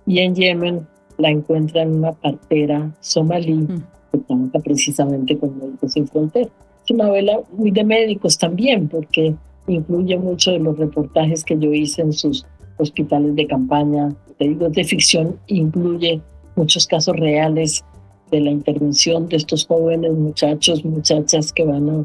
Y 0.05 0.19
en 0.19 0.35
Yemen 0.35 0.85
la 1.19 1.31
encuentra 1.31 1.83
en 1.83 1.99
una 1.99 2.11
partera 2.15 2.93
somalí 2.99 3.55
mm. 3.55 3.83
que 4.11 4.19
trabaja 4.19 4.59
precisamente 4.59 5.39
con 5.39 5.57
Médicos 5.57 5.93
Sin 5.93 6.09
Fronteras. 6.09 6.51
Es 6.85 6.91
una 6.91 7.05
novela 7.05 7.39
muy 7.53 7.71
de 7.71 7.85
médicos 7.85 8.37
también, 8.37 8.89
porque 8.89 9.33
incluye 9.69 10.19
mucho 10.19 10.51
de 10.51 10.59
los 10.59 10.77
reportajes 10.77 11.45
que 11.45 11.57
yo 11.57 11.73
hice 11.73 12.03
en 12.03 12.13
sus 12.13 12.45
hospitales 12.79 13.37
de 13.37 13.47
campaña. 13.47 14.09
Te 14.37 14.49
digo, 14.49 14.69
de 14.69 14.83
ficción, 14.83 15.37
incluye 15.47 16.21
muchos 16.57 16.89
casos 16.89 17.15
reales 17.15 17.85
de 18.33 18.41
la 18.41 18.51
intervención 18.51 19.29
de 19.29 19.37
estos 19.37 19.67
jóvenes 19.67 20.13
muchachos, 20.13 20.85
muchachas 20.85 21.53
que 21.53 21.65
van 21.65 21.89
a 21.89 22.05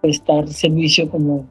prestar 0.00 0.48
servicio 0.48 1.08
como, 1.08 1.46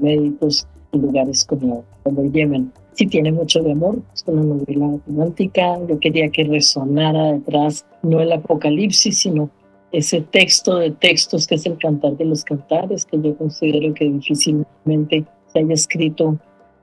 médicos 0.00 0.66
en 0.92 1.02
lugares 1.02 1.44
como, 1.44 1.84
como 2.04 2.22
el 2.22 2.32
Yemen 2.32 2.70
sí 2.94 3.06
tiene 3.06 3.32
mucho 3.32 3.62
de 3.62 3.72
amor, 3.72 3.98
es 4.14 4.24
una 4.26 4.42
novela 4.42 4.98
romántica, 5.06 5.78
yo 5.88 5.98
quería 5.98 6.30
que 6.30 6.44
resonara 6.44 7.32
detrás 7.32 7.84
no 8.02 8.20
el 8.20 8.32
apocalipsis, 8.32 9.18
sino 9.18 9.50
ese 9.92 10.20
texto 10.20 10.78
de 10.78 10.90
textos 10.90 11.46
que 11.46 11.56
es 11.56 11.66
el 11.66 11.78
cantar 11.78 12.16
de 12.16 12.24
los 12.24 12.44
cantares, 12.44 13.04
que 13.04 13.20
yo 13.20 13.36
considero 13.36 13.92
que 13.94 14.04
difícilmente 14.06 15.24
se 15.52 15.58
haya 15.58 15.74
escrito 15.74 16.36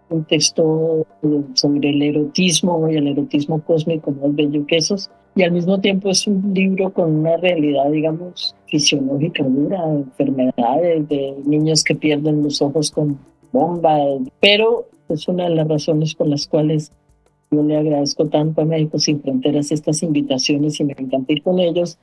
un 0.10 0.24
texto 0.26 1.06
sobre 1.54 1.90
el 1.90 2.02
erotismo 2.02 2.90
y 2.90 2.98
el 2.98 3.08
erotismo 3.08 3.62
cósmico 3.62 4.12
más 4.12 4.36
bello 4.36 4.66
que 4.66 4.78
esos. 4.78 5.10
Y 5.36 5.44
al 5.44 5.52
mismo 5.52 5.80
tiempo 5.80 6.10
es 6.10 6.28
un 6.28 6.54
libro 6.54 6.92
con 6.92 7.16
una 7.20 7.38
realidad, 7.38 7.90
digamos, 7.90 8.56
fisiológica 8.68 9.44
dura, 9.44 9.82
enfermedades, 9.90 11.08
de 11.08 11.36
niños 11.46 11.84
que 11.84 11.96
pierden 11.96 12.44
los 12.44 12.62
ojos 12.62 12.92
con 12.92 13.18
bombas, 13.52 14.20
pero 14.40 14.88
es 15.10 15.28
una 15.28 15.46
de 15.46 15.56
las 15.56 15.68
razones 15.68 16.16
por 16.16 16.28
las 16.28 16.48
cuales 16.48 16.92
yo 17.50 17.64
le 17.64 17.78
agradezco 17.78 18.28
tanto 18.28 18.62
a 18.62 18.66
Médicos 18.66 19.04
Sin 19.04 19.22
Fronteras 19.22 19.72
estas 19.72 20.04
invitaciones 20.04 20.80
y 20.80 20.86
me 20.86 20.96
encanta 20.98 21.34
ir 21.34 21.44
con 21.44 21.60
ellos. 21.60 21.98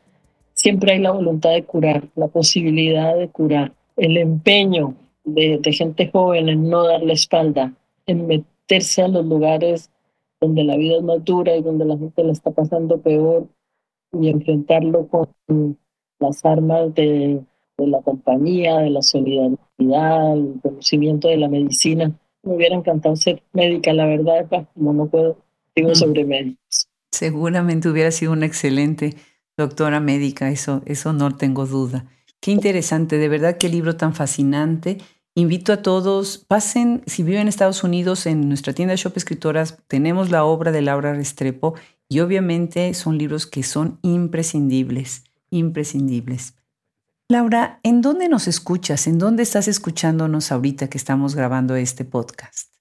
Siempre 0.53 0.93
hay 0.93 0.99
la 0.99 1.13
voluntad 1.13 1.53
de 1.53 1.65
curar, 1.65 2.05
la 2.17 2.29
posibilidad 2.29 3.17
de 3.17 3.29
curar, 3.29 3.73
el 3.97 4.19
empeño 4.19 4.95
de, 5.25 5.61
gente 5.73 6.11
joven 6.13 6.49
en 6.49 6.69
no 6.69 6.85
dar 6.85 7.03
la 7.03 7.13
espalda, 7.13 7.73
en 8.07 8.27
meterse 8.27 9.03
a 9.03 9.09
los 9.09 9.25
lugares 9.25 9.91
donde 10.41 10.65
la 10.65 10.77
vida 10.77 10.99
es 10.99 11.03
más 11.03 11.25
dura 11.25 11.57
y 11.57 11.63
donde 11.63 11.85
la 11.85 11.99
gente 11.99 12.25
la 12.25 12.33
está 12.33 12.51
pasando 12.51 13.01
peor 13.01 13.49
y 14.13 14.29
enfrentarlo 14.29 15.09
con 15.09 15.29
las 16.19 16.45
armas 16.45 16.95
de, 16.95 17.43
de 17.77 17.87
la 17.87 18.01
compañía, 18.03 18.79
de 18.79 18.91
la 18.91 19.03
solidaridad, 19.03 20.37
el 20.37 20.61
conocimiento 20.63 21.29
de 21.29 21.37
la 21.37 21.49
medicina 21.49 22.13
me 22.43 22.57
hubiera 22.57 22.77
encantado 22.77 23.17
ser 23.17 23.43
médica, 23.53 23.93
la 23.93 24.07
verdad, 24.07 24.47
como 24.75 24.93
no 24.93 25.07
puedo, 25.07 25.39
digo 25.75 25.91
mm. 25.91 25.95
sobre 25.95 26.25
médicos. 26.25 26.89
Seguramente 27.11 27.89
hubiera 27.89 28.11
sido 28.11 28.33
una 28.33 28.47
excelente 28.47 29.15
doctora 29.57 30.01
médica, 30.01 30.51
eso, 30.51 30.83
eso 30.87 31.13
no 31.13 31.37
tengo 31.37 31.67
duda. 31.67 32.07
Qué 32.41 32.53
interesante, 32.53 33.19
de 33.19 33.29
verdad, 33.29 33.57
qué 33.59 33.69
libro 33.69 33.97
tan 33.97 34.15
fascinante. 34.15 34.99
Invito 35.39 35.73
a 35.73 35.83
todos, 35.83 36.39
pasen, 36.49 37.03
si 37.07 37.23
viven 37.23 37.43
en 37.43 37.47
Estados 37.49 37.85
Unidos, 37.85 38.27
en 38.27 38.49
nuestra 38.49 38.73
tienda 38.73 38.97
Shop 38.97 39.17
Escritoras 39.17 39.79
tenemos 39.87 40.33
la 40.33 40.45
obra 40.45 40.73
de 40.73 40.83
Laura 40.83 41.15
Restrepo 41.15 41.75
y 42.09 42.19
obviamente 42.19 42.93
son 42.93 43.19
libros 43.19 43.47
que 43.47 43.63
son 43.63 44.01
imprescindibles, 44.03 45.23
imprescindibles. 45.51 46.57
Laura, 47.29 47.79
¿en 47.85 48.03
dónde 48.03 48.29
nos 48.29 48.49
escuchas? 48.49 49.07
¿En 49.07 49.21
dónde 49.21 49.45
estás 49.45 49.69
escuchándonos 49.69 50.51
ahorita 50.51 50.91
que 50.91 50.99
estamos 50.99 51.37
grabando 51.37 51.77
este 51.77 52.05
podcast? 52.05 52.75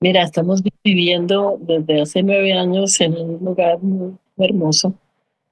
Mira, 0.00 0.22
estamos 0.22 0.62
viviendo 0.82 1.58
desde 1.60 2.00
hace 2.00 2.22
nueve 2.22 2.54
años 2.54 2.98
en 3.02 3.12
un 3.14 3.44
lugar 3.44 3.78
muy 3.82 4.16
hermoso, 4.38 4.94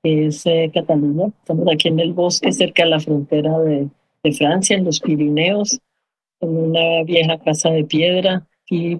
que 0.02 0.28
es 0.28 0.46
eh, 0.46 0.70
Cataluña. 0.72 1.26
Estamos 1.26 1.68
aquí 1.70 1.88
en 1.88 2.00
el 2.00 2.14
bosque, 2.14 2.50
cerca 2.52 2.84
de 2.84 2.88
la 2.88 3.00
frontera 3.00 3.58
de, 3.58 3.90
Francia, 4.32 4.76
en 4.76 4.84
los 4.84 5.00
Pirineos, 5.00 5.80
en 6.40 6.56
una 6.56 7.02
vieja 7.04 7.38
casa 7.38 7.70
de 7.70 7.84
piedra 7.84 8.46
y 8.68 8.98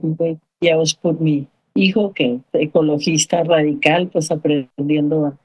guiados 0.61 0.95
por 0.95 1.20
mi 1.20 1.47
hijo, 1.74 2.12
que 2.12 2.34
es 2.34 2.41
ecologista 2.53 3.45
radical, 3.45 4.09
pues 4.09 4.30
aprendiendo 4.30 5.26
a 5.26 5.39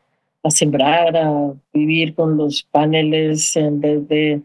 a 0.44 0.52
sembrar, 0.52 1.16
a 1.16 1.54
vivir 1.74 2.14
con 2.14 2.38
los 2.38 2.64
paneles 2.64 3.56
en 3.56 3.80
vez 3.80 4.08
de, 4.08 4.42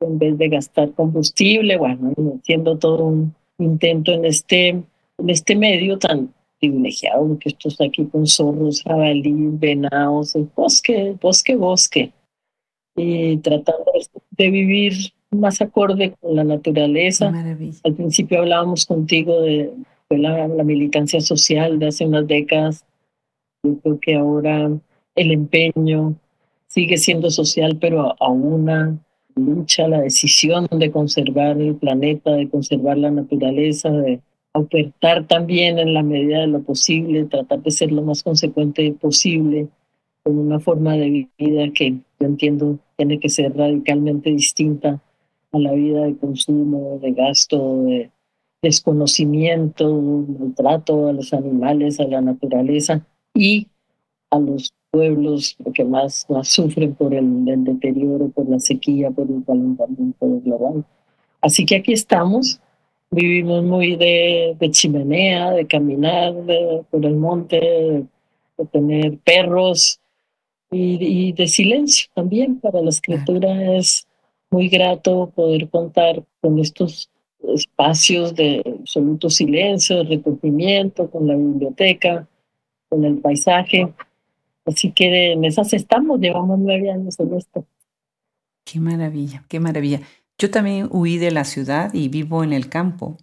en 0.00 0.18
vez 0.18 0.36
de 0.36 0.48
gastar 0.48 0.92
combustible, 0.92 1.76
bueno, 1.76 2.12
haciendo 2.40 2.76
todo 2.76 3.04
un 3.04 3.34
intento 3.58 4.12
en 4.12 4.24
este, 4.24 4.68
en 4.68 5.30
este 5.30 5.54
medio 5.54 5.98
tan 5.98 6.34
privilegiado, 6.58 7.38
que 7.38 7.50
esto 7.50 7.68
aquí 7.82 8.04
con 8.06 8.26
zorros, 8.26 8.82
jabalíes, 8.82 9.58
venados, 9.58 10.36
bosque, 10.54 11.16
bosque, 11.20 11.54
bosque, 11.54 12.12
y 12.96 13.36
tratando 13.38 13.92
de 14.32 14.50
vivir 14.50 14.94
más 15.30 15.60
acorde 15.60 16.14
con 16.20 16.36
la 16.36 16.44
naturaleza. 16.44 17.32
Al 17.84 17.94
principio 17.94 18.40
hablábamos 18.40 18.86
contigo 18.86 19.40
de, 19.42 19.72
de 20.08 20.18
la, 20.18 20.48
la 20.48 20.64
militancia 20.64 21.20
social 21.20 21.78
de 21.78 21.88
hace 21.88 22.06
unas 22.06 22.26
décadas. 22.26 22.84
Yo 23.62 23.78
creo 23.78 24.00
que 24.00 24.14
ahora 24.16 24.70
el 25.14 25.32
empeño 25.32 26.14
sigue 26.66 26.96
siendo 26.96 27.30
social, 27.30 27.78
pero 27.80 28.16
a 28.20 28.28
una 28.28 28.98
lucha, 29.36 29.86
la 29.88 30.00
decisión 30.00 30.66
de 30.70 30.90
conservar 30.90 31.60
el 31.60 31.76
planeta, 31.76 32.32
de 32.32 32.48
conservar 32.48 32.98
la 32.98 33.10
naturaleza, 33.10 33.90
de 33.90 34.20
ofertar 34.52 35.26
también 35.26 35.78
en 35.78 35.94
la 35.94 36.02
medida 36.02 36.40
de 36.40 36.48
lo 36.48 36.62
posible, 36.62 37.24
tratar 37.24 37.62
de 37.62 37.70
ser 37.70 37.92
lo 37.92 38.02
más 38.02 38.22
consecuente 38.22 38.92
posible, 39.00 39.68
con 40.24 40.38
una 40.38 40.58
forma 40.58 40.94
de 40.94 41.28
vida 41.38 41.70
que 41.72 41.90
yo 41.92 42.26
entiendo 42.26 42.78
tiene 42.96 43.18
que 43.18 43.28
ser 43.28 43.56
radicalmente 43.56 44.30
distinta 44.30 45.00
a 45.52 45.58
la 45.58 45.72
vida 45.72 46.04
de 46.04 46.16
consumo, 46.16 46.98
de 47.00 47.12
gasto, 47.12 47.84
de 47.84 48.10
desconocimiento, 48.62 49.90
maltrato 49.92 51.08
a 51.08 51.12
los 51.12 51.32
animales, 51.32 51.98
a 51.98 52.04
la 52.04 52.20
naturaleza 52.20 53.04
y 53.34 53.66
a 54.30 54.38
los 54.38 54.72
pueblos 54.90 55.56
que 55.74 55.84
más, 55.84 56.26
más 56.28 56.48
sufren 56.48 56.94
por 56.94 57.14
el, 57.14 57.44
deterioro, 57.64 58.28
por 58.28 58.48
la 58.48 58.58
sequía, 58.58 59.10
por 59.10 59.28
el 59.30 59.44
calentamiento 59.44 60.40
global. 60.44 60.84
Así 61.40 61.64
que 61.64 61.76
aquí 61.76 61.92
estamos, 61.92 62.60
vivimos 63.10 63.64
muy 63.64 63.96
de, 63.96 64.56
de 64.58 64.70
chimenea, 64.70 65.52
de 65.52 65.66
caminar 65.66 66.34
por 66.90 67.04
el 67.04 67.16
monte, 67.16 67.58
de, 67.60 68.06
tener 68.72 69.16
perros 69.20 70.00
y, 70.70 71.32
de 71.32 71.48
silencio 71.48 72.10
también. 72.14 72.60
Para 72.60 72.82
la 72.82 72.90
escritura 72.90 73.76
es 73.76 74.06
muy 74.50 74.68
grato 74.68 75.30
poder 75.34 75.68
contar 75.68 76.24
con 76.40 76.58
estos 76.58 77.10
espacios 77.54 78.34
de 78.34 78.62
absoluto 78.80 79.30
silencio, 79.30 79.98
de 79.98 80.16
recogimiento, 80.16 81.10
con 81.10 81.26
la 81.26 81.36
biblioteca, 81.36 82.28
con 82.88 83.04
el 83.04 83.18
paisaje. 83.18 83.92
Así 84.66 84.92
que 84.92 85.32
en 85.32 85.44
esas 85.44 85.72
estamos, 85.72 86.20
llevamos 86.20 86.58
nueve 86.58 86.90
años 86.90 87.18
en 87.18 87.34
esto. 87.34 87.64
Qué 88.64 88.78
maravilla, 88.78 89.44
qué 89.48 89.58
maravilla. 89.58 90.00
Yo 90.38 90.50
también 90.50 90.88
huí 90.90 91.18
de 91.18 91.30
la 91.30 91.44
ciudad 91.44 91.92
y 91.94 92.08
vivo 92.08 92.44
en 92.44 92.52
el 92.52 92.68
campo. 92.68 93.16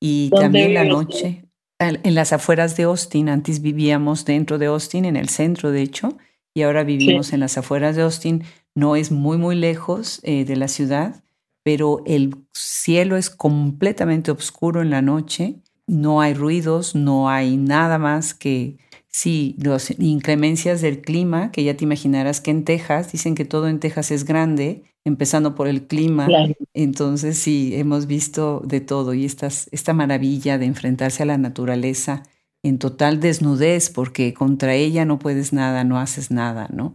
Y 0.00 0.30
también 0.30 0.74
la 0.74 0.84
noche, 0.84 1.44
en 1.78 2.14
las 2.14 2.32
afueras 2.32 2.76
de 2.76 2.84
Austin. 2.84 3.28
Antes 3.28 3.62
vivíamos 3.62 4.24
dentro 4.24 4.58
de 4.58 4.66
Austin, 4.66 5.04
en 5.04 5.16
el 5.16 5.28
centro 5.28 5.70
de 5.70 5.82
hecho, 5.82 6.16
y 6.54 6.62
ahora 6.62 6.84
vivimos 6.84 7.32
en 7.32 7.40
las 7.40 7.56
afueras 7.58 7.96
de 7.96 8.02
Austin. 8.02 8.42
No 8.74 8.96
es 8.96 9.10
muy, 9.10 9.38
muy 9.38 9.56
lejos 9.56 10.20
eh, 10.22 10.44
de 10.44 10.56
la 10.56 10.68
ciudad, 10.68 11.22
pero 11.62 12.02
el 12.06 12.36
cielo 12.52 13.16
es 13.16 13.30
completamente 13.30 14.30
oscuro 14.30 14.82
en 14.82 14.90
la 14.90 15.02
noche. 15.02 15.56
No 15.86 16.20
hay 16.20 16.34
ruidos, 16.34 16.94
no 16.94 17.28
hay 17.28 17.56
nada 17.56 17.98
más 17.98 18.34
que 18.34 18.78
Sí, 19.14 19.56
las 19.58 19.90
inclemencias 20.00 20.80
del 20.80 21.02
clima, 21.02 21.52
que 21.52 21.62
ya 21.64 21.76
te 21.76 21.84
imaginarás 21.84 22.40
que 22.40 22.50
en 22.50 22.64
Texas, 22.64 23.12
dicen 23.12 23.34
que 23.34 23.44
todo 23.44 23.68
en 23.68 23.78
Texas 23.78 24.10
es 24.10 24.24
grande, 24.24 24.84
empezando 25.04 25.54
por 25.54 25.68
el 25.68 25.86
clima. 25.86 26.26
Entonces 26.72 27.38
sí, 27.38 27.72
hemos 27.74 28.06
visto 28.06 28.62
de 28.64 28.80
todo 28.80 29.12
y 29.12 29.26
esta 29.26 29.92
maravilla 29.92 30.56
de 30.56 30.64
enfrentarse 30.64 31.22
a 31.22 31.26
la 31.26 31.36
naturaleza 31.36 32.22
en 32.62 32.78
total 32.78 33.20
desnudez, 33.20 33.90
porque 33.90 34.32
contra 34.32 34.74
ella 34.74 35.04
no 35.04 35.18
puedes 35.18 35.52
nada, 35.52 35.84
no 35.84 35.98
haces 35.98 36.30
nada, 36.30 36.68
¿no? 36.72 36.94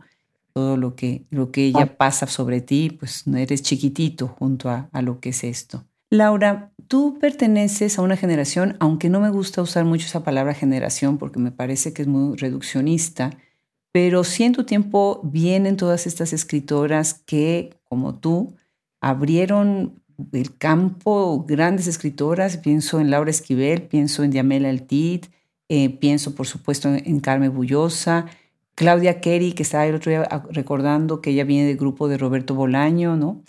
Todo 0.58 0.76
lo 0.76 0.95
que, 0.95 1.28
lo 1.30 1.51
que 1.51 1.66
ella 1.66 1.84
ah. 1.84 1.97
pasa 1.97 2.26
sobre 2.26 2.62
ti, 2.62 2.89
pues 2.89 3.28
no 3.28 3.38
eres 3.38 3.62
chiquitito 3.62 4.28
junto 4.28 4.72
a, 4.72 4.89
a 4.91 5.03
lo 5.03 5.20
que 5.20 5.30
es 5.30 5.43
esto. 5.43 5.84
Laura, 6.10 6.72
tú 6.88 7.20
perteneces 7.22 7.99
a 7.99 8.01
una 8.01 8.18
generación, 8.18 8.76
aunque 8.80 9.08
no 9.08 9.20
me 9.20 9.30
gusta 9.30 9.62
usar 9.62 9.86
mucho 9.86 10.08
esa 10.08 10.24
palabra 10.24 10.55
generación 10.55 11.20
porque 11.20 11.38
me 11.38 11.51
parece 11.51 11.93
que 11.93 12.01
es 12.01 12.08
muy 12.08 12.36
reduccionista, 12.38 13.38
pero 13.91 14.24
sí 14.24 14.45
en 14.45 14.53
tu 14.53 14.64
tiempo 14.64 15.22
vienen 15.24 15.78
todas 15.78 16.08
estas 16.08 16.34
escritoras 16.34 17.14
que, 17.14 17.80
como 17.84 18.16
tú, 18.16 18.55
abrieron 18.99 20.01
el 20.32 20.58
campo, 20.58 21.45
grandes 21.47 21.86
escritoras, 21.86 22.58
pienso 22.58 22.99
en 22.99 23.12
Laura 23.12 23.30
Esquivel, 23.30 23.84
pienso 23.84 24.24
en 24.24 24.32
Diamela 24.32 24.70
Altit, 24.70 25.28
eh, 25.70 25.91
pienso 25.91 26.34
por 26.34 26.47
supuesto 26.47 26.89
en 26.89 27.20
Carmen 27.20 27.53
Bullosa, 27.53 28.26
Claudia 28.78 29.19
Kerry, 29.21 29.53
que 29.53 29.63
estaba 29.63 29.88
el 29.88 29.95
otro 29.95 30.11
día 30.11 30.28
recordando 30.51 31.19
que 31.19 31.32
ella 31.32 31.43
viene 31.43 31.65
del 31.65 31.78
grupo 31.78 32.07
de 32.07 32.19
Roberto 32.19 32.53
Bolaño, 32.53 33.15
¿no? 33.15 33.41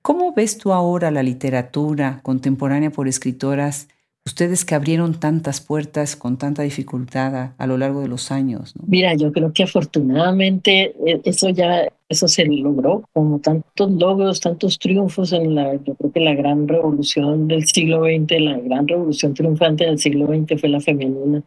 ¿Cómo 0.00 0.32
ves 0.32 0.58
tú 0.58 0.72
ahora 0.72 1.10
la 1.10 1.24
literatura 1.24 2.20
contemporánea 2.22 2.90
por 2.92 3.08
escritoras, 3.08 3.88
ustedes 4.24 4.64
que 4.64 4.76
abrieron 4.76 5.18
tantas 5.18 5.60
puertas 5.60 6.14
con 6.14 6.36
tanta 6.36 6.62
dificultad 6.62 7.54
a, 7.58 7.66
lo 7.66 7.78
largo 7.78 8.00
de 8.00 8.06
los 8.06 8.30
años? 8.30 8.74
Mira, 8.86 9.14
yo 9.14 9.32
creo 9.32 9.52
que 9.52 9.64
afortunadamente 9.64 10.94
eh, 11.04 11.20
eso 11.24 11.48
ya 11.48 11.88
eso 12.08 12.28
se 12.28 12.46
logró, 12.46 13.02
como 13.12 13.40
tantos 13.40 13.90
logros, 13.90 14.40
tantos 14.40 14.78
triunfos 14.78 15.32
en 15.32 15.56
la, 15.56 15.74
yo 15.82 15.96
creo 15.96 16.12
que 16.12 16.20
la 16.20 16.36
gran 16.36 16.68
revolución 16.68 17.48
del 17.48 17.66
siglo 17.66 18.04
XX, 18.04 18.40
la 18.40 18.60
gran 18.60 18.86
revolución 18.86 19.34
triunfante 19.34 19.84
del 19.84 19.98
siglo 19.98 20.28
XX 20.28 20.60
fue 20.60 20.68
la 20.68 20.78
femenina. 20.78 21.42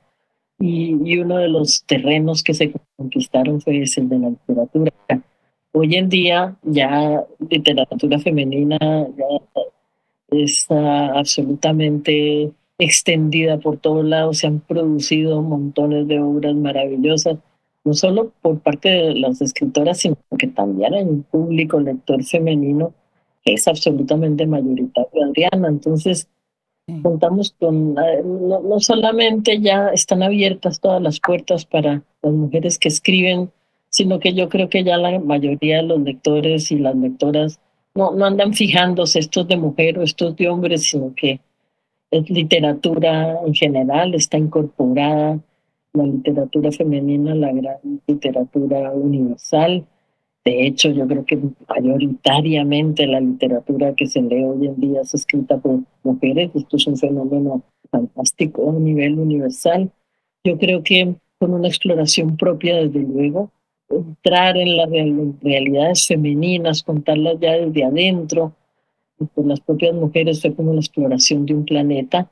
Y, 0.60 1.18
uno 1.20 1.38
de 1.38 1.48
los 1.48 1.84
terrenos 1.86 2.44
que 2.44 2.54
se 2.54 2.74
conquistaron 2.98 3.62
fue 3.62 3.82
ese 3.82 4.02
de 4.02 4.20
la 4.20 4.30
literatura 4.30 4.92
Hoy 5.72 5.96
en 5.96 6.10
día 6.10 6.58
ya 6.64 7.24
literatura 7.48 8.20
femenina 8.20 8.78
ya 8.80 9.26
está 10.32 11.18
absolutamente 11.18 12.52
extendida 12.80 13.60
por 13.60 13.78
todos 13.78 14.04
lados, 14.06 14.40
se 14.40 14.48
han 14.48 14.62
producido 14.62 15.42
montones 15.42 16.08
de 16.08 16.20
obras 16.20 16.56
maravillosas, 16.56 17.38
no 17.84 17.94
solo 17.94 18.32
por 18.42 18.60
parte 18.60 18.90
de 18.90 19.16
las 19.16 19.42
escritoras, 19.42 20.00
sino 20.00 20.18
que 20.38 20.48
también 20.48 20.94
hay 20.94 21.04
un 21.04 21.24
público 21.24 21.80
lector 21.80 22.24
femenino 22.24 22.94
que 23.44 23.54
es 23.54 23.68
absolutamente 23.68 24.48
mayoritario, 24.48 25.26
Adriana. 25.26 25.68
Entonces, 25.68 26.28
contamos 27.02 27.56
con, 27.60 27.96
eh, 27.98 28.22
no, 28.24 28.62
no 28.62 28.80
solamente 28.80 29.60
ya 29.60 29.90
están 29.90 30.24
abiertas 30.24 30.80
todas 30.80 31.02
las 31.02 31.20
puertas 31.20 31.66
para 31.66 32.04
las 32.22 32.34
mujeres 32.34 32.78
que 32.78 32.88
escriben, 32.88 33.52
sino 33.90 34.20
que 34.20 34.34
yo 34.34 34.50
creo 34.50 34.70
que 34.70 34.84
ya 34.84 34.98
la 34.98 35.20
mayoría 35.20 35.78
de 35.78 35.84
los 35.84 36.02
lectores 36.02 36.72
y 36.72 36.78
las 36.78 36.96
lectoras 36.96 37.60
no, 37.96 38.12
no 38.12 38.26
andan 38.26 38.54
fijándose 38.54 39.20
estos 39.20 39.48
de 39.48 39.58
mujer 39.58 39.98
o 39.98 40.04
estos 40.04 40.36
de 40.36 40.48
hombres, 40.50 40.90
sino 40.90 41.14
que 41.16 41.42
es 42.12 42.30
literatura 42.30 43.40
en 43.46 43.54
general, 43.54 44.16
está 44.16 44.38
incorporada 44.38 45.40
la 45.94 46.04
literatura 46.04 46.72
femenina, 46.72 47.34
la 47.36 47.52
gran 47.52 47.78
literatura 48.08 48.92
universal. 48.92 49.86
De 50.50 50.66
hecho, 50.66 50.90
yo 50.90 51.06
creo 51.06 51.24
que 51.26 51.40
mayoritariamente 51.68 53.06
la 53.06 53.20
literatura 53.20 53.94
que 53.94 54.08
se 54.08 54.20
lee 54.20 54.44
hoy 54.44 54.66
en 54.66 54.80
día 54.82 55.02
es 55.02 55.14
escrita 55.14 55.60
por 55.60 55.82
mujeres. 56.02 56.50
Esto 56.56 56.76
es 56.76 56.88
un 56.88 56.98
fenómeno 56.98 57.62
fantástico 57.92 58.72
a 58.72 58.80
nivel 58.80 59.20
universal. 59.20 59.92
Yo 60.44 60.58
creo 60.58 60.82
que 60.82 61.14
con 61.38 61.54
una 61.54 61.68
exploración 61.68 62.36
propia, 62.36 62.78
desde 62.78 63.02
luego, 63.02 63.52
entrar 63.90 64.58
en 64.58 64.76
las 64.76 64.90
realidades 65.44 66.08
femeninas, 66.08 66.82
contarlas 66.82 67.40
ya 67.40 67.52
desde 67.52 67.84
adentro. 67.84 68.56
por 69.36 69.46
las 69.46 69.60
propias 69.60 69.94
mujeres 69.94 70.42
fue 70.42 70.56
como 70.56 70.74
la 70.74 70.80
exploración 70.80 71.46
de 71.46 71.54
un 71.54 71.64
planeta. 71.64 72.28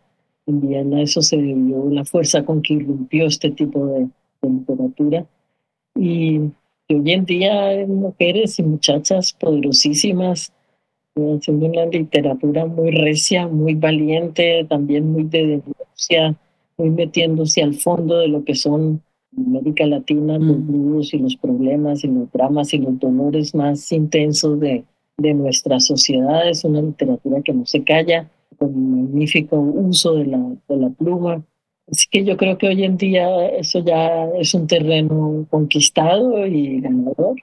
En 0.47 0.91
a 0.95 1.01
eso 1.03 1.21
se 1.21 1.37
debió 1.37 1.87
la 1.91 2.03
fuerza 2.03 2.43
con 2.43 2.63
que 2.63 2.73
irrumpió 2.73 3.27
este 3.27 3.51
tipo 3.51 3.85
de, 3.85 4.07
literatura. 4.41 5.27
Y, 5.93 6.49
hoy 6.89 7.11
en 7.11 7.25
día 7.25 7.65
hay 7.65 7.85
mujeres 7.85 8.59
y 8.59 8.63
muchachas 8.63 9.33
poderosísimas 9.33 10.53
haciendo 11.15 11.65
una 11.65 11.85
literatura 11.85 12.65
muy 12.65 12.91
recia, 12.91 13.47
muy 13.47 13.73
valiente, 13.73 14.65
también 14.69 15.11
muy 15.11 15.23
de 15.23 15.61
denuncia, 15.63 16.35
muy 16.77 16.91
metiéndose 16.91 17.63
al 17.63 17.73
fondo 17.73 18.19
de 18.19 18.27
lo 18.27 18.43
que 18.43 18.55
son 18.55 19.01
América 19.35 19.85
Latina, 19.85 20.37
los 20.37 20.59
nudos 20.59 21.13
y 21.13 21.19
los 21.19 21.35
problemas 21.35 22.03
y 22.03 22.07
los 22.07 22.31
dramas 22.31 22.73
y 22.73 22.77
los 22.77 22.99
dolores 22.99 23.53
más 23.53 23.91
intensos 23.91 24.59
de, 24.59 24.83
de 25.17 25.33
nuestra 25.33 25.79
sociedad. 25.79 26.47
Es 26.47 26.63
una 26.63 26.81
literatura 26.81 27.41
que 27.41 27.53
no 27.53 27.65
se 27.65 27.83
calla, 27.83 28.29
con 28.57 28.69
un 28.69 29.03
magnífico 29.03 29.59
uso 29.59 30.15
de 30.15 30.25
la, 30.27 30.55
de 30.69 30.77
la 30.77 30.89
pluma. 30.89 31.43
Así 31.91 32.07
que 32.11 32.25
yo 32.25 32.35
creo 32.35 32.57
que 32.57 32.67
hoy 32.67 32.83
en 32.83 32.97
día 32.97 33.47
eso 33.47 33.79
ya 33.79 34.25
es 34.39 34.53
un 34.53 34.67
terreno 34.67 35.45
conquistado 35.49 36.45
y 36.45 36.81
ganador. 36.81 37.35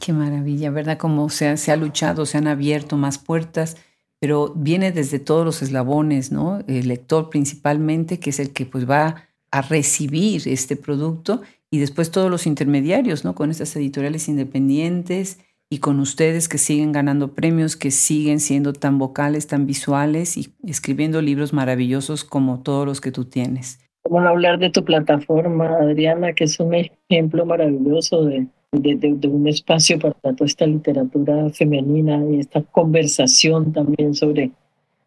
Qué 0.00 0.12
maravilla, 0.12 0.70
¿verdad? 0.70 0.96
Como 0.96 1.28
se 1.28 1.56
se 1.58 1.72
ha 1.72 1.76
luchado, 1.76 2.24
se 2.24 2.38
han 2.38 2.46
abierto 2.46 2.96
más 2.96 3.18
puertas, 3.18 3.76
pero 4.18 4.52
viene 4.56 4.92
desde 4.92 5.18
todos 5.18 5.44
los 5.44 5.62
eslabones, 5.62 6.32
¿no? 6.32 6.60
El 6.66 6.88
lector 6.88 7.28
principalmente, 7.28 8.18
que 8.18 8.30
es 8.30 8.40
el 8.40 8.50
que 8.50 8.64
pues 8.64 8.88
va 8.88 9.24
a 9.50 9.62
recibir 9.62 10.42
este 10.46 10.76
producto 10.76 11.42
y 11.70 11.78
después 11.78 12.10
todos 12.10 12.30
los 12.30 12.46
intermediarios, 12.46 13.24
¿no? 13.24 13.34
Con 13.34 13.50
estas 13.50 13.76
editoriales 13.76 14.28
independientes 14.28 15.38
y 15.68 15.78
con 15.78 16.00
ustedes 16.00 16.48
que 16.48 16.58
siguen 16.58 16.92
ganando 16.92 17.34
premios, 17.34 17.76
que 17.76 17.90
siguen 17.90 18.40
siendo 18.40 18.72
tan 18.72 18.98
vocales, 18.98 19.46
tan 19.46 19.66
visuales 19.66 20.36
y 20.36 20.54
escribiendo 20.64 21.20
libros 21.20 21.52
maravillosos 21.52 22.24
como 22.24 22.60
todos 22.60 22.86
los 22.86 23.00
que 23.00 23.12
tú 23.12 23.26
tienes. 23.26 23.78
Como 24.02 24.20
hablar 24.20 24.58
de 24.58 24.70
tu 24.70 24.84
plataforma, 24.84 25.66
Adriana, 25.78 26.32
que 26.32 26.44
es 26.44 26.58
un 26.58 26.74
ejemplo 26.74 27.44
maravilloso 27.44 28.24
de, 28.24 28.46
de, 28.72 28.96
de, 28.96 29.28
un 29.28 29.46
espacio 29.46 29.98
para 29.98 30.14
toda 30.14 30.46
esta 30.46 30.66
literatura 30.66 31.50
femenina 31.50 32.24
y 32.30 32.40
esta 32.40 32.62
conversación 32.62 33.72
también 33.72 34.14
sobre 34.14 34.52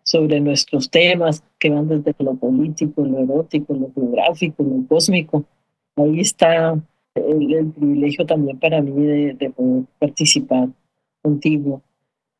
sobre 0.03 0.39
nuestros 0.39 0.89
temas 0.89 1.43
que 1.59 1.69
van 1.69 1.87
desde 1.87 2.13
lo 2.19 2.35
político, 2.35 3.03
lo 3.05 3.19
erótico, 3.19 3.73
lo 3.73 3.91
geográfico, 3.93 4.63
lo 4.63 4.85
cósmico. 4.87 5.45
Ahí 5.95 6.19
está 6.19 6.73
el, 7.15 7.71
privilegio 7.71 8.25
también 8.25 8.59
para 8.59 8.81
mí 8.81 9.05
de, 9.33 9.49
poder 9.49 9.85
participar 9.99 10.69
contigo 11.21 11.81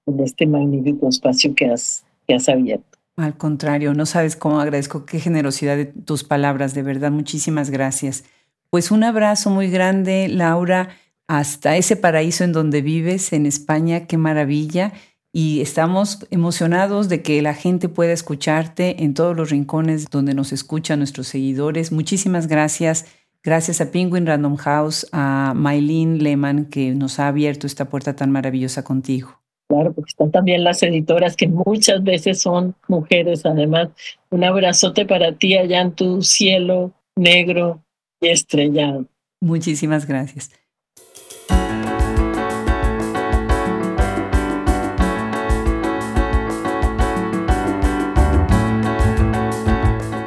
en 0.05 0.19
este 0.19 0.45
magnífico 0.45 1.07
espacio 1.07 1.55
que 1.55 1.67
has, 1.67 2.05
que 2.27 2.35
has 2.35 2.49
abierto. 2.49 2.99
Al 3.15 3.37
contrario, 3.37 3.93
no 3.93 4.05
sabes 4.05 4.35
cómo 4.35 4.59
agradezco 4.59 5.05
qué 5.05 5.19
generosidad 5.19 5.77
de 5.77 5.85
tus 5.85 6.23
palabras, 6.23 6.73
de 6.73 6.81
verdad, 6.81 7.11
muchísimas 7.11 7.69
gracias. 7.69 8.23
Pues 8.69 8.89
un 8.89 9.03
abrazo 9.03 9.51
muy 9.51 9.69
grande, 9.69 10.27
Laura, 10.27 10.89
hasta 11.27 11.77
ese 11.77 11.95
paraíso 11.95 12.43
en 12.43 12.53
donde 12.53 12.81
vives, 12.81 13.31
en 13.33 13.45
España, 13.45 14.07
qué 14.07 14.17
maravilla 14.17 14.93
y 15.35 15.61
estamos 15.61 16.27
emocionados 16.29 17.09
de 17.09 17.23
que 17.23 17.41
la 17.41 17.55
gente 17.55 17.89
pueda 17.89 18.13
escucharte 18.13 19.03
en 19.03 19.15
todos 19.15 19.35
los 19.35 19.49
rincones 19.49 20.09
donde 20.11 20.35
nos 20.35 20.53
escuchan 20.53 20.99
nuestros 20.99 21.27
seguidores. 21.27 21.91
Muchísimas 21.91 22.47
gracias. 22.47 23.05
Gracias 23.43 23.81
a 23.81 23.91
Penguin 23.91 24.27
Random 24.27 24.55
House, 24.55 25.07
a 25.11 25.53
Maylene 25.55 26.19
Lehman, 26.19 26.65
que 26.65 26.93
nos 26.93 27.19
ha 27.19 27.27
abierto 27.27 27.67
esta 27.67 27.89
puerta 27.89 28.15
tan 28.15 28.31
maravillosa 28.31 28.83
contigo. 28.83 29.42
Claro, 29.73 29.91
porque 29.91 30.09
están 30.09 30.29
también 30.29 30.63
las 30.63 30.83
editoras 30.83 31.35
que 31.35 31.47
muchas 31.47 32.03
veces 32.03 32.39
son 32.39 32.75
mujeres. 32.87 33.43
Además, 33.43 33.89
un 34.29 34.43
abrazote 34.43 35.07
para 35.07 35.31
ti 35.31 35.57
allá 35.57 35.81
en 35.81 35.93
tu 35.93 36.21
cielo 36.21 36.91
negro 37.15 37.83
y 38.21 38.27
estrellado. 38.27 39.07
Muchísimas 39.41 40.05
gracias. 40.05 40.51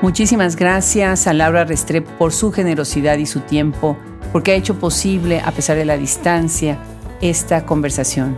Muchísimas 0.02 0.56
gracias 0.56 1.28
a 1.28 1.32
Laura 1.34 1.64
Restrepo 1.64 2.10
por 2.18 2.32
su 2.32 2.50
generosidad 2.50 3.16
y 3.18 3.26
su 3.26 3.40
tiempo, 3.42 3.96
porque 4.32 4.50
ha 4.50 4.54
hecho 4.56 4.80
posible, 4.80 5.38
a 5.38 5.52
pesar 5.52 5.76
de 5.76 5.84
la 5.84 5.96
distancia, 5.96 6.78
esta 7.20 7.64
conversación. 7.64 8.36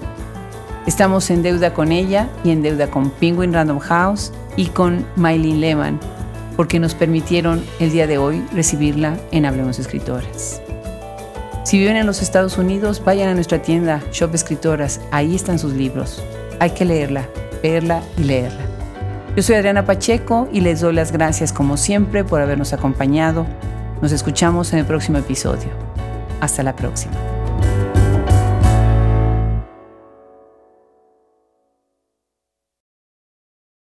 Estamos 0.86 1.30
en 1.30 1.42
deuda 1.42 1.74
con 1.74 1.92
ella 1.92 2.28
y 2.44 2.50
en 2.50 2.62
deuda 2.62 2.90
con 2.90 3.10
Penguin 3.10 3.52
Random 3.52 3.78
House 3.78 4.32
y 4.56 4.66
con 4.66 5.04
Mylene 5.16 5.58
Lehman, 5.58 6.00
porque 6.56 6.78
nos 6.78 6.94
permitieron 6.94 7.62
el 7.78 7.92
día 7.92 8.06
de 8.06 8.18
hoy 8.18 8.44
recibirla 8.52 9.16
en 9.30 9.44
Hablemos 9.44 9.78
Escritoras. 9.78 10.62
Si 11.64 11.78
viven 11.78 11.96
en 11.96 12.06
los 12.06 12.22
Estados 12.22 12.56
Unidos, 12.56 13.02
vayan 13.04 13.28
a 13.28 13.34
nuestra 13.34 13.60
tienda 13.60 14.02
Shop 14.10 14.34
Escritoras, 14.34 15.00
ahí 15.10 15.34
están 15.34 15.58
sus 15.58 15.74
libros. 15.74 16.22
Hay 16.60 16.70
que 16.70 16.86
leerla, 16.86 17.28
verla 17.62 18.02
y 18.16 18.24
leerla. 18.24 18.64
Yo 19.36 19.42
soy 19.42 19.56
Adriana 19.56 19.84
Pacheco 19.84 20.48
y 20.50 20.62
les 20.62 20.80
doy 20.80 20.94
las 20.94 21.12
gracias 21.12 21.52
como 21.52 21.76
siempre 21.76 22.24
por 22.24 22.40
habernos 22.40 22.72
acompañado. 22.72 23.46
Nos 24.00 24.12
escuchamos 24.12 24.72
en 24.72 24.80
el 24.80 24.86
próximo 24.86 25.18
episodio. 25.18 25.68
Hasta 26.40 26.62
la 26.62 26.74
próxima. 26.74 27.37